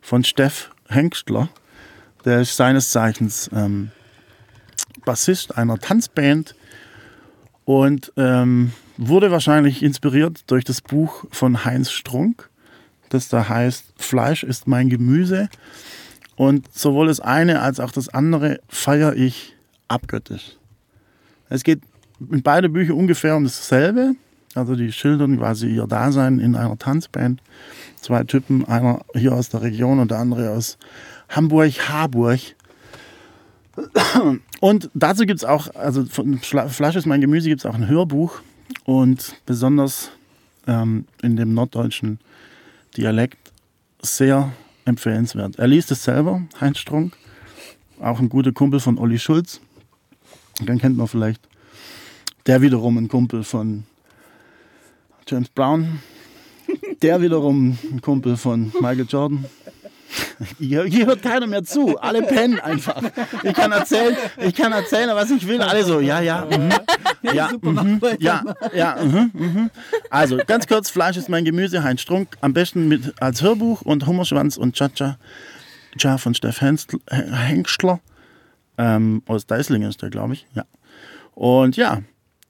von 0.00 0.24
Steff 0.24 0.70
Hengstler. 0.88 1.50
Der 2.24 2.40
ist 2.40 2.56
seines 2.56 2.90
Zeichens 2.90 3.50
ähm, 3.52 3.90
Bassist 5.10 5.58
einer 5.58 5.76
Tanzband 5.76 6.54
und 7.64 8.12
ähm, 8.16 8.72
wurde 8.96 9.32
wahrscheinlich 9.32 9.82
inspiriert 9.82 10.42
durch 10.46 10.62
das 10.62 10.80
Buch 10.80 11.24
von 11.32 11.64
Heinz 11.64 11.90
Strunk, 11.90 12.48
das 13.08 13.28
da 13.28 13.48
heißt 13.48 13.92
Fleisch 13.96 14.44
ist 14.44 14.68
mein 14.68 14.88
Gemüse. 14.88 15.48
Und 16.36 16.72
sowohl 16.72 17.08
das 17.08 17.18
eine 17.18 17.60
als 17.60 17.80
auch 17.80 17.90
das 17.90 18.08
andere 18.08 18.60
feiere 18.68 19.16
ich 19.16 19.56
abgöttisch. 19.88 20.56
Es 21.48 21.64
geht 21.64 21.80
in 22.30 22.42
beide 22.44 22.68
Bücher 22.68 22.94
ungefähr 22.94 23.34
um 23.34 23.42
dasselbe. 23.42 24.14
Also 24.54 24.76
die 24.76 24.92
schildern 24.92 25.38
quasi 25.38 25.74
ihr 25.74 25.88
Dasein 25.88 26.38
in 26.38 26.54
einer 26.54 26.78
Tanzband. 26.78 27.42
Zwei 28.00 28.22
Typen, 28.22 28.64
einer 28.64 29.00
hier 29.16 29.34
aus 29.34 29.48
der 29.48 29.62
Region 29.62 29.98
und 29.98 30.12
der 30.12 30.18
andere 30.18 30.50
aus 30.50 30.78
Hamburg-Harburg. 31.30 32.38
Und 34.60 34.90
dazu 34.94 35.24
gibt 35.24 35.40
es 35.40 35.44
auch, 35.44 35.74
also 35.74 36.04
von 36.04 36.38
Fleisch 36.38 36.96
ist 36.96 37.06
mein 37.06 37.20
Gemüse 37.20 37.48
gibt 37.48 37.60
es 37.60 37.66
auch 37.66 37.74
ein 37.74 37.88
Hörbuch. 37.88 38.40
Und 38.84 39.36
besonders 39.46 40.10
ähm, 40.66 41.06
in 41.22 41.36
dem 41.36 41.54
norddeutschen 41.54 42.18
Dialekt 42.96 43.38
sehr 44.02 44.52
empfehlenswert. 44.84 45.58
Er 45.58 45.68
liest 45.68 45.90
es 45.90 46.04
selber, 46.04 46.42
Heinz 46.60 46.78
Strunk, 46.78 47.16
auch 48.00 48.18
ein 48.18 48.28
guter 48.28 48.52
Kumpel 48.52 48.80
von 48.80 48.98
Olli 48.98 49.18
Schulz. 49.18 49.60
Den 50.60 50.78
kennt 50.78 50.96
man 50.96 51.06
vielleicht. 51.06 51.40
Der 52.46 52.62
wiederum 52.62 52.96
ein 52.96 53.08
Kumpel 53.08 53.44
von 53.44 53.84
James 55.26 55.48
Brown. 55.48 56.00
Der 57.02 57.20
wiederum 57.20 57.78
ein 57.90 58.00
Kumpel 58.00 58.36
von 58.36 58.72
Michael 58.80 59.06
Jordan. 59.08 59.44
Hier, 60.58 60.84
hier 60.84 61.06
hört 61.06 61.22
keiner 61.22 61.46
mehr 61.46 61.64
zu. 61.64 61.98
Alle 61.98 62.22
pennen 62.22 62.58
einfach. 62.58 63.02
Ich 63.42 63.54
kann 63.54 63.72
erzählen, 63.72 64.16
ich 64.38 64.54
kann 64.54 64.72
erzählen, 64.72 65.10
was 65.14 65.30
ich 65.30 65.46
will. 65.46 65.60
Alle 65.60 65.84
so, 65.84 66.00
ja, 66.00 66.20
ja, 66.20 66.46
mhm, 66.46 66.72
ja, 67.22 67.50
mhm, 67.60 68.00
ja, 68.18 68.42
ja, 68.74 68.96
mhm, 69.02 69.30
mhm. 69.34 69.70
Also 70.08 70.38
ganz 70.46 70.66
kurz: 70.66 70.90
Fleisch 70.90 71.16
ist 71.16 71.28
mein 71.28 71.44
Gemüse. 71.44 71.82
Heinz 71.82 72.00
Strunk. 72.00 72.36
Am 72.40 72.54
besten 72.54 72.88
mit 72.88 73.20
als 73.20 73.42
Hörbuch 73.42 73.82
und 73.82 74.06
Hummerschwanz 74.06 74.56
und 74.56 74.76
Cha-Cha. 74.76 75.18
Cha 75.98 76.18
von 76.18 76.34
Steff 76.34 76.60
Hengstler. 76.60 78.00
Ähm, 78.78 79.22
aus 79.26 79.46
Deislingen 79.46 79.90
ist 79.90 80.00
der, 80.00 80.10
glaube 80.10 80.34
ich. 80.34 80.46
Ja. 80.54 80.64
Und 81.34 81.76
ja, 81.76 82.02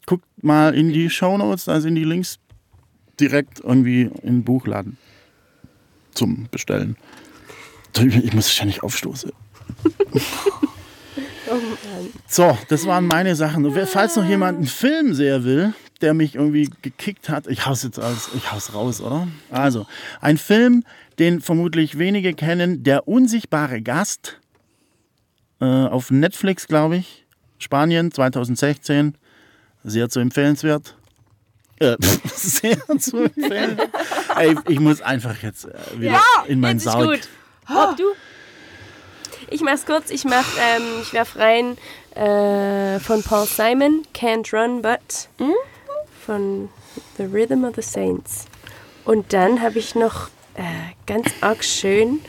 guckt 0.07 0.25
mal 0.43 0.75
in 0.75 0.93
die 0.93 1.11
Shownotes, 1.11 1.65
da 1.65 1.81
sind 1.81 1.95
die 1.97 2.05
Links 2.05 2.39
direkt 3.19 3.61
irgendwie 3.61 4.11
im 4.23 4.45
Buchladen 4.45 4.97
zum 6.15 6.49
Bestellen. 6.51 6.97
Ich 7.99 8.33
muss 8.33 8.57
ja 8.59 8.65
nicht 8.65 8.83
aufstoßen. 8.83 9.33
So, 12.29 12.57
das 12.69 12.87
waren 12.87 13.07
meine 13.07 13.35
Sachen. 13.35 13.71
Falls 13.87 14.17
noch 14.17 14.29
jemand 14.29 14.59
einen 14.59 14.67
Film 14.67 15.15
sehen 15.15 15.45
will, 15.45 15.75
der 16.01 16.15
mich 16.15 16.37
irgendwie 16.37 16.71
gekickt 16.83 17.29
hat, 17.29 17.47
ich 17.49 17.67
hau's 17.67 17.83
jetzt 17.83 17.99
aus, 17.99 18.31
ich 18.37 18.53
hau's 18.53 18.73
raus, 18.73 19.01
oder? 19.01 19.29
Also, 19.51 19.87
ein 20.21 20.39
Film, 20.39 20.85
den 21.19 21.41
vermutlich 21.41 21.99
wenige 21.99 22.35
kennen, 22.35 22.83
Der 22.85 23.09
unsichtbare 23.09 23.83
Gast, 23.83 24.39
äh, 25.61 25.65
auf 25.65 26.11
Netflix, 26.11 26.69
glaube 26.69 26.97
ich, 26.99 27.27
Spanien 27.59 28.13
2016, 28.13 29.17
sehr 29.85 30.09
zu 30.09 30.21
empfehlenswert. 30.21 30.97
Äh, 31.81 31.97
sehr 32.35 32.79
zu 32.99 33.25
empfehlen. 33.25 33.79
Ey, 34.37 34.55
ich 34.69 34.81
muss 34.81 35.03
einfach 35.03 35.43
jetzt 35.43 35.65
äh, 35.65 35.75
wieder 35.99 36.21
in 36.47 36.61
meinen 36.61 36.79
Sarg. 36.79 37.07
gut. 37.07 37.29
Ob 37.75 37.97
du? 37.97 38.05
Ich 39.51 39.61
mach's 39.63 39.85
kurz. 39.87 40.11
Ich 40.11 40.25
mach, 40.25 40.45
ähm, 40.59 40.83
ich 41.03 41.13
werf 41.13 41.37
rein 41.37 41.77
äh, 42.15 42.99
von 43.01 43.23
Paul 43.23 43.47
Simon, 43.47 44.03
Can't 44.15 44.53
Run 44.53 44.83
But 44.83 45.29
von 46.25 46.69
The 47.17 47.25
Rhythm 47.25 47.65
of 47.65 47.75
the 47.77 47.83
Saints. 47.83 48.45
Und 49.05 49.33
dann 49.33 49.61
habe 49.61 49.79
ich 49.79 49.95
noch 49.95 50.29
äh, 50.55 50.63
ganz 51.07 51.29
arg 51.41 51.65
schön 51.65 52.21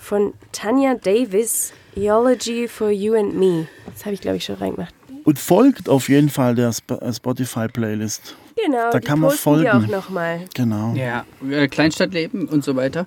von 0.00 0.34
Tanya 0.52 0.94
Davis, 0.94 1.72
Theology 1.94 2.66
for 2.68 2.90
You 2.90 3.14
and 3.14 3.34
Me. 3.38 3.68
Das 3.92 4.04
habe 4.06 4.14
ich, 4.14 4.20
glaube 4.20 4.38
ich, 4.38 4.44
schon 4.44 4.56
reingemacht. 4.56 4.94
Und 5.24 5.38
folgt 5.38 5.88
auf 5.88 6.08
jeden 6.08 6.30
Fall 6.30 6.54
der 6.54 6.68
Sp 6.72 6.96
äh, 7.00 7.12
Spotify-Playlist. 7.12 8.34
Genau, 8.56 8.90
Da 8.90 8.98
die 8.98 9.06
kann 9.06 9.20
man 9.20 9.30
posten 9.30 9.62
wir 9.62 9.70
folgen. 9.72 9.84
auch 9.84 9.88
nochmal. 9.98 10.40
Genau. 10.54 10.94
Ja, 10.94 11.24
äh, 11.48 11.68
Kleinstadtleben 11.68 12.48
und 12.48 12.64
so 12.64 12.74
weiter. 12.76 13.06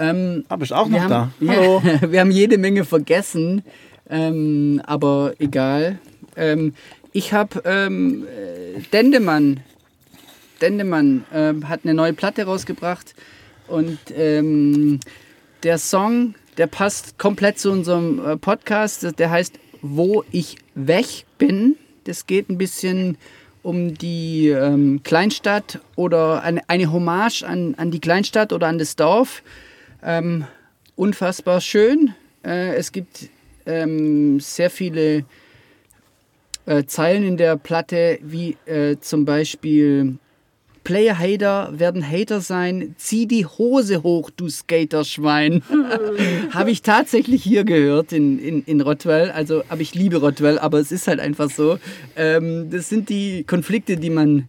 Ähm, 0.00 0.44
Aber 0.48 0.62
ist 0.62 0.72
auch 0.72 0.88
noch 0.88 1.02
wir 1.02 1.08
da. 1.08 1.30
haben, 1.40 1.48
Hallo. 1.48 1.82
Ja, 1.84 2.00
wir 2.10 2.20
haben 2.20 2.30
jede 2.30 2.58
Menge 2.58 2.84
vergessen, 2.84 3.62
ähm, 4.08 4.80
aber 4.86 5.34
egal. 5.38 5.98
Ähm, 6.36 6.74
ich 7.12 7.32
habe 7.32 7.62
ähm, 7.64 8.26
äh, 8.26 8.80
Dendemann. 8.92 9.60
Dendemann 10.62 11.24
ähm, 11.32 11.68
hat 11.68 11.80
eine 11.84 11.94
neue 11.94 12.12
Platte 12.12 12.44
rausgebracht 12.44 13.14
und 13.68 13.98
ähm, 14.16 15.00
der 15.62 15.78
Song, 15.78 16.34
der 16.56 16.66
passt 16.66 17.18
komplett 17.18 17.58
zu 17.58 17.70
unserem 17.70 18.24
äh, 18.24 18.36
Podcast. 18.36 19.18
Der 19.18 19.30
heißt 19.30 19.58
Wo 19.82 20.24
ich 20.32 20.56
weg 20.74 21.26
bin. 21.38 21.76
Das 22.04 22.26
geht 22.26 22.48
ein 22.48 22.58
bisschen 22.58 23.18
um 23.62 23.94
die 23.94 24.48
ähm, 24.48 25.02
Kleinstadt 25.02 25.80
oder 25.96 26.42
eine, 26.42 26.62
eine 26.68 26.90
Hommage 26.90 27.42
an, 27.42 27.74
an 27.76 27.90
die 27.90 28.00
Kleinstadt 28.00 28.52
oder 28.54 28.66
an 28.66 28.78
das 28.78 28.96
Dorf. 28.96 29.42
Ähm, 30.02 30.44
unfassbar 30.96 31.60
schön. 31.60 32.14
Äh, 32.44 32.74
es 32.74 32.92
gibt 32.92 33.28
ähm, 33.66 34.40
sehr 34.40 34.70
viele 34.70 35.24
äh, 36.66 36.84
Zeilen 36.84 37.24
in 37.24 37.36
der 37.36 37.56
Platte, 37.56 38.18
wie 38.22 38.56
äh, 38.66 38.96
zum 39.00 39.24
Beispiel 39.24 40.18
Player-Hater 40.84 41.78
werden 41.78 42.08
Hater 42.08 42.40
sein. 42.40 42.94
Zieh 42.96 43.26
die 43.26 43.44
Hose 43.44 44.02
hoch, 44.02 44.30
du 44.30 44.48
Skaterschwein. 44.48 45.62
habe 46.50 46.70
ich 46.70 46.82
tatsächlich 46.82 47.42
hier 47.42 47.64
gehört 47.64 48.12
in, 48.12 48.38
in, 48.38 48.64
in 48.64 48.80
Rottweil. 48.80 49.30
Also, 49.30 49.62
aber 49.68 49.82
ich 49.82 49.94
liebe 49.94 50.16
Rottweil, 50.16 50.58
aber 50.58 50.78
es 50.78 50.90
ist 50.90 51.06
halt 51.06 51.20
einfach 51.20 51.50
so. 51.50 51.78
Ähm, 52.16 52.70
das 52.70 52.88
sind 52.88 53.08
die 53.08 53.44
Konflikte, 53.44 53.96
die 53.96 54.10
man 54.10 54.48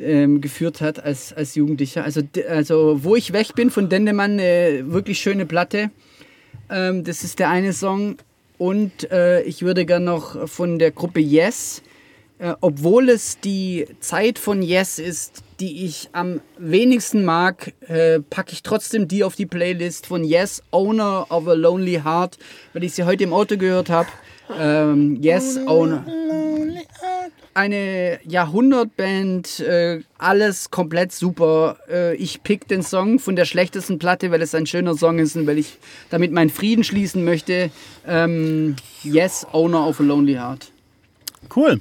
ähm, 0.00 0.40
geführt 0.40 0.80
hat 0.80 1.02
als, 1.02 1.32
als 1.32 1.54
Jugendlicher. 1.54 2.04
Also, 2.04 2.22
also, 2.48 3.04
wo 3.04 3.16
ich 3.16 3.32
weg 3.32 3.54
bin 3.54 3.70
von 3.70 3.88
Dendemann, 3.88 4.32
eine 4.32 4.84
wirklich 4.90 5.18
schöne 5.18 5.46
Platte. 5.46 5.90
Ähm, 6.70 7.04
das 7.04 7.24
ist 7.24 7.38
der 7.38 7.50
eine 7.50 7.72
Song. 7.72 8.16
Und 8.58 9.10
äh, 9.10 9.42
ich 9.42 9.62
würde 9.62 9.84
gern 9.84 10.04
noch 10.04 10.48
von 10.48 10.78
der 10.78 10.92
Gruppe 10.92 11.20
Yes, 11.20 11.82
äh, 12.38 12.54
obwohl 12.60 13.08
es 13.08 13.38
die 13.40 13.86
Zeit 14.00 14.38
von 14.38 14.62
Yes 14.62 14.98
ist, 14.98 15.42
die 15.60 15.84
ich 15.84 16.08
am 16.12 16.40
wenigsten 16.58 17.24
mag, 17.24 17.72
äh, 17.88 18.20
packe 18.20 18.52
ich 18.52 18.62
trotzdem 18.62 19.08
die 19.08 19.24
auf 19.24 19.36
die 19.36 19.46
Playlist 19.46 20.06
von 20.06 20.24
Yes, 20.24 20.62
Owner 20.70 21.26
of 21.30 21.46
a 21.48 21.54
Lonely 21.54 22.00
Heart, 22.04 22.38
weil 22.72 22.84
ich 22.84 22.94
sie 22.94 23.04
heute 23.04 23.24
im 23.24 23.32
Auto 23.32 23.56
gehört 23.56 23.88
habe. 23.88 24.08
Ähm, 24.58 25.18
yes, 25.22 25.58
Owner. 25.66 26.04
Eine 27.54 28.18
Jahrhundertband, 28.24 29.60
äh, 29.60 30.00
alles 30.18 30.70
komplett 30.70 31.12
super. 31.12 31.76
Äh, 31.90 32.16
ich 32.16 32.42
pick 32.42 32.68
den 32.68 32.82
Song 32.82 33.18
von 33.18 33.36
der 33.36 33.44
schlechtesten 33.44 33.98
Platte, 33.98 34.30
weil 34.30 34.42
es 34.42 34.54
ein 34.54 34.66
schöner 34.66 34.96
Song 34.96 35.18
ist 35.18 35.36
und 35.36 35.46
weil 35.46 35.58
ich 35.58 35.78
damit 36.10 36.32
meinen 36.32 36.50
Frieden 36.50 36.84
schließen 36.84 37.24
möchte. 37.24 37.70
Ähm, 38.06 38.76
yes, 39.02 39.46
Owner 39.52 39.86
of 39.86 40.00
a 40.00 40.02
Lonely 40.02 40.34
Heart. 40.34 40.70
Cool. 41.54 41.80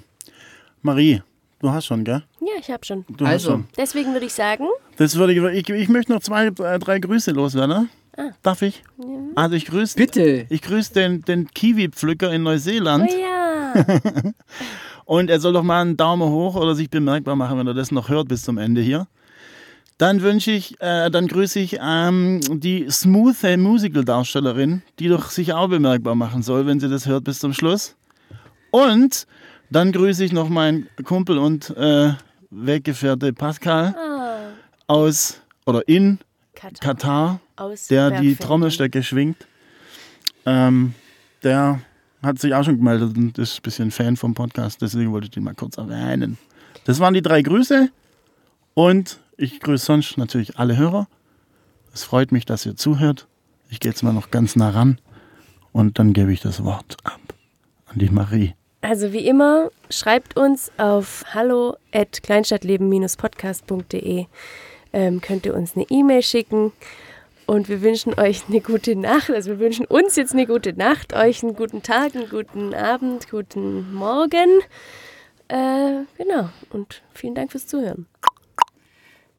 Marie, 0.82 1.22
du 1.60 1.70
hast 1.72 1.86
schon, 1.86 2.04
gell? 2.04 2.24
Ja, 2.42 2.54
ich 2.60 2.70
habe 2.70 2.86
schon. 2.86 3.06
Du 3.10 3.26
hast 3.26 3.32
Also. 3.34 3.52
schon. 3.52 3.66
Deswegen 3.78 4.14
würde 4.14 4.26
ich 4.26 4.34
sagen, 4.34 4.66
Das 4.98 5.16
würde 5.16 5.34
ich, 5.34 5.68
ich, 5.70 5.76
ich 5.76 5.90
möchte 5.90 6.12
noch 6.12 6.22
zwei, 6.22 6.48
äh, 6.48 6.80
drei 6.80 7.00
Grüße 7.00 7.32
loswerden. 7.32 7.90
Darf 8.44 8.62
ich? 8.62 8.84
Also 9.34 9.56
ich 9.56 9.66
grüße 9.66 9.98
Bitte. 9.98 10.46
ich 10.50 10.62
grüße 10.62 10.94
den, 10.94 11.22
den 11.24 11.48
Kiwi-Pflücker 11.48 12.32
in 12.32 12.44
Neuseeland 12.44 13.10
oh 13.12 13.20
ja, 13.20 13.74
und 15.06 15.30
er 15.30 15.40
soll 15.40 15.54
doch 15.54 15.64
mal 15.64 15.82
einen 15.82 15.98
Daumen 15.98 16.30
hoch 16.30 16.56
oder 16.56 16.76
sich 16.76 16.90
bemerkbar 16.90 17.36
machen, 17.36 17.58
wenn 17.58 17.68
er 17.68 17.74
das 17.74 17.92
noch 17.92 18.10
hört 18.10 18.28
bis 18.28 18.44
zum 18.44 18.58
Ende 18.58 18.82
hier. 18.82 19.08
Dann 19.98 20.22
wünsche 20.22 20.52
ich, 20.52 20.82
äh, 20.82 21.10
dann 21.10 21.28
grüße 21.28 21.60
ich 21.60 21.78
ähm, 21.82 22.42
die 22.50 22.88
Smooth 22.90 23.58
Musical-Darstellerin, 23.58 24.82
die 25.00 25.08
doch 25.08 25.30
sich 25.30 25.54
auch 25.54 25.68
bemerkbar 25.68 26.16
machen 26.16 26.42
soll, 26.42 26.66
wenn 26.66 26.80
sie 26.80 26.90
das 26.90 27.06
hört 27.06 27.24
bis 27.24 27.40
zum 27.40 27.54
Schluss. 27.54 27.96
Und 28.72 29.28
dann 29.70 29.92
grüße 29.92 30.24
ich 30.24 30.32
noch 30.32 30.50
meinen 30.50 30.90
Kumpel 31.04 31.38
und 31.38 31.70
äh, 31.78 32.14
Weggefährte 32.50 33.34
Pascal 33.34 33.96
aus 34.88 35.42
oder 35.66 35.88
in 35.88 36.20
Katar. 36.54 36.80
Katar, 36.80 37.40
Aus 37.56 37.88
der 37.88 38.22
die. 38.22 38.36
Trommelstöcke 38.36 39.04
schwingt. 39.04 39.48
Ähm, 40.46 40.94
der 41.44 41.80
hat 42.24 42.40
sich 42.40 42.54
auch 42.54 42.64
schon 42.64 42.78
gemeldet 42.78 43.18
und 43.18 43.38
ist 43.38 43.60
ein 43.60 43.64
bisschen 43.64 43.92
Fan 43.92 44.18
vom 44.18 44.34
Podcast, 44.34 44.82
deswegen 44.82 45.12
wollte 45.12 45.26
ich 45.26 45.32
den 45.32 45.44
mal 45.44 45.54
kurz 45.54 45.78
erwähnen. 45.78 46.38
Das 46.86 47.00
waren 47.00 47.14
die 47.14 47.22
drei 47.22 47.42
Grüße 47.42 47.90
und 48.74 49.20
ich 49.38 49.60
grüße 49.60 49.86
sonst 49.86 50.18
natürlich 50.18 50.58
alle 50.58 50.78
Hörer. 50.78 51.08
Es 51.94 52.04
freut 52.04 52.32
mich, 52.32 52.46
dass 52.46 52.66
ihr 52.66 52.76
zuhört. 52.76 53.28
Ich 53.70 53.80
gehe 53.80 53.92
jetzt 53.92 54.04
mal 54.04 54.14
noch 54.14 54.32
ganz 54.32 54.56
nah 54.56 54.70
ran 54.70 55.00
und 55.72 56.00
dann 56.00 56.14
gebe 56.14 56.34
ich 56.34 56.42
das 56.42 56.64
Wort 56.64 56.98
ab 57.04 57.20
an 57.88 58.00
die 58.00 58.10
Marie. 58.10 58.54
Also 58.82 59.14
wie 59.14 59.28
immer, 59.28 59.70
schreibt 59.90 60.38
uns 60.38 60.72
auf 60.78 61.24
hallo 61.34 61.78
at 61.94 62.24
kleinstadtleben-podcast.de. 62.24 64.26
Ähm, 64.92 65.22
könnt 65.22 65.46
ihr 65.46 65.56
uns 65.56 65.76
eine 65.76 65.86
E-Mail 65.90 66.22
schicken 66.22 66.74
und 67.46 67.70
wir 67.70 67.82
wünschen 67.82 68.18
euch 68.20 68.44
eine 68.48 68.62
gute 68.62 68.96
Nacht. 68.96 69.30
Also 69.30 69.52
wir 69.52 69.60
wünschen 69.60 69.86
uns 69.86 70.16
jetzt 70.16 70.34
eine 70.34 70.46
gute 70.46 70.74
Nacht, 70.74 71.14
euch 71.14 71.44
einen 71.44 71.56
guten 71.56 71.84
Tag, 71.84 72.16
einen 72.16 72.30
guten 72.30 72.74
Abend, 72.74 73.30
guten 73.30 73.94
Morgen. 73.94 74.62
Äh, 75.48 76.04
genau. 76.18 76.50
Und 76.70 77.02
vielen 77.14 77.36
Dank 77.36 77.52
fürs 77.52 77.68
Zuhören. 77.68 78.08